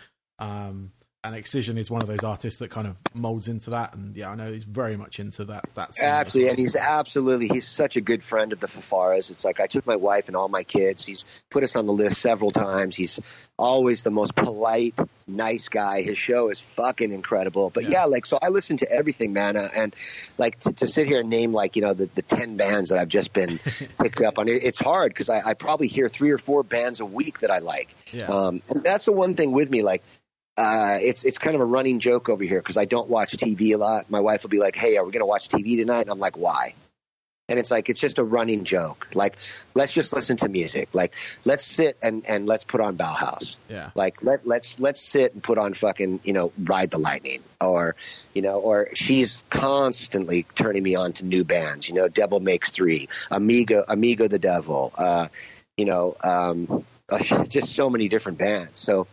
And 1.27 1.35
Excision 1.35 1.77
is 1.77 1.91
one 1.91 2.01
of 2.01 2.07
those 2.07 2.23
artists 2.23 2.59
that 2.61 2.71
kind 2.71 2.87
of 2.87 2.95
molds 3.13 3.49
into 3.49 3.71
that, 3.71 3.93
and 3.93 4.15
yeah, 4.15 4.29
I 4.29 4.35
know 4.35 4.49
he's 4.49 4.63
very 4.63 4.95
much 4.95 5.19
into 5.19 5.43
that. 5.45 5.65
That 5.75 5.93
scene. 5.93 6.05
Absolutely, 6.05 6.49
and 6.51 6.59
he's 6.59 6.75
absolutely 6.77 7.49
he's 7.49 7.67
such 7.67 7.97
a 7.97 8.01
good 8.01 8.23
friend 8.23 8.53
of 8.53 8.61
the 8.61 8.67
Fafaras. 8.67 9.29
It's 9.29 9.43
like 9.43 9.59
I 9.59 9.67
took 9.67 9.85
my 9.85 9.97
wife 9.97 10.27
and 10.27 10.37
all 10.37 10.47
my 10.47 10.63
kids. 10.63 11.05
He's 11.05 11.25
put 11.49 11.63
us 11.63 11.75
on 11.75 11.85
the 11.85 11.91
list 11.91 12.21
several 12.21 12.51
times. 12.51 12.95
He's 12.95 13.19
always 13.57 14.03
the 14.03 14.09
most 14.09 14.35
polite, 14.35 14.97
nice 15.27 15.67
guy. 15.67 16.01
His 16.01 16.17
show 16.17 16.49
is 16.49 16.61
fucking 16.61 17.11
incredible. 17.11 17.71
But 17.71 17.83
Yeah. 17.83 17.89
yeah, 17.89 18.05
like 18.05 18.25
so 18.25 18.39
I 18.41 18.47
listen 18.47 18.77
to 18.77 18.89
everything, 18.91 19.33
man. 19.33 19.57
Uh, 19.57 19.67
and 19.75 19.93
like 20.37 20.59
to, 20.59 20.71
to 20.73 20.87
sit 20.87 21.07
here 21.07 21.19
and 21.19 21.29
name 21.29 21.51
like 21.51 21.75
you 21.75 21.81
know 21.81 21.93
the 21.93 22.09
the 22.15 22.21
ten 22.21 22.55
bands 22.55 22.91
that 22.91 22.99
I've 22.99 23.09
just 23.09 23.33
been 23.33 23.59
picked 23.99 24.21
up 24.21 24.39
on, 24.39 24.47
it, 24.47 24.63
it's 24.63 24.79
hard 24.79 25.13
because 25.13 25.29
I, 25.29 25.41
I 25.45 25.53
probably 25.55 25.87
hear 25.87 26.07
three 26.07 26.31
or 26.31 26.37
four 26.37 26.63
bands 26.63 27.01
a 27.01 27.05
week 27.05 27.39
that 27.39 27.51
I 27.51 27.59
like. 27.59 27.93
Yeah. 28.13 28.27
Um, 28.27 28.61
and 28.69 28.81
that's 28.81 29.05
the 29.05 29.11
one 29.11 29.35
thing 29.35 29.51
with 29.51 29.69
me, 29.69 29.83
like. 29.83 30.03
Uh, 30.57 30.97
it's 31.01 31.23
it's 31.23 31.37
kind 31.37 31.55
of 31.55 31.61
a 31.61 31.65
running 31.65 31.99
joke 31.99 32.29
over 32.29 32.43
here 32.43 32.59
because 32.59 32.77
I 32.77 32.85
don't 32.85 33.09
watch 33.09 33.33
TV 33.37 33.73
a 33.73 33.77
lot. 33.77 34.09
My 34.09 34.19
wife 34.19 34.43
will 34.43 34.49
be 34.49 34.59
like, 34.59 34.75
"Hey, 34.75 34.97
are 34.97 35.05
we 35.05 35.11
going 35.11 35.21
to 35.21 35.27
watch 35.27 35.49
TV 35.49 35.77
tonight?" 35.77 36.01
And 36.01 36.09
I'm 36.09 36.19
like, 36.19 36.37
"Why?" 36.37 36.73
And 37.49 37.57
it's 37.57 37.71
like 37.71 37.87
it's 37.89 38.01
just 38.01 38.17
a 38.17 38.25
running 38.25 38.65
joke. 38.65 39.07
Like, 39.13 39.37
let's 39.73 39.93
just 39.93 40.13
listen 40.13 40.35
to 40.37 40.49
music. 40.49 40.89
Like, 40.93 41.13
let's 41.45 41.63
sit 41.63 41.97
and 42.01 42.25
and 42.25 42.45
let's 42.45 42.65
put 42.65 42.81
on 42.81 42.97
Bauhaus. 42.97 43.55
yeah, 43.69 43.91
Like, 43.95 44.21
let 44.21 44.45
let's 44.45 44.79
let's 44.79 45.01
sit 45.01 45.33
and 45.33 45.41
put 45.41 45.57
on 45.57 45.73
fucking 45.73 46.19
you 46.25 46.33
know 46.33 46.51
Ride 46.57 46.91
the 46.91 46.97
Lightning 46.97 47.43
or 47.61 47.95
you 48.33 48.41
know 48.41 48.59
or 48.59 48.89
she's 48.95 49.45
constantly 49.49 50.45
turning 50.55 50.83
me 50.83 50.95
on 50.95 51.13
to 51.13 51.25
new 51.25 51.45
bands. 51.45 51.87
You 51.87 51.95
know, 51.95 52.09
Devil 52.09 52.41
Makes 52.41 52.71
Three, 52.71 53.07
Amigo, 53.31 53.83
Amigo 53.87 54.27
the 54.27 54.39
Devil. 54.39 54.91
Uh, 54.97 55.27
you 55.77 55.85
know, 55.85 56.17
um, 56.21 56.83
just 57.47 57.73
so 57.75 57.89
many 57.89 58.09
different 58.09 58.39
bands. 58.39 58.79
So 58.79 59.07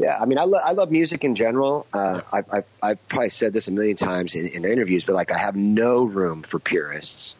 yeah, 0.00 0.16
I 0.18 0.24
mean, 0.24 0.38
I, 0.38 0.44
lo- 0.44 0.60
I 0.64 0.72
love 0.72 0.90
music 0.90 1.24
in 1.24 1.34
general. 1.34 1.86
Uh, 1.92 2.22
I've, 2.32 2.46
I've, 2.50 2.64
I've 2.82 3.08
probably 3.08 3.28
said 3.28 3.52
this 3.52 3.68
a 3.68 3.70
million 3.70 3.96
times 3.96 4.34
in, 4.34 4.46
in 4.46 4.64
interviews, 4.64 5.04
but 5.04 5.14
like, 5.14 5.30
I 5.30 5.36
have 5.36 5.56
no 5.56 6.04
room 6.04 6.42
for 6.42 6.58
purists, 6.58 7.34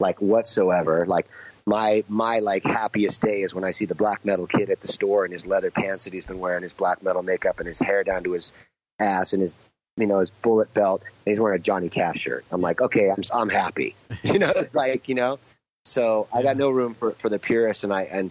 like 0.00 0.20
whatsoever. 0.20 1.06
Like, 1.06 1.28
my 1.64 2.04
my 2.08 2.40
like 2.40 2.64
happiest 2.64 3.20
day 3.20 3.42
is 3.42 3.52
when 3.52 3.64
I 3.64 3.72
see 3.72 3.86
the 3.86 3.94
black 3.94 4.24
metal 4.24 4.46
kid 4.46 4.70
at 4.70 4.80
the 4.80 4.88
store 4.88 5.26
in 5.26 5.32
his 5.32 5.46
leather 5.46 5.70
pants 5.70 6.04
that 6.04 6.12
he's 6.12 6.24
been 6.24 6.38
wearing, 6.38 6.62
his 6.62 6.72
black 6.72 7.02
metal 7.02 7.22
makeup, 7.22 7.58
and 7.58 7.66
his 7.66 7.78
hair 7.78 8.04
down 8.04 8.24
to 8.24 8.32
his 8.32 8.52
ass, 9.00 9.32
and 9.32 9.42
his 9.42 9.54
you 9.96 10.06
know 10.06 10.20
his 10.20 10.30
bullet 10.30 10.72
belt, 10.74 11.02
and 11.02 11.32
he's 11.32 11.40
wearing 11.40 11.58
a 11.58 11.62
Johnny 11.62 11.88
Cash 11.88 12.20
shirt. 12.20 12.44
I'm 12.52 12.60
like, 12.60 12.80
okay, 12.80 13.10
I'm 13.10 13.22
I'm 13.32 13.48
happy, 13.48 13.94
you 14.22 14.38
know, 14.38 14.52
like 14.72 15.08
you 15.08 15.14
know. 15.14 15.38
So 15.84 16.28
I 16.32 16.42
got 16.42 16.56
no 16.56 16.70
room 16.70 16.94
for 16.94 17.12
for 17.12 17.28
the 17.28 17.38
purists, 17.38 17.82
and 17.84 17.92
I 17.92 18.02
and 18.02 18.30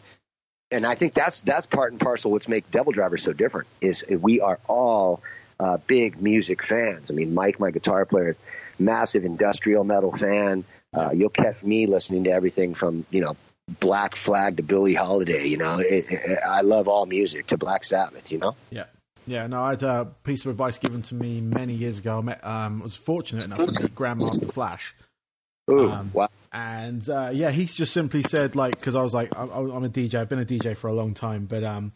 and 0.72 0.86
I 0.86 0.96
think 0.96 1.14
that's 1.14 1.42
that's 1.42 1.66
part 1.66 1.92
and 1.92 2.02
parcel 2.02 2.32
what's 2.32 2.48
make 2.48 2.70
Devil 2.72 2.92
Driver 2.92 3.18
so 3.18 3.34
different 3.34 3.68
is 3.82 4.04
we 4.10 4.42
are 4.42 4.60
all 4.68 5.22
uh, 5.60 5.78
big 5.78 6.22
music 6.22 6.64
fans. 6.64 7.12
I 7.12 7.14
mean, 7.14 7.34
Mike, 7.34 7.60
my 7.60 7.72
guitar 7.72 8.06
player, 8.06 8.36
massive 8.80 9.26
industrial 9.26 9.84
metal 9.84 10.12
fan. 10.12 10.66
Uh, 10.94 11.12
you'll 11.14 11.30
catch 11.30 11.62
me 11.62 11.88
listening 11.88 12.26
to 12.26 12.32
everything 12.32 12.74
from 12.74 13.06
you 13.10 13.22
know 13.22 13.36
Black 13.80 14.16
Flag 14.16 14.58
to 14.58 14.64
Billie 14.64 14.94
Holiday. 14.94 15.48
You 15.48 15.58
know, 15.58 15.78
it, 15.80 16.06
it, 16.10 16.40
I 16.48 16.62
love 16.62 16.88
all 16.88 17.06
music 17.06 17.48
to 17.48 17.58
Black 17.58 17.84
Sabbath. 17.84 18.32
You 18.32 18.40
know, 18.40 18.56
yeah, 18.70 18.86
yeah. 19.28 19.48
No, 19.48 19.64
I 19.64 19.72
had 19.72 19.84
a 19.84 20.06
piece 20.24 20.46
of 20.46 20.52
advice 20.52 20.78
given 20.78 21.02
to 21.04 21.16
me 21.16 21.42
many 21.42 21.74
years 21.74 22.00
ago. 22.00 22.20
I 22.20 22.22
met, 22.22 22.46
um, 22.46 22.80
was 22.80 22.96
fortunate 22.96 23.46
enough 23.46 23.66
to 23.66 23.72
meet 23.72 23.96
Grandmaster 23.96 24.52
Flash. 24.52 24.96
Ooh, 25.70 25.92
Um, 25.92 26.12
wow, 26.14 26.30
and 26.52 27.08
uh, 27.10 27.30
yeah, 27.34 27.52
he's 27.52 27.74
just 27.74 27.94
simply 27.94 28.24
said 28.24 28.56
like 28.56 28.78
because 28.78 28.96
I 28.96 29.02
was 29.02 29.14
like 29.14 29.30
I'm, 29.38 29.50
I'm 29.52 29.84
a 29.84 29.90
DJ, 29.90 30.16
I've 30.16 30.30
been 30.30 30.40
a 30.40 30.46
DJ 30.46 30.76
for 30.78 30.88
a 30.88 30.94
long 30.94 31.14
time, 31.14 31.46
but 31.46 31.64
um, 31.64 31.92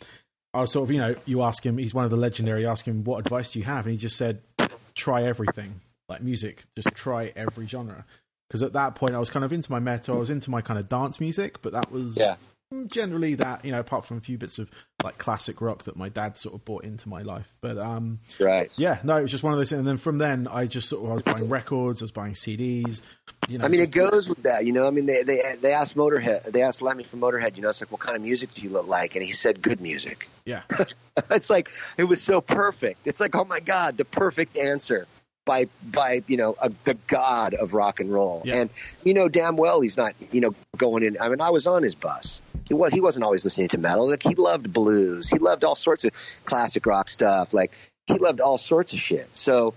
I 0.54 0.62
was 0.62 0.72
sort 0.72 0.90
of 0.90 0.92
you 0.92 1.00
know 1.00 1.16
you 1.26 1.42
ask 1.42 1.66
him, 1.66 1.78
he's 1.78 1.94
one 1.94 2.06
of 2.06 2.12
the 2.12 2.18
legendary. 2.18 2.66
Ask 2.66 2.88
him 2.88 3.04
what 3.04 3.20
advice 3.20 3.52
do 3.52 3.60
you 3.60 3.66
have, 3.66 3.86
and 3.86 3.92
he 3.92 3.98
just 3.98 4.18
said 4.18 4.42
try 4.96 5.24
everything, 5.24 5.76
like 6.08 6.22
music, 6.22 6.64
just 6.76 6.94
try 6.96 7.32
every 7.36 7.68
genre. 7.68 8.06
Because 8.48 8.64
at 8.64 8.74
that 8.74 8.96
point 8.96 9.14
I 9.14 9.20
was 9.20 9.30
kind 9.30 9.46
of 9.46 9.54
into 9.54 9.72
my 9.72 9.80
metal, 9.80 10.16
I 10.16 10.20
was 10.20 10.30
into 10.32 10.50
my 10.50 10.62
kind 10.62 10.80
of 10.80 10.90
dance 10.90 11.20
music, 11.20 11.62
but 11.62 11.74
that 11.74 11.92
was 11.92 12.18
Yeah. 12.18 12.36
Generally 12.88 13.34
that 13.34 13.66
you 13.66 13.72
know 13.72 13.80
apart 13.80 14.06
from 14.06 14.18
a 14.18 14.22
few 14.22 14.38
bits 14.38 14.60
of 14.60 14.70
like 15.04 15.18
classic 15.18 15.60
rock 15.60 15.84
that 15.84 15.96
my 15.96 16.08
dad 16.08 16.38
sort 16.38 16.54
of 16.54 16.64
brought 16.66 16.84
into 16.84 17.10
my 17.10 17.24
life, 17.24 17.52
but 17.62 17.78
um 17.80 18.20
right. 18.40 18.70
yeah, 18.78 19.00
no, 19.04 19.18
it 19.18 19.24
was 19.24 19.32
just 19.32 19.44
one 19.44 19.54
of 19.54 19.60
those 19.60 19.70
things. 19.70 19.80
And 19.80 19.88
then 19.88 19.98
from 19.98 20.20
then, 20.20 20.48
I 20.48 20.68
just 20.68 20.88
sort 20.90 21.04
of 21.04 21.10
I 21.10 21.14
was 21.14 21.24
buying 21.24 21.50
records, 21.50 22.02
I 22.02 22.06
was 22.06 22.12
buying 22.12 22.34
CDs. 22.34 23.02
You 23.48 23.58
know, 23.58 23.66
I 23.66 23.70
mean, 23.70 23.82
it 23.82 23.92
goes 23.92 24.30
with 24.30 24.44
that, 24.44 24.66
you 24.66 24.72
know. 24.72 24.86
I 24.86 24.92
mean, 24.92 25.08
they 25.08 25.24
they 25.24 25.56
they 25.60 25.74
asked 25.74 25.96
Motorhead, 25.96 26.52
they 26.52 26.62
asked 26.62 26.82
Lemmy 26.82 27.04
from 27.04 27.22
Motorhead, 27.22 27.56
you 27.56 27.64
know, 27.64 27.70
it's 27.70 27.82
like, 27.82 27.92
what 27.92 28.02
kind 28.02 28.16
of 28.16 28.22
music 28.22 28.54
do 28.54 28.62
you 28.62 28.70
look 28.70 28.88
like? 28.88 29.16
And 29.16 29.24
he 29.24 29.32
said, 29.32 29.62
good 29.62 29.82
music. 29.82 30.28
yeah, 30.46 30.62
it's 31.32 31.50
like 31.50 31.70
it 31.98 32.04
was 32.04 32.22
so 32.22 32.40
perfect. 32.40 33.08
It's 33.08 33.20
like, 33.20 33.36
oh 33.36 33.46
my 33.46 33.62
god, 33.62 33.98
the 33.98 34.06
perfect 34.06 34.58
answer 34.58 35.08
by 35.50 35.68
by 35.84 36.22
you 36.28 36.38
know 36.38 36.56
a, 36.62 36.70
the 36.84 36.94
god 37.08 37.56
of 37.56 37.74
rock 37.74 38.00
and 38.00 38.14
roll. 38.14 38.44
Yeah. 38.46 38.58
And 38.58 38.70
you 39.04 39.16
know 39.16 39.28
damn 39.28 39.58
well 39.58 39.82
he's 39.82 39.98
not 39.98 40.14
you 40.32 40.42
know 40.42 40.54
going 40.78 41.02
in. 41.02 41.18
I 41.20 41.28
mean, 41.28 41.42
I 41.42 41.50
was 41.50 41.66
on 41.66 41.82
his 41.82 41.96
bus. 41.96 42.40
He 42.66 42.76
was 42.76 42.94
he 42.94 43.02
wasn't 43.02 43.26
always 43.26 43.44
listening 43.44 43.70
to 43.70 43.80
metal. 43.80 44.08
Like 44.08 44.22
he 44.22 44.36
loved 44.36 44.72
blues. 44.72 45.28
He 45.28 45.40
loved 45.40 45.64
all 45.64 45.76
sorts 45.76 46.04
of 46.06 46.12
classic 46.46 46.86
rock 46.86 47.10
stuff. 47.10 47.52
Like 47.52 47.72
he 48.06 48.14
loved 48.14 48.42
all 48.42 48.60
sorts 48.60 48.94
of 48.94 49.00
shit. 49.00 49.36
So 49.36 49.74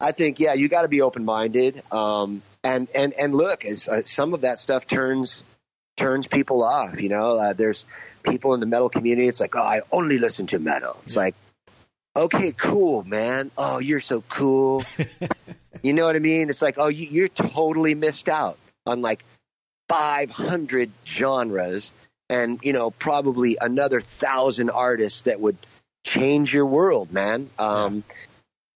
I 0.00 0.10
think 0.10 0.40
yeah, 0.40 0.54
you 0.54 0.68
got 0.68 0.82
to 0.82 0.88
be 0.88 1.02
open 1.02 1.24
minded. 1.24 1.80
Um, 1.92 2.42
and 2.64 2.88
and 2.92 3.12
and 3.12 3.32
look, 3.32 3.64
as 3.64 3.88
uh, 3.88 4.02
some 4.04 4.34
of 4.34 4.40
that 4.40 4.58
stuff 4.58 4.88
turns 4.88 5.44
turns 5.96 6.26
people 6.26 6.64
off. 6.64 7.00
You 7.00 7.10
know, 7.10 7.36
uh, 7.36 7.52
there's 7.52 7.86
people 8.24 8.54
in 8.54 8.60
the 8.60 8.66
metal 8.66 8.88
community. 8.88 9.28
It's 9.28 9.38
like, 9.38 9.54
oh, 9.54 9.62
I 9.62 9.82
only 9.92 10.18
listen 10.18 10.48
to 10.48 10.58
metal. 10.58 10.96
It's 11.04 11.16
like, 11.16 11.36
okay, 12.14 12.52
cool, 12.52 13.04
man. 13.04 13.50
Oh, 13.56 13.78
you're 13.78 14.00
so 14.00 14.22
cool. 14.28 14.84
you 15.82 15.92
know 15.92 16.04
what 16.04 16.16
I 16.16 16.20
mean? 16.20 16.50
It's 16.50 16.62
like, 16.62 16.76
oh, 16.78 16.88
you, 16.88 17.06
you're 17.06 17.28
totally 17.28 17.94
missed 17.94 18.28
out 18.28 18.58
on 18.86 19.02
like 19.02 19.24
500 19.88 20.90
genres 21.06 21.92
and 22.30 22.60
you 22.62 22.72
know 22.72 22.90
probably 22.90 23.58
another 23.60 24.00
thousand 24.00 24.70
artists 24.70 25.22
that 25.22 25.38
would 25.40 25.56
change 26.04 26.54
your 26.54 26.66
world, 26.66 27.12
man. 27.12 27.50
Um, 27.58 28.04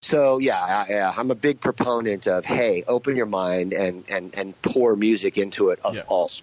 So 0.02 0.38
yeah, 0.38 0.60
I, 0.60 0.86
yeah, 0.90 1.14
I'm 1.16 1.30
a 1.30 1.34
big 1.34 1.58
proponent 1.60 2.28
of 2.28 2.44
hey, 2.44 2.84
open 2.86 3.16
your 3.16 3.26
mind 3.26 3.72
and 3.72 4.04
and 4.08 4.34
and 4.34 4.62
pour 4.62 4.94
music 4.94 5.38
into 5.38 5.70
it 5.70 5.80
of 5.84 5.94
Yeah. 5.96 6.02
all. 6.06 6.28
sorts. 6.28 6.42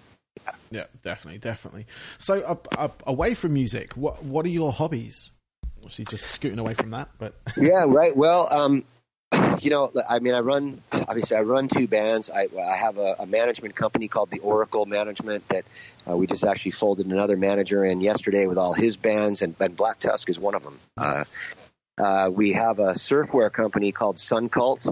Yeah, 0.70 0.84
definitely, 1.02 1.38
definitely. 1.38 1.86
So, 2.18 2.40
uh, 2.42 2.56
uh, 2.76 2.88
away 3.06 3.34
from 3.34 3.54
music, 3.54 3.96
what 3.96 4.24
what 4.24 4.44
are 4.44 4.50
your 4.50 4.72
hobbies? 4.72 5.30
Obviously, 5.84 6.06
just 6.16 6.30
scooting 6.30 6.58
away 6.58 6.72
from 6.72 6.92
that, 6.92 7.10
but 7.18 7.34
yeah, 7.58 7.84
right. 7.86 8.16
Well, 8.16 8.48
um, 8.50 8.84
you 9.60 9.68
know, 9.68 9.92
I 10.08 10.18
mean, 10.18 10.34
I 10.34 10.40
run 10.40 10.80
obviously 10.90 11.36
I 11.36 11.42
run 11.42 11.68
two 11.68 11.86
bands. 11.86 12.30
I, 12.30 12.48
I 12.58 12.76
have 12.76 12.96
a, 12.96 13.16
a 13.18 13.26
management 13.26 13.74
company 13.74 14.08
called 14.08 14.30
the 14.30 14.38
Oracle 14.38 14.86
Management 14.86 15.46
that 15.48 15.66
uh, 16.08 16.16
we 16.16 16.26
just 16.26 16.42
actually 16.42 16.70
folded 16.70 17.04
another 17.04 17.36
manager 17.36 17.84
in 17.84 18.00
yesterday 18.00 18.46
with 18.46 18.56
all 18.56 18.72
his 18.72 18.96
bands, 18.96 19.42
and, 19.42 19.58
Ben 19.58 19.74
Black 19.74 19.98
Tusk 19.98 20.30
is 20.30 20.38
one 20.38 20.54
of 20.54 20.62
them. 20.62 20.80
Uh, 20.96 21.24
uh, 21.98 22.30
we 22.32 22.52
have 22.52 22.78
a 22.78 22.94
surfwear 22.94 23.52
company 23.52 23.92
called 23.92 24.18
Sun 24.18 24.48
Cult, 24.48 24.86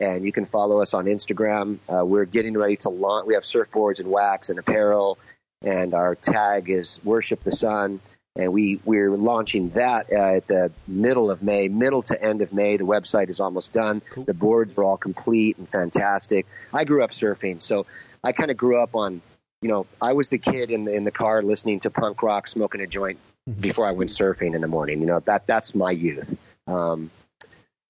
and 0.00 0.24
you 0.24 0.32
can 0.32 0.46
follow 0.46 0.80
us 0.80 0.94
on 0.94 1.04
Instagram. 1.04 1.80
Uh, 1.86 2.02
we're 2.02 2.24
getting 2.24 2.56
ready 2.56 2.76
to 2.76 2.88
launch. 2.88 3.26
We 3.26 3.34
have 3.34 3.44
surfboards 3.44 3.98
and 3.98 4.10
wax 4.10 4.48
and 4.48 4.58
apparel, 4.58 5.18
and 5.60 5.92
our 5.92 6.14
tag 6.14 6.70
is 6.70 6.98
Worship 7.04 7.44
the 7.44 7.54
Sun 7.54 8.00
and 8.36 8.52
we 8.52 8.80
we're 8.84 9.10
launching 9.16 9.70
that 9.70 10.12
uh, 10.12 10.36
at 10.36 10.46
the 10.46 10.72
middle 10.86 11.30
of 11.30 11.42
May, 11.42 11.68
middle 11.68 12.02
to 12.02 12.22
end 12.22 12.42
of 12.42 12.52
May. 12.52 12.76
The 12.76 12.84
website 12.84 13.28
is 13.28 13.40
almost 13.40 13.72
done. 13.72 14.02
Cool. 14.10 14.24
The 14.24 14.34
boards 14.34 14.76
are 14.78 14.84
all 14.84 14.96
complete 14.96 15.58
and 15.58 15.68
fantastic. 15.68 16.46
I 16.72 16.84
grew 16.84 17.02
up 17.02 17.10
surfing, 17.10 17.62
so 17.62 17.86
I 18.22 18.32
kind 18.32 18.50
of 18.50 18.56
grew 18.56 18.80
up 18.80 18.94
on, 18.94 19.20
you 19.62 19.68
know, 19.68 19.86
I 20.00 20.12
was 20.12 20.28
the 20.28 20.38
kid 20.38 20.70
in 20.70 20.84
the 20.84 20.94
in 20.94 21.04
the 21.04 21.10
car 21.10 21.42
listening 21.42 21.80
to 21.80 21.90
punk 21.90 22.22
rock, 22.22 22.46
smoking 22.46 22.80
a 22.80 22.86
joint 22.86 23.18
mm-hmm. 23.48 23.60
before 23.60 23.86
I 23.86 23.92
went 23.92 24.10
surfing 24.10 24.54
in 24.54 24.60
the 24.60 24.68
morning. 24.68 25.00
You 25.00 25.06
know, 25.06 25.20
that 25.20 25.46
that's 25.46 25.74
my 25.74 25.90
youth. 25.90 26.36
Um, 26.66 27.10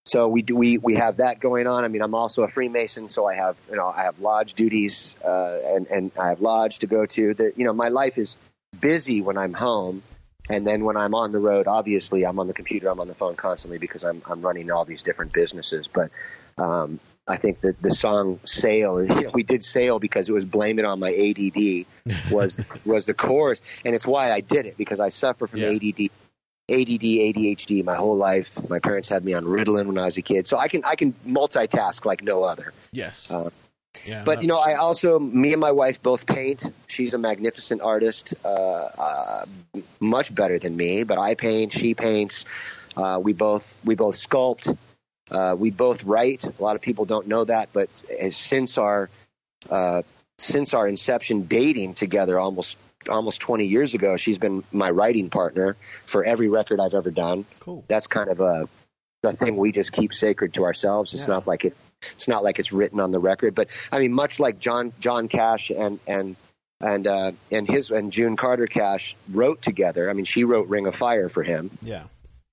so 0.07 0.29
we 0.29 0.41
do 0.41 0.57
we 0.57 0.79
we 0.79 0.95
have 0.95 1.19
that 1.19 1.41
going 1.41 1.67
on. 1.67 1.85
I 1.85 1.89
mean, 1.89 2.01
I'm 2.01 2.15
also 2.15 2.45
a 2.45 2.49
Freemason, 2.49 3.09
so 3.09 3.27
I 3.27 3.35
have 3.35 3.57
you 3.69 3.77
know 3.77 3.87
I 3.87 4.05
have 4.05 4.19
lodge 4.21 4.55
duties 4.55 5.15
uh, 5.23 5.59
and 5.67 5.87
and 5.89 6.13
I 6.19 6.31
have 6.31 6.41
lodge 6.41 6.79
to 6.79 6.87
go 6.87 7.05
to. 7.05 7.35
That 7.35 7.59
you 7.59 7.67
know 7.67 7.75
my 7.75 7.89
life 7.89 8.17
is 8.17 8.35
busy 8.81 9.21
when 9.21 9.37
I'm 9.37 9.53
home 9.53 10.03
and 10.51 10.67
then 10.67 10.85
when 10.85 10.97
I'm 10.97 11.15
on 11.15 11.33
the 11.33 11.39
road, 11.39 11.67
obviously 11.69 12.25
I'm 12.27 12.39
on 12.41 12.49
the 12.49 12.53
computer, 12.53 12.89
I'm 12.89 13.01
on 13.01 13.09
the 13.09 13.15
phone 13.15 13.37
constantly 13.37 13.79
because 13.79 14.03
I'm 14.03 14.21
I'm 14.29 14.43
running 14.43 14.71
all 14.71 14.85
these 14.85 15.03
different 15.03 15.33
businesses. 15.33 15.87
But 15.87 16.11
um, 16.59 16.99
I 17.27 17.37
think 17.37 17.61
that 17.61 17.81
the 17.81 17.93
song 17.95 18.41
"Sail," 18.45 19.03
you 19.05 19.21
know, 19.23 19.31
we 19.33 19.45
did 19.45 19.63
"Sail" 19.63 19.99
because 19.99 20.29
it 20.29 20.33
was 20.33 20.45
"Blame 20.45 20.79
It 20.79 20.85
on 20.85 20.99
My 20.99 21.13
ADD" 21.13 22.33
was 22.33 22.59
was 22.85 23.07
the 23.07 23.15
chorus, 23.15 23.63
and 23.85 23.95
it's 23.95 24.07
why 24.07 24.33
I 24.33 24.41
did 24.41 24.67
it 24.67 24.77
because 24.77 25.01
I 25.01 25.09
suffer 25.11 25.47
from 25.47 25.61
yeah. 25.61 25.69
ADD. 25.69 26.11
ADD, 26.69 27.03
ADHD 27.03 27.83
my 27.83 27.97
whole 27.97 28.17
life. 28.17 28.57
My 28.71 28.79
parents 28.79 29.09
had 29.09 29.25
me 29.25 29.35
on 29.35 29.45
Ritalin 29.45 29.87
when 29.87 29.99
I 29.99 30.05
was 30.05 30.17
a 30.19 30.23
kid, 30.23 30.47
so 30.47 30.57
I 30.57 30.69
can 30.69 30.85
I 30.85 30.95
can 30.95 31.15
multitask 31.27 32.05
like 32.05 32.23
no 32.23 32.45
other. 32.45 32.73
Yes. 32.93 33.29
Uh, 33.29 33.51
yeah, 34.05 34.23
but 34.25 34.43
you 34.43 34.49
know, 34.49 34.59
I 34.59 34.75
also, 34.75 35.19
me 35.19 35.53
and 35.53 35.61
my 35.61 35.73
wife 35.73 36.03
both 36.03 36.27
paint. 36.27 36.65
She's 36.87 37.15
a 37.15 37.19
magnificent 37.19 37.83
artist, 37.83 38.35
uh, 38.45 38.49
uh, 38.49 39.45
much 39.99 40.35
better 40.35 40.59
than 40.59 40.77
me. 40.77 41.03
But 41.05 41.19
I 41.19 41.35
paint, 41.35 41.73
she 41.73 41.95
paints. 41.95 42.45
Uh, 42.97 43.21
we 43.23 43.33
both 43.33 43.79
we 43.85 43.95
both 43.95 44.17
sculpt. 44.17 44.77
Uh, 45.31 45.57
we 45.59 45.71
both 45.71 46.05
write. 46.05 46.45
A 46.45 46.63
lot 46.63 46.77
of 46.77 46.83
people 46.83 47.05
don't 47.05 47.27
know 47.29 47.45
that, 47.45 47.71
but 47.73 47.93
since 48.33 48.79
our 48.79 49.09
uh, 49.69 50.03
since 50.39 50.75
our 50.75 50.89
inception, 50.89 51.43
dating 51.43 51.95
together 51.95 52.39
almost 52.39 52.79
almost 53.09 53.41
20 53.41 53.67
years 53.67 53.95
ago, 53.95 54.17
she's 54.17 54.39
been 54.39 54.65
my 54.73 54.91
writing 54.91 55.31
partner 55.31 55.75
for 56.05 56.25
every 56.25 56.49
record 56.49 56.81
I've 56.81 56.95
ever 56.95 57.11
done. 57.11 57.47
Cool. 57.61 57.85
That's 57.89 58.07
kind 58.07 58.29
of 58.29 58.41
a 58.41 58.69
the 59.23 59.33
thing 59.35 59.57
we 59.57 59.73
just 59.73 59.93
keep 59.93 60.15
sacred 60.15 60.55
to 60.55 60.65
ourselves. 60.65 61.15
It's 61.15 61.27
yeah. 61.27 61.35
not 61.35 61.47
like 61.47 61.65
it's 61.65 61.81
it's 62.13 62.29
not 62.29 62.43
like 62.43 62.59
it's 62.59 62.73
written 62.73 63.01
on 63.01 63.11
the 63.11 63.19
record. 63.19 63.55
But 63.55 63.69
I 63.93 63.99
mean, 63.99 64.13
much 64.13 64.41
like 64.41 64.59
John 64.59 64.93
John 65.01 65.29
Cash 65.29 65.71
and 65.71 65.99
and 66.07 66.37
and 66.81 67.07
uh, 67.07 67.33
and 67.51 67.69
his 67.69 67.91
and 67.91 68.13
June 68.13 68.37
Carter 68.37 68.67
Cash 68.67 69.17
wrote 69.31 69.63
together. 69.63 70.09
I 70.09 70.13
mean, 70.15 70.25
she 70.25 70.45
wrote 70.45 70.69
Ring 70.69 70.87
of 70.87 70.97
Fire 70.97 71.29
for 71.29 71.43
him. 71.43 71.71
Yeah. 71.83 72.05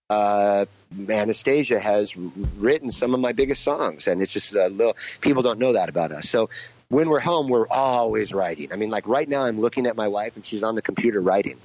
Uh, 0.10 0.66
Anastasia 1.10 1.80
has 1.80 2.16
written 2.16 2.92
some 2.92 3.14
of 3.14 3.20
my 3.20 3.34
biggest 3.34 3.64
songs, 3.64 4.08
and 4.08 4.22
it's 4.22 4.32
just 4.32 4.54
a 4.54 4.68
little 4.68 4.96
people 5.20 5.44
don't 5.44 5.60
know 5.60 5.74
that 5.74 5.90
about 5.90 6.12
us. 6.12 6.30
So 6.30 6.50
when 6.90 7.10
we're 7.10 7.20
home, 7.20 7.50
we're 7.50 7.68
always 7.68 8.34
writing. 8.34 8.72
I 8.72 8.78
mean, 8.78 8.90
like 8.90 9.08
right 9.08 9.28
now, 9.28 9.44
I'm 9.44 9.60
looking 9.60 9.86
at 9.86 9.98
my 9.98 10.08
wife, 10.08 10.36
and 10.36 10.46
she's 10.46 10.64
on 10.64 10.76
the 10.76 10.82
computer 10.82 11.20
writing. 11.20 11.58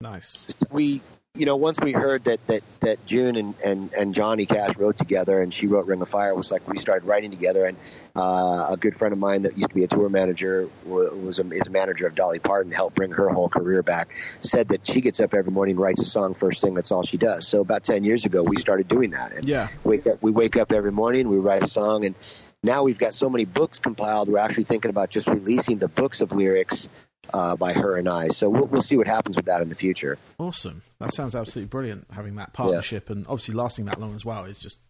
Nice. 0.00 0.38
We 0.70 1.02
you 1.34 1.46
know, 1.46 1.56
once 1.56 1.78
we 1.80 1.92
heard 1.92 2.24
that 2.24 2.44
that 2.48 2.62
that 2.80 3.06
June 3.06 3.36
and, 3.36 3.54
and 3.64 3.92
and 3.94 4.14
Johnny 4.14 4.46
Cash 4.46 4.76
wrote 4.76 4.98
together, 4.98 5.40
and 5.40 5.54
she 5.54 5.68
wrote 5.68 5.86
Ring 5.86 6.02
of 6.02 6.08
Fire, 6.08 6.30
it 6.30 6.36
was 6.36 6.50
like 6.50 6.68
we 6.68 6.78
started 6.78 7.06
writing 7.06 7.30
together. 7.30 7.66
And 7.66 7.78
uh, 8.16 8.66
a 8.70 8.76
good 8.76 8.96
friend 8.96 9.12
of 9.12 9.18
mine 9.18 9.42
that 9.42 9.56
used 9.56 9.70
to 9.70 9.74
be 9.74 9.84
a 9.84 9.86
tour 9.86 10.08
manager 10.08 10.68
was 10.84 11.38
a, 11.38 11.48
is 11.52 11.68
a 11.68 11.70
manager 11.70 12.08
of 12.08 12.16
Dolly 12.16 12.40
Parton, 12.40 12.72
helped 12.72 12.96
bring 12.96 13.12
her 13.12 13.28
whole 13.28 13.48
career 13.48 13.82
back. 13.84 14.16
Said 14.42 14.68
that 14.68 14.88
she 14.88 15.00
gets 15.00 15.20
up 15.20 15.32
every 15.32 15.52
morning, 15.52 15.76
writes 15.76 16.02
a 16.02 16.04
song 16.04 16.34
first 16.34 16.62
thing. 16.62 16.74
That's 16.74 16.90
all 16.90 17.04
she 17.04 17.16
does. 17.16 17.46
So 17.46 17.60
about 17.60 17.84
ten 17.84 18.02
years 18.02 18.24
ago, 18.24 18.42
we 18.42 18.56
started 18.56 18.88
doing 18.88 19.10
that. 19.10 19.32
And 19.32 19.48
yeah, 19.48 19.68
wake 19.84 20.08
up, 20.08 20.20
we 20.20 20.32
wake 20.32 20.56
up 20.56 20.72
every 20.72 20.92
morning, 20.92 21.28
we 21.28 21.38
write 21.38 21.62
a 21.62 21.68
song, 21.68 22.04
and 22.04 22.16
now 22.62 22.82
we've 22.82 22.98
got 22.98 23.14
so 23.14 23.30
many 23.30 23.44
books 23.44 23.78
compiled. 23.78 24.28
We're 24.28 24.38
actually 24.38 24.64
thinking 24.64 24.90
about 24.90 25.10
just 25.10 25.28
releasing 25.28 25.78
the 25.78 25.88
books 25.88 26.22
of 26.22 26.32
lyrics 26.32 26.88
uh, 27.32 27.56
by 27.56 27.72
her 27.72 27.96
and 27.96 28.08
I. 28.08 28.28
So 28.28 28.48
we'll, 28.48 28.66
we'll 28.66 28.82
see 28.82 28.96
what 28.96 29.06
happens 29.06 29.36
with 29.36 29.46
that 29.46 29.62
in 29.62 29.68
the 29.68 29.74
future. 29.74 30.18
Awesome. 30.38 30.82
That 30.98 31.14
sounds 31.14 31.34
absolutely 31.34 31.68
brilliant. 31.68 32.06
Having 32.12 32.36
that 32.36 32.52
partnership 32.52 33.08
yeah. 33.08 33.16
and 33.16 33.26
obviously 33.26 33.54
lasting 33.54 33.86
that 33.86 34.00
long 34.00 34.14
as 34.14 34.24
well 34.24 34.44
is 34.44 34.58
just 34.58 34.80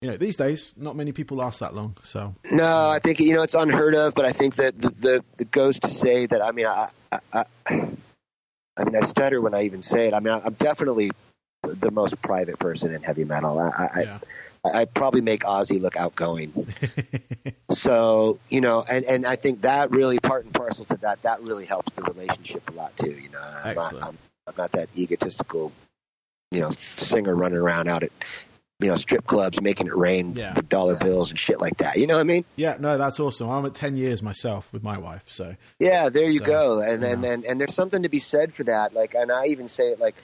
you 0.00 0.10
know 0.10 0.16
these 0.18 0.36
days 0.36 0.74
not 0.76 0.96
many 0.96 1.12
people 1.12 1.38
last 1.38 1.60
that 1.60 1.74
long. 1.74 1.96
So 2.02 2.34
no, 2.50 2.90
I 2.90 2.98
think 2.98 3.20
you 3.20 3.34
know 3.34 3.42
it's 3.42 3.54
unheard 3.54 3.94
of. 3.94 4.14
But 4.14 4.26
I 4.26 4.32
think 4.32 4.56
that 4.56 4.76
the, 4.76 4.90
the 4.90 5.24
it 5.38 5.50
goes 5.50 5.80
to 5.80 5.90
say 5.90 6.26
that 6.26 6.42
I 6.42 6.52
mean 6.52 6.66
I, 6.66 6.88
I, 7.10 7.18
I 7.32 7.44
I 8.76 8.84
mean 8.84 8.96
I 8.96 9.02
stutter 9.06 9.40
when 9.40 9.54
I 9.54 9.64
even 9.64 9.82
say 9.82 10.08
it. 10.08 10.14
I 10.14 10.20
mean 10.20 10.38
I'm 10.44 10.52
definitely 10.54 11.10
the 11.62 11.90
most 11.90 12.20
private 12.20 12.58
person 12.58 12.92
in 12.92 13.02
heavy 13.02 13.24
metal. 13.24 13.58
I, 13.58 13.70
I, 13.70 14.02
yeah. 14.02 14.18
I 14.64 14.86
probably 14.86 15.20
make 15.20 15.42
Ozzy 15.42 15.80
look 15.80 15.96
outgoing. 15.96 16.66
so, 17.70 18.38
you 18.48 18.60
know, 18.60 18.82
and, 18.90 19.04
and 19.04 19.26
I 19.26 19.36
think 19.36 19.62
that 19.62 19.90
really 19.90 20.18
part 20.18 20.44
and 20.44 20.54
parcel 20.54 20.86
to 20.86 20.96
that, 20.98 21.22
that 21.22 21.42
really 21.42 21.66
helps 21.66 21.92
the 21.94 22.02
relationship 22.02 22.70
a 22.70 22.72
lot 22.72 22.96
too. 22.96 23.10
You 23.10 23.28
know, 23.28 23.42
I'm 23.64 23.74
not, 23.74 23.94
I'm, 23.94 24.18
I'm 24.46 24.54
not 24.56 24.72
that 24.72 24.88
egotistical, 24.96 25.72
you 26.50 26.60
know, 26.60 26.70
singer 26.72 27.34
running 27.34 27.58
around 27.58 27.88
out 27.88 28.04
at, 28.04 28.12
you 28.80 28.88
know, 28.88 28.96
strip 28.96 29.26
clubs 29.26 29.60
making 29.60 29.86
it 29.86 29.96
rain 29.96 30.34
yeah. 30.34 30.54
with 30.54 30.68
dollar 30.68 30.96
bills 30.98 31.30
and 31.30 31.38
shit 31.38 31.60
like 31.60 31.76
that. 31.78 31.96
You 31.96 32.06
know 32.06 32.14
what 32.14 32.20
I 32.20 32.24
mean? 32.24 32.44
Yeah, 32.56 32.76
no, 32.80 32.96
that's 32.96 33.20
awesome. 33.20 33.48
I'm 33.50 33.66
at 33.66 33.74
10 33.74 33.96
years 33.96 34.22
myself 34.22 34.72
with 34.72 34.82
my 34.82 34.98
wife. 34.98 35.22
So, 35.26 35.54
yeah, 35.78 36.08
there 36.08 36.28
you 36.28 36.40
so, 36.40 36.46
go. 36.46 36.80
And, 36.80 37.02
yeah. 37.02 37.10
and, 37.10 37.24
and, 37.24 37.44
and 37.44 37.60
there's 37.60 37.74
something 37.74 38.02
to 38.02 38.08
be 38.08 38.18
said 38.18 38.52
for 38.54 38.64
that. 38.64 38.94
Like, 38.94 39.14
and 39.14 39.30
I 39.30 39.46
even 39.46 39.68
say 39.68 39.90
it 39.90 40.00
like, 40.00 40.16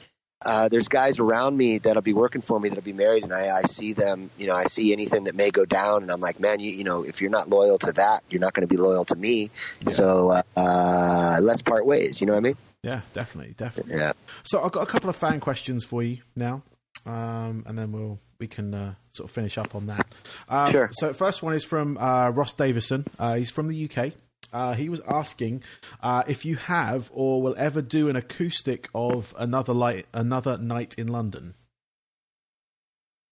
uh, 0.45 0.69
there's 0.69 0.89
guys 0.89 1.21
around 1.21 1.57
me 1.57 1.79
that'll 1.79 2.03
be 2.03 2.15
working 2.15 2.41
for 2.41 2.59
me 2.59 2.69
that'll 2.69 2.83
be 2.83 2.93
married, 2.93 3.25
and 3.25 3.33
I, 3.33 3.59
I 3.59 3.63
see 3.63 3.93
them. 3.93 4.31
You 4.39 4.47
know, 4.47 4.55
I 4.55 4.65
see 4.65 4.93
anything 4.93 5.25
that 5.25 5.35
may 5.35 5.51
go 5.51 5.65
down, 5.65 6.03
and 6.03 6.11
I'm 6.11 6.21
like, 6.21 6.41
man, 6.41 6.61
you, 6.61 6.71
you 6.71 6.85
know, 6.85 7.03
if 7.03 7.21
you're 7.21 7.31
not 7.31 7.49
loyal 7.51 7.79
to 7.79 7.93
that, 7.93 8.21
you're 8.31 8.41
not 8.41 8.55
going 8.55 8.67
to 8.67 8.73
be 8.73 8.81
loyal 8.81 9.05
to 9.07 9.17
me. 9.17 9.51
Yeah. 9.83 9.93
So 9.93 10.31
uh, 10.31 10.43
uh, 10.57 11.39
let's 11.43 11.63
part 11.63 11.85
ways. 11.85 12.21
You 12.21 12.27
know 12.27 12.33
what 12.33 12.39
I 12.39 12.43
mean? 12.43 12.57
Yeah, 12.83 13.01
definitely, 13.13 13.55
definitely. 13.57 13.97
Yeah. 13.97 14.13
So 14.45 14.63
I've 14.63 14.73
got 14.73 14.83
a 14.83 14.91
couple 14.91 15.11
of 15.11 15.17
fan 15.17 15.41
questions 15.41 15.85
for 15.85 16.03
you 16.03 16.19
now, 16.35 16.63
um, 17.05 17.65
and 17.67 17.79
then 17.79 17.93
we'll 17.93 18.19
we 18.39 18.49
can 18.49 18.73
uh, 18.73 18.95
sort 19.13 19.29
of 19.29 19.35
finish 19.35 19.59
up 19.59 19.75
on 19.75 19.87
that. 19.89 20.07
Um, 20.49 20.71
sure. 20.71 20.91
So 20.95 21.13
first 21.13 21.43
one 21.43 21.55
is 21.55 21.65
from 21.65 21.99
uh, 21.99 22.31
Ross 22.31 22.55
Davison. 22.55 23.07
Uh, 23.19 23.35
he's 23.35 23.51
from 23.51 23.69
the 23.69 23.91
UK. 23.91 24.15
Uh, 24.53 24.75
he 24.75 24.89
was 24.89 25.01
asking 25.09 25.63
uh, 26.03 26.23
if 26.27 26.45
you 26.45 26.57
have 26.57 27.11
or 27.13 27.41
will 27.43 27.55
ever 27.57 27.83
do 27.83 28.09
an 28.09 28.17
acoustic 28.17 28.89
of 28.95 29.35
another 29.39 29.73
light, 29.73 30.07
another 30.13 30.59
night 30.59 30.95
in 30.99 31.07
London. 31.07 31.55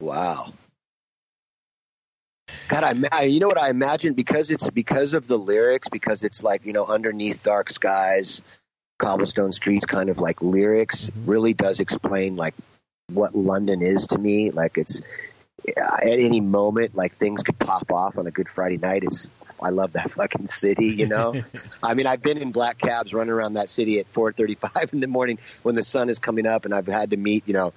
Wow. 0.01 0.53
God, 2.69 3.07
I, 3.13 3.25
you 3.25 3.41
know 3.41 3.49
what 3.49 3.61
I 3.61 3.71
imagine 3.71 4.15
because 4.15 4.51
it's 4.51 4.71
because 4.71 5.15
of 5.15 5.27
the 5.27 5.37
lyrics, 5.37 5.89
because 5.89 6.23
it's 6.23 6.43
like 6.43 6.65
you 6.67 6.73
know 6.73 6.87
underneath 6.87 7.43
dark 7.45 7.71
skies, 7.71 8.43
cobblestone 8.99 9.53
streets, 9.53 9.87
kind 9.87 10.09
of 10.09 10.19
like 10.19 10.43
lyrics 10.43 11.11
mm-hmm. 11.11 11.31
really 11.31 11.55
does 11.55 11.81
explain 11.81 12.37
like 12.37 12.55
what 13.13 13.35
London 13.35 13.83
is 13.83 14.09
to 14.09 14.19
me. 14.19 14.51
Like 14.51 14.79
it's 14.79 15.01
at 15.77 16.07
any 16.07 16.41
moment, 16.41 16.95
like 16.95 17.17
things 17.17 17.43
could 17.43 17.59
pop 17.59 17.91
off 17.91 18.19
on 18.19 18.27
a 18.27 18.31
Good 18.31 18.49
Friday 18.49 18.77
night. 18.77 19.03
It's 19.05 19.31
I 19.61 19.71
love 19.71 19.93
that 19.93 20.11
fucking 20.13 20.49
city, 20.49 20.87
you 20.87 21.07
know. 21.07 21.43
I 21.83 21.95
mean, 21.95 22.07
I've 22.07 22.23
been 22.23 22.39
in 22.39 22.53
black 22.53 22.79
cabs 22.79 23.13
running 23.13 23.33
around 23.33 23.55
that 23.55 23.71
city 23.71 23.99
at 23.99 24.13
4:35 24.13 24.93
in 24.93 25.01
the 25.01 25.07
morning 25.07 25.39
when 25.63 25.75
the 25.75 25.83
sun 25.83 26.09
is 26.09 26.19
coming 26.19 26.47
up, 26.47 26.65
and 26.65 26.75
I've 26.75 26.87
had 26.87 27.11
to 27.11 27.17
meet, 27.17 27.45
you 27.47 27.55
know, 27.55 27.73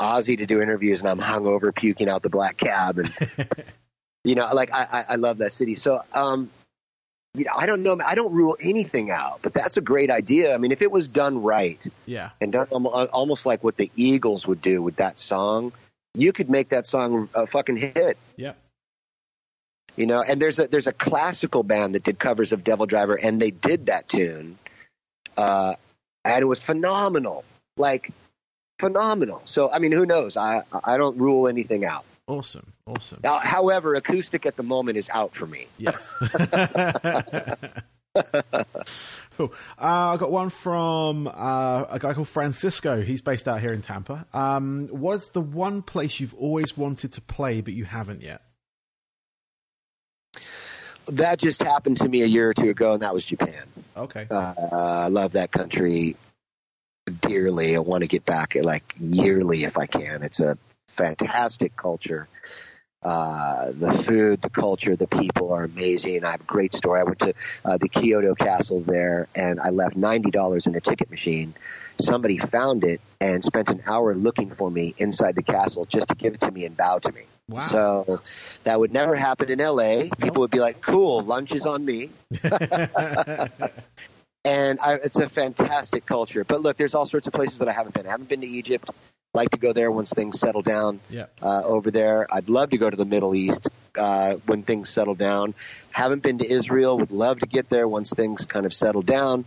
Ozzy 0.00 0.38
to 0.38 0.46
do 0.46 0.60
interviews, 0.60 1.00
and 1.00 1.08
I'm 1.08 1.20
hungover, 1.20 1.74
puking 1.74 2.08
out 2.08 2.22
the 2.22 2.30
black 2.30 2.56
cab, 2.56 2.98
and 2.98 3.48
you 4.24 4.34
know, 4.34 4.48
like 4.52 4.72
I, 4.72 5.04
I 5.10 5.14
love 5.16 5.38
that 5.38 5.52
city. 5.52 5.76
So, 5.76 6.02
um, 6.12 6.50
you 7.34 7.44
know, 7.44 7.52
I 7.56 7.66
don't 7.66 7.82
know, 7.82 7.98
I 8.04 8.14
don't 8.14 8.32
rule 8.32 8.56
anything 8.60 9.10
out, 9.10 9.40
but 9.42 9.52
that's 9.52 9.76
a 9.76 9.80
great 9.80 10.10
idea. 10.10 10.54
I 10.54 10.58
mean, 10.58 10.72
if 10.72 10.82
it 10.82 10.90
was 10.90 11.06
done 11.06 11.42
right, 11.42 11.78
yeah, 12.04 12.30
and 12.40 12.52
done 12.52 12.66
almost 12.66 13.46
like 13.46 13.62
what 13.62 13.76
the 13.76 13.90
Eagles 13.94 14.46
would 14.46 14.60
do 14.60 14.82
with 14.82 14.96
that 14.96 15.18
song, 15.18 15.72
you 16.14 16.32
could 16.32 16.50
make 16.50 16.70
that 16.70 16.86
song 16.86 17.28
a 17.34 17.46
fucking 17.46 17.76
hit. 17.76 18.18
Yeah. 18.36 18.52
You 19.96 20.06
know, 20.06 20.22
and 20.22 20.40
there's 20.40 20.58
a 20.58 20.66
there's 20.68 20.86
a 20.86 20.92
classical 20.92 21.62
band 21.62 21.94
that 21.94 22.04
did 22.04 22.18
covers 22.18 22.52
of 22.52 22.62
Devil 22.64 22.86
Driver, 22.86 23.14
and 23.14 23.40
they 23.40 23.50
did 23.50 23.86
that 23.86 24.08
tune. 24.08 24.58
uh, 25.36 25.74
and 26.24 26.42
it 26.42 26.46
was 26.46 26.60
phenomenal, 26.60 27.44
like 27.76 28.10
phenomenal. 28.78 29.42
So 29.44 29.70
I 29.70 29.78
mean, 29.78 29.92
who 29.92 30.04
knows? 30.06 30.36
I 30.36 30.62
I 30.84 30.96
don't 30.96 31.16
rule 31.18 31.48
anything 31.48 31.84
out. 31.84 32.04
Awesome, 32.26 32.72
awesome. 32.86 33.20
Now, 33.22 33.38
however, 33.38 33.94
acoustic 33.94 34.46
at 34.46 34.56
the 34.56 34.64
moment 34.64 34.98
is 34.98 35.08
out 35.08 35.34
for 35.34 35.46
me. 35.46 35.68
Yes. 35.78 35.96
cool. 39.36 39.52
Uh, 39.78 40.14
I 40.14 40.16
got 40.16 40.30
one 40.30 40.50
from 40.50 41.28
uh, 41.28 41.84
a 41.88 41.98
guy 42.00 42.14
called 42.14 42.28
Francisco. 42.28 43.00
He's 43.02 43.20
based 43.20 43.46
out 43.46 43.60
here 43.60 43.72
in 43.72 43.82
Tampa. 43.82 44.26
Um, 44.32 44.88
what's 44.90 45.28
the 45.28 45.40
one 45.40 45.82
place 45.82 46.18
you've 46.18 46.34
always 46.34 46.76
wanted 46.76 47.12
to 47.12 47.20
play 47.20 47.60
but 47.60 47.74
you 47.74 47.84
haven't 47.84 48.22
yet? 48.22 48.42
That 51.08 51.38
just 51.38 51.62
happened 51.62 51.98
to 51.98 52.08
me 52.08 52.22
a 52.22 52.26
year 52.26 52.50
or 52.50 52.54
two 52.54 52.70
ago, 52.70 52.94
and 52.94 53.02
that 53.02 53.14
was 53.14 53.24
Japan. 53.24 53.62
Okay. 53.96 54.26
Uh, 54.30 54.54
I 54.72 55.08
love 55.08 55.32
that 55.32 55.52
country 55.52 56.16
dearly. 57.20 57.76
I 57.76 57.80
want 57.80 58.02
to 58.02 58.08
get 58.08 58.24
back 58.24 58.56
like 58.60 58.94
yearly 59.00 59.64
if 59.64 59.78
I 59.78 59.86
can. 59.86 60.22
It's 60.22 60.40
a 60.40 60.58
fantastic 60.88 61.76
culture. 61.76 62.28
Uh, 63.02 63.70
the 63.70 63.92
food, 63.92 64.42
the 64.42 64.50
culture, 64.50 64.96
the 64.96 65.06
people 65.06 65.52
are 65.52 65.62
amazing. 65.62 66.24
I 66.24 66.32
have 66.32 66.40
a 66.40 66.44
great 66.44 66.74
story. 66.74 67.00
I 67.00 67.04
went 67.04 67.20
to 67.20 67.34
uh, 67.64 67.78
the 67.78 67.88
Kyoto 67.88 68.34
Castle 68.34 68.80
there, 68.80 69.28
and 69.34 69.60
I 69.60 69.70
left 69.70 69.96
ninety 69.96 70.30
dollars 70.32 70.66
in 70.66 70.74
a 70.74 70.80
ticket 70.80 71.10
machine. 71.10 71.54
Somebody 72.00 72.38
found 72.38 72.84
it 72.84 73.00
and 73.20 73.44
spent 73.44 73.68
an 73.68 73.82
hour 73.86 74.14
looking 74.14 74.50
for 74.50 74.70
me 74.70 74.94
inside 74.98 75.34
the 75.34 75.42
castle 75.42 75.86
just 75.86 76.08
to 76.08 76.14
give 76.14 76.34
it 76.34 76.40
to 76.42 76.50
me 76.50 76.64
and 76.64 76.76
bow 76.76 76.98
to 76.98 77.12
me. 77.12 77.22
Wow. 77.48 77.62
So 77.62 78.20
that 78.64 78.78
would 78.78 78.92
never 78.92 79.14
happen 79.14 79.50
in 79.50 79.58
LA. 79.60 80.08
People 80.18 80.40
would 80.40 80.50
be 80.50 80.58
like, 80.60 80.80
"Cool, 80.80 81.22
lunch 81.22 81.54
is 81.54 81.64
on 81.64 81.84
me." 81.84 82.10
and 84.44 84.78
I, 84.80 84.94
it's 85.04 85.18
a 85.18 85.28
fantastic 85.28 86.06
culture. 86.06 86.44
But 86.44 86.60
look, 86.62 86.76
there's 86.76 86.94
all 86.94 87.06
sorts 87.06 87.26
of 87.26 87.32
places 87.32 87.60
that 87.60 87.68
I 87.68 87.72
haven't 87.72 87.94
been. 87.94 88.06
I 88.06 88.10
haven't 88.10 88.28
been 88.28 88.40
to 88.40 88.46
Egypt. 88.46 88.90
Like 89.34 89.50
to 89.50 89.58
go 89.58 89.72
there 89.74 89.90
once 89.90 90.12
things 90.14 90.40
settle 90.40 90.62
down 90.62 91.00
Yeah. 91.10 91.26
uh, 91.42 91.62
over 91.64 91.90
there. 91.90 92.26
I'd 92.32 92.48
love 92.48 92.70
to 92.70 92.78
go 92.78 92.88
to 92.88 92.96
the 92.96 93.04
Middle 93.04 93.34
East 93.34 93.68
uh, 93.98 94.36
when 94.46 94.62
things 94.62 94.88
settle 94.88 95.14
down. 95.14 95.54
Haven't 95.90 96.22
been 96.22 96.38
to 96.38 96.50
Israel. 96.50 96.98
Would 96.98 97.12
love 97.12 97.40
to 97.40 97.46
get 97.46 97.68
there 97.68 97.86
once 97.86 98.14
things 98.14 98.46
kind 98.46 98.64
of 98.64 98.72
settle 98.72 99.02
down. 99.02 99.44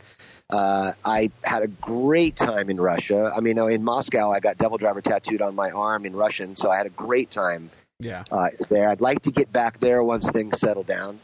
Uh, 0.49 0.91
I 1.05 1.29
had 1.43 1.61
a 1.63 1.67
great 1.67 2.35
time 2.35 2.69
in 2.69 2.81
Russia. 2.81 3.31
I 3.35 3.39
mean, 3.39 3.57
in 3.59 3.83
Moscow, 3.83 4.31
I 4.31 4.39
got 4.39 4.57
Devil 4.57 4.77
Driver 4.77 5.01
tattooed 5.01 5.41
on 5.41 5.55
my 5.55 5.69
arm 5.69 6.05
in 6.05 6.15
Russian, 6.15 6.55
so 6.55 6.71
I 6.71 6.77
had 6.77 6.87
a 6.87 6.91
great 6.91 7.29
time 7.29 7.69
Yeah. 7.99 8.23
uh, 8.31 8.49
there. 8.69 8.89
I'd 8.89 9.01
like 9.01 9.21
to 9.23 9.31
get 9.31 9.51
back 9.51 9.79
there 9.79 10.01
once 10.01 10.31
things 10.31 10.59
settle 10.59 10.83
down. 10.83 11.19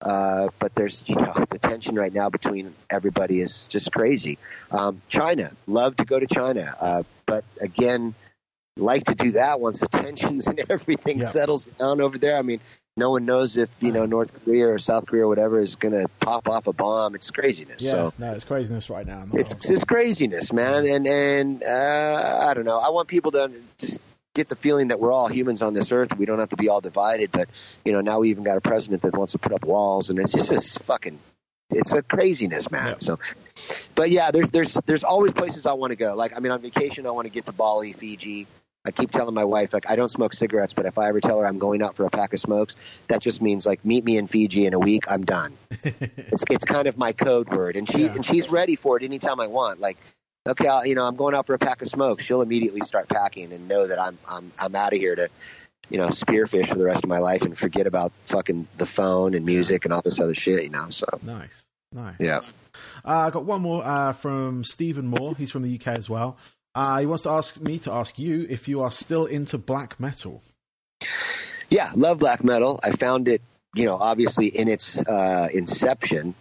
Uh, 0.00 0.48
but 0.60 0.74
there's, 0.76 1.06
you 1.08 1.16
know, 1.16 1.44
the 1.50 1.58
tension 1.58 1.96
right 1.96 2.12
now 2.12 2.30
between 2.30 2.72
everybody 2.88 3.40
is 3.40 3.66
just 3.66 3.92
crazy. 3.92 4.38
Um, 4.70 5.02
China, 5.08 5.50
love 5.66 5.96
to 5.96 6.04
go 6.04 6.18
to 6.18 6.26
China. 6.26 6.74
Uh, 6.80 7.02
but 7.26 7.44
again, 7.60 8.14
like 8.76 9.06
to 9.06 9.14
do 9.16 9.32
that 9.32 9.60
once 9.60 9.80
the 9.80 9.88
tensions 10.04 10.46
and 10.46 10.60
everything 10.70 11.18
Yeah. 11.18 11.26
settles 11.26 11.64
down 11.64 12.00
over 12.00 12.16
there. 12.16 12.38
I 12.38 12.42
mean, 12.42 12.60
no 12.98 13.10
one 13.10 13.24
knows 13.24 13.56
if, 13.56 13.70
you 13.80 13.92
know, 13.92 14.04
North 14.04 14.44
Korea 14.44 14.68
or 14.68 14.78
South 14.78 15.06
Korea 15.06 15.24
or 15.24 15.28
whatever 15.28 15.60
is 15.60 15.76
going 15.76 15.94
to 15.94 16.08
pop 16.20 16.48
off 16.48 16.66
a 16.66 16.72
bomb. 16.72 17.14
It's 17.14 17.30
craziness. 17.30 17.82
Yeah. 17.82 17.90
So 17.90 18.12
no, 18.18 18.32
it's 18.32 18.44
craziness 18.44 18.90
right 18.90 19.06
now. 19.06 19.24
It's 19.32 19.54
wrong. 19.54 19.74
it's 19.74 19.84
craziness, 19.84 20.52
man. 20.52 20.86
And 20.86 21.06
and 21.06 21.62
uh, 21.62 22.40
I 22.42 22.54
don't 22.54 22.64
know. 22.64 22.78
I 22.78 22.90
want 22.90 23.08
people 23.08 23.30
to 23.32 23.52
just 23.78 24.00
get 24.34 24.48
the 24.48 24.56
feeling 24.56 24.88
that 24.88 25.00
we're 25.00 25.12
all 25.12 25.28
humans 25.28 25.62
on 25.62 25.74
this 25.74 25.92
earth. 25.92 26.16
We 26.16 26.26
don't 26.26 26.38
have 26.38 26.50
to 26.50 26.56
be 26.56 26.68
all 26.68 26.80
divided. 26.80 27.30
But 27.32 27.48
you 27.84 27.92
know, 27.92 28.00
now 28.00 28.20
we 28.20 28.30
even 28.30 28.44
got 28.44 28.56
a 28.56 28.60
president 28.60 29.02
that 29.02 29.14
wants 29.14 29.32
to 29.32 29.38
put 29.38 29.52
up 29.52 29.64
walls, 29.64 30.10
and 30.10 30.18
it's 30.18 30.32
just 30.32 30.50
this 30.50 30.76
fucking. 30.78 31.18
It's 31.70 31.92
a 31.92 32.02
craziness, 32.02 32.70
man. 32.70 32.92
Yeah. 32.92 32.94
So, 33.00 33.18
but 33.94 34.10
yeah, 34.10 34.30
there's 34.30 34.50
there's 34.50 34.74
there's 34.74 35.04
always 35.04 35.34
places 35.34 35.66
I 35.66 35.74
want 35.74 35.90
to 35.90 35.96
go. 35.98 36.14
Like 36.14 36.36
I 36.36 36.40
mean, 36.40 36.52
on 36.52 36.60
vacation, 36.62 37.06
I 37.06 37.10
want 37.10 37.26
to 37.26 37.32
get 37.32 37.46
to 37.46 37.52
Bali, 37.52 37.92
Fiji. 37.92 38.46
I 38.88 38.90
keep 38.90 39.10
telling 39.10 39.34
my 39.34 39.44
wife 39.44 39.72
like 39.72 39.88
I 39.88 39.96
don't 39.96 40.08
smoke 40.10 40.32
cigarettes, 40.34 40.72
but 40.72 40.86
if 40.86 40.98
I 40.98 41.08
ever 41.08 41.20
tell 41.20 41.38
her 41.40 41.46
I'm 41.46 41.58
going 41.58 41.82
out 41.82 41.94
for 41.94 42.06
a 42.06 42.10
pack 42.10 42.32
of 42.32 42.40
smokes, 42.40 42.74
that 43.08 43.20
just 43.20 43.42
means 43.42 43.66
like 43.66 43.84
meet 43.84 44.04
me 44.04 44.16
in 44.16 44.26
Fiji 44.26 44.64
in 44.66 44.72
a 44.74 44.78
week. 44.78 45.04
I'm 45.10 45.24
done. 45.24 45.52
it's 45.84 46.44
it's 46.50 46.64
kind 46.64 46.88
of 46.88 46.96
my 46.96 47.12
code 47.12 47.48
word, 47.50 47.76
and 47.76 47.88
she 47.88 48.04
Yeah. 48.06 48.14
and 48.14 48.24
she's 48.24 48.50
ready 48.50 48.76
for 48.76 48.96
it 48.96 49.02
anytime 49.04 49.40
I 49.40 49.46
want. 49.46 49.78
Like, 49.80 49.98
okay, 50.48 50.66
I'll, 50.66 50.86
you 50.86 50.94
know, 50.94 51.04
I'm 51.06 51.16
going 51.16 51.34
out 51.34 51.46
for 51.46 51.54
a 51.54 51.58
pack 51.58 51.82
of 51.82 51.88
smokes. 51.88 52.24
She'll 52.24 52.40
immediately 52.42 52.80
start 52.80 53.08
packing 53.08 53.52
and 53.52 53.68
know 53.68 53.86
that 53.86 54.00
I'm 54.00 54.18
I'm 54.28 54.50
I'm 54.58 54.74
out 54.74 54.94
of 54.94 54.98
here 54.98 55.14
to, 55.14 55.28
you 55.90 55.98
know, 55.98 56.08
spearfish 56.08 56.66
for 56.68 56.76
the 56.76 56.84
rest 56.86 57.04
of 57.04 57.08
my 57.10 57.18
life 57.18 57.42
and 57.42 57.56
forget 57.56 57.86
about 57.86 58.12
fucking 58.24 58.66
the 58.78 58.86
phone 58.86 59.34
and 59.34 59.44
music 59.44 59.84
and 59.84 59.92
all 59.92 60.02
this 60.02 60.18
other 60.18 60.34
shit. 60.34 60.64
You 60.64 60.70
know, 60.70 60.88
so 60.90 61.06
nice. 61.22 61.64
Nice. 61.92 62.16
yeah. 62.20 62.40
Uh, 63.04 63.26
I 63.26 63.30
got 63.30 63.44
one 63.44 63.62
more 63.62 63.82
uh, 63.84 64.12
from 64.12 64.62
Stephen 64.64 65.06
Moore. 65.06 65.34
He's 65.36 65.50
from 65.50 65.62
the 65.62 65.74
UK 65.74 65.88
as 65.98 66.08
well. 66.08 66.36
Uh, 66.78 67.00
he 67.00 67.06
wants 67.06 67.24
to 67.24 67.30
ask 67.30 67.60
me 67.60 67.76
to 67.80 67.92
ask 67.92 68.20
you 68.20 68.46
if 68.48 68.68
you 68.68 68.82
are 68.82 68.90
still 68.92 69.26
into 69.26 69.58
black 69.58 69.98
metal. 69.98 70.40
Yeah, 71.68 71.90
love 71.96 72.20
black 72.20 72.44
metal. 72.44 72.78
I 72.84 72.92
found 72.92 73.26
it, 73.26 73.42
you 73.74 73.84
know, 73.84 73.96
obviously 73.96 74.46
in 74.46 74.68
its 74.68 74.96
uh, 74.96 75.48
inception, 75.52 76.36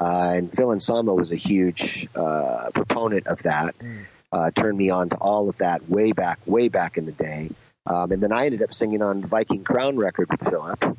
uh, 0.00 0.32
and 0.34 0.50
Phil 0.50 0.72
Anselmo 0.72 1.12
was 1.12 1.30
a 1.30 1.36
huge 1.36 2.08
uh, 2.16 2.70
proponent 2.72 3.26
of 3.26 3.42
that. 3.42 3.76
Mm. 3.76 4.06
Uh, 4.32 4.50
turned 4.50 4.78
me 4.78 4.88
on 4.88 5.10
to 5.10 5.16
all 5.16 5.50
of 5.50 5.58
that 5.58 5.86
way 5.90 6.12
back, 6.12 6.40
way 6.46 6.68
back 6.68 6.96
in 6.96 7.04
the 7.04 7.12
day. 7.12 7.50
Um, 7.84 8.12
and 8.12 8.22
then 8.22 8.32
I 8.32 8.46
ended 8.46 8.62
up 8.62 8.72
singing 8.72 9.02
on 9.02 9.22
Viking 9.22 9.62
Crown 9.62 9.98
record 9.98 10.30
with 10.30 10.40
Philip 10.40 10.96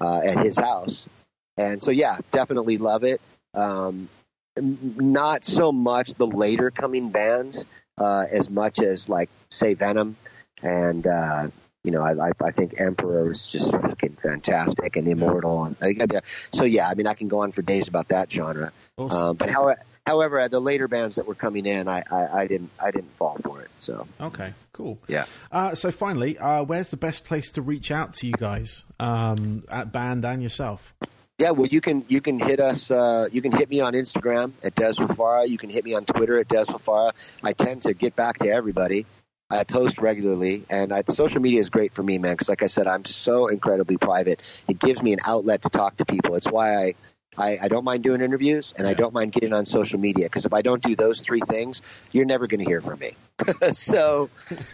uh, 0.00 0.20
at 0.24 0.38
his 0.38 0.56
house. 0.56 1.08
And 1.56 1.82
so, 1.82 1.90
yeah, 1.90 2.18
definitely 2.30 2.78
love 2.78 3.02
it. 3.02 3.20
Um, 3.54 4.08
not 4.56 5.44
so 5.44 5.72
much 5.72 6.14
the 6.14 6.28
later 6.28 6.70
coming 6.70 7.10
bands 7.10 7.64
uh, 7.98 8.24
as 8.30 8.50
much 8.50 8.80
as 8.80 9.08
like 9.08 9.30
say 9.50 9.74
Venom. 9.74 10.16
And 10.62 11.06
uh, 11.06 11.48
you 11.84 11.90
know 11.90 12.02
I, 12.02 12.28
I, 12.28 12.30
I 12.40 12.50
think 12.50 12.80
Emperor 12.80 13.30
is 13.30 13.46
just 13.46 13.70
fucking 13.70 14.16
fantastic 14.22 14.96
and 14.96 15.06
immortal. 15.06 15.64
And 15.64 15.76
I 15.82 16.20
so 16.52 16.64
yeah 16.64 16.88
I 16.88 16.94
mean 16.94 17.06
I 17.06 17.14
can 17.14 17.28
go 17.28 17.42
on 17.42 17.52
for 17.52 17.62
days 17.62 17.88
about 17.88 18.08
that 18.08 18.32
genre. 18.32 18.72
Awesome. 18.96 19.18
um, 19.18 19.36
but 19.36 19.50
how, 19.50 19.74
however 20.06 20.48
the 20.48 20.60
later 20.60 20.88
bands 20.88 21.16
that 21.16 21.26
were 21.26 21.34
coming 21.34 21.66
in 21.66 21.88
I, 21.88 22.02
I, 22.10 22.40
I 22.40 22.46
didn't 22.46 22.70
I 22.80 22.90
didn't 22.90 23.12
fall 23.16 23.36
for 23.36 23.62
it 23.62 23.70
so. 23.86 24.06
Okay, 24.20 24.52
cool. 24.72 24.98
yeah. 25.06 25.26
Uh, 25.52 25.76
so 25.76 25.92
finally, 25.92 26.36
uh, 26.38 26.64
where's 26.64 26.88
the 26.88 26.96
best 26.96 27.24
place 27.24 27.52
to 27.52 27.62
reach 27.62 27.92
out 27.92 28.14
to 28.14 28.26
you 28.26 28.32
guys 28.32 28.82
um, 28.98 29.62
at 29.70 29.92
band 29.92 30.24
and 30.24 30.42
yourself? 30.42 30.92
Yeah, 31.38 31.50
well, 31.50 31.66
you 31.66 31.82
can 31.82 32.02
you 32.08 32.22
can 32.22 32.38
hit 32.38 32.60
us. 32.60 32.90
Uh, 32.90 33.28
you 33.30 33.42
can 33.42 33.52
hit 33.52 33.68
me 33.68 33.80
on 33.80 33.92
Instagram 33.92 34.52
at 34.64 34.74
Dez 34.74 34.96
Fafara. 34.96 35.46
You 35.46 35.58
can 35.58 35.68
hit 35.68 35.84
me 35.84 35.92
on 35.92 36.06
Twitter 36.06 36.38
at 36.38 36.48
Dez 36.48 36.64
Fafara. 36.64 37.12
I 37.44 37.52
tend 37.52 37.82
to 37.82 37.92
get 37.92 38.16
back 38.16 38.38
to 38.38 38.48
everybody. 38.48 39.04
I 39.50 39.64
post 39.64 39.98
regularly, 39.98 40.64
and 40.70 40.94
I, 40.94 41.02
social 41.02 41.42
media 41.42 41.60
is 41.60 41.68
great 41.68 41.92
for 41.92 42.02
me, 42.02 42.16
man. 42.16 42.32
Because, 42.32 42.48
like 42.48 42.62
I 42.62 42.68
said, 42.68 42.86
I'm 42.86 43.04
so 43.04 43.48
incredibly 43.48 43.98
private. 43.98 44.40
It 44.66 44.80
gives 44.80 45.02
me 45.02 45.12
an 45.12 45.18
outlet 45.26 45.62
to 45.62 45.68
talk 45.68 45.98
to 45.98 46.06
people. 46.06 46.36
It's 46.36 46.50
why 46.50 46.74
I. 46.74 46.94
I, 47.38 47.58
I 47.62 47.68
don't 47.68 47.84
mind 47.84 48.02
doing 48.02 48.20
interviews, 48.20 48.74
and 48.76 48.86
I 48.86 48.94
don't 48.94 49.12
mind 49.12 49.32
getting 49.32 49.52
on 49.52 49.66
social 49.66 49.98
media 49.98 50.26
because 50.26 50.46
if 50.46 50.54
I 50.54 50.62
don't 50.62 50.82
do 50.82 50.96
those 50.96 51.20
three 51.20 51.40
things, 51.40 52.08
you're 52.12 52.24
never 52.24 52.46
going 52.46 52.60
to 52.60 52.66
hear 52.66 52.80
from 52.80 52.98
me. 52.98 53.12
so, 53.72 54.30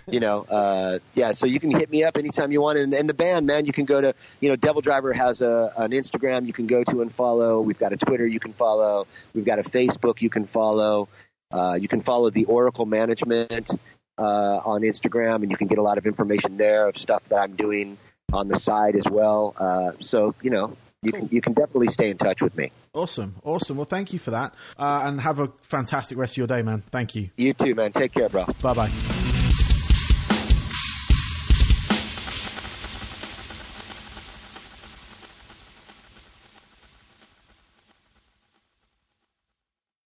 you 0.07 0.21
know, 0.21 0.43
uh, 0.43 0.99
yeah. 1.15 1.33
So 1.33 1.47
you 1.47 1.59
can 1.59 1.71
hit 1.71 1.91
me 1.91 2.05
up 2.05 2.17
anytime 2.17 2.53
you 2.53 2.61
want, 2.61 2.79
and, 2.79 2.95
and 2.95 3.09
the 3.09 3.15
band, 3.15 3.47
man, 3.47 3.67
you 3.67 3.73
can 3.73 3.85
go 3.85 4.01
to 4.01 4.15
you 4.41 4.49
know, 4.49 4.57
Devil 4.57 4.81
Driver 4.81 5.13
has 5.13 5.41
a 5.41 5.73
an 5.77 5.91
Instagram 5.91 6.47
you 6.47 6.53
can 6.53 6.67
go 6.67 6.85
to 6.85 7.03
and 7.03 7.13
follow. 7.13 7.61
We've 7.61 7.79
got 7.79 7.93
a 7.93 7.97
Twitter 7.97 8.27
you 8.27 8.41
can 8.41 8.53
follow. 8.53 9.07
We've 9.35 9.45
got 9.45 9.59
a 9.59 9.63
Facebook 9.63 10.21
you 10.21 10.31
can 10.31 10.47
follow. 10.47 11.09
Uh, 11.51 11.79
you 11.81 11.89
can 11.89 12.01
follow 12.01 12.31
the 12.31 12.47
Oracle 12.47 12.87
Management 12.87 13.71
uh, 14.19 14.23
on 14.65 14.83
Instagram, 14.83 15.43
and 15.43 15.51
you 15.51 15.57
can 15.57 15.67
get 15.67 15.79
a 15.79 15.83
lot 15.83 15.99
of 15.99 16.07
information 16.07 16.57
there 16.57 16.89
of 16.89 16.99
stuff 16.99 17.23
that 17.29 17.37
I'm 17.37 17.57
doing 17.57 17.99
on 18.33 18.49
the 18.49 18.57
side 18.57 18.97
as 18.97 19.05
well. 19.09 19.55
Uh, 19.59 19.93
so 20.01 20.35
you 20.43 20.51
know, 20.51 20.77
you 21.03 21.13
can 21.13 21.29
you 21.31 21.41
can 21.41 21.53
definitely 21.53 21.91
stay 21.91 22.11
in 22.11 22.19
touch 22.19 22.41
with 22.41 22.57
me. 22.57 22.71
Awesome, 22.95 23.37
awesome. 23.45 23.77
Well, 23.77 23.87
thank 23.87 24.13
you 24.13 24.19
for 24.19 24.31
that, 24.31 24.55
uh, 24.79 25.03
and 25.05 25.21
have 25.21 25.39
a 25.41 25.49
fantastic 25.63 26.17
rest 26.17 26.35
of 26.35 26.39
your 26.39 26.47
day, 26.47 26.63
man. 26.63 26.83
Thank 26.91 27.15
you. 27.15 27.31
You 27.37 27.53
too, 27.53 27.75
man. 27.75 27.93
Take 27.93 28.13
care, 28.13 28.29
bro. 28.29 28.45
Bye 28.63 28.75
bye. 28.75 29.22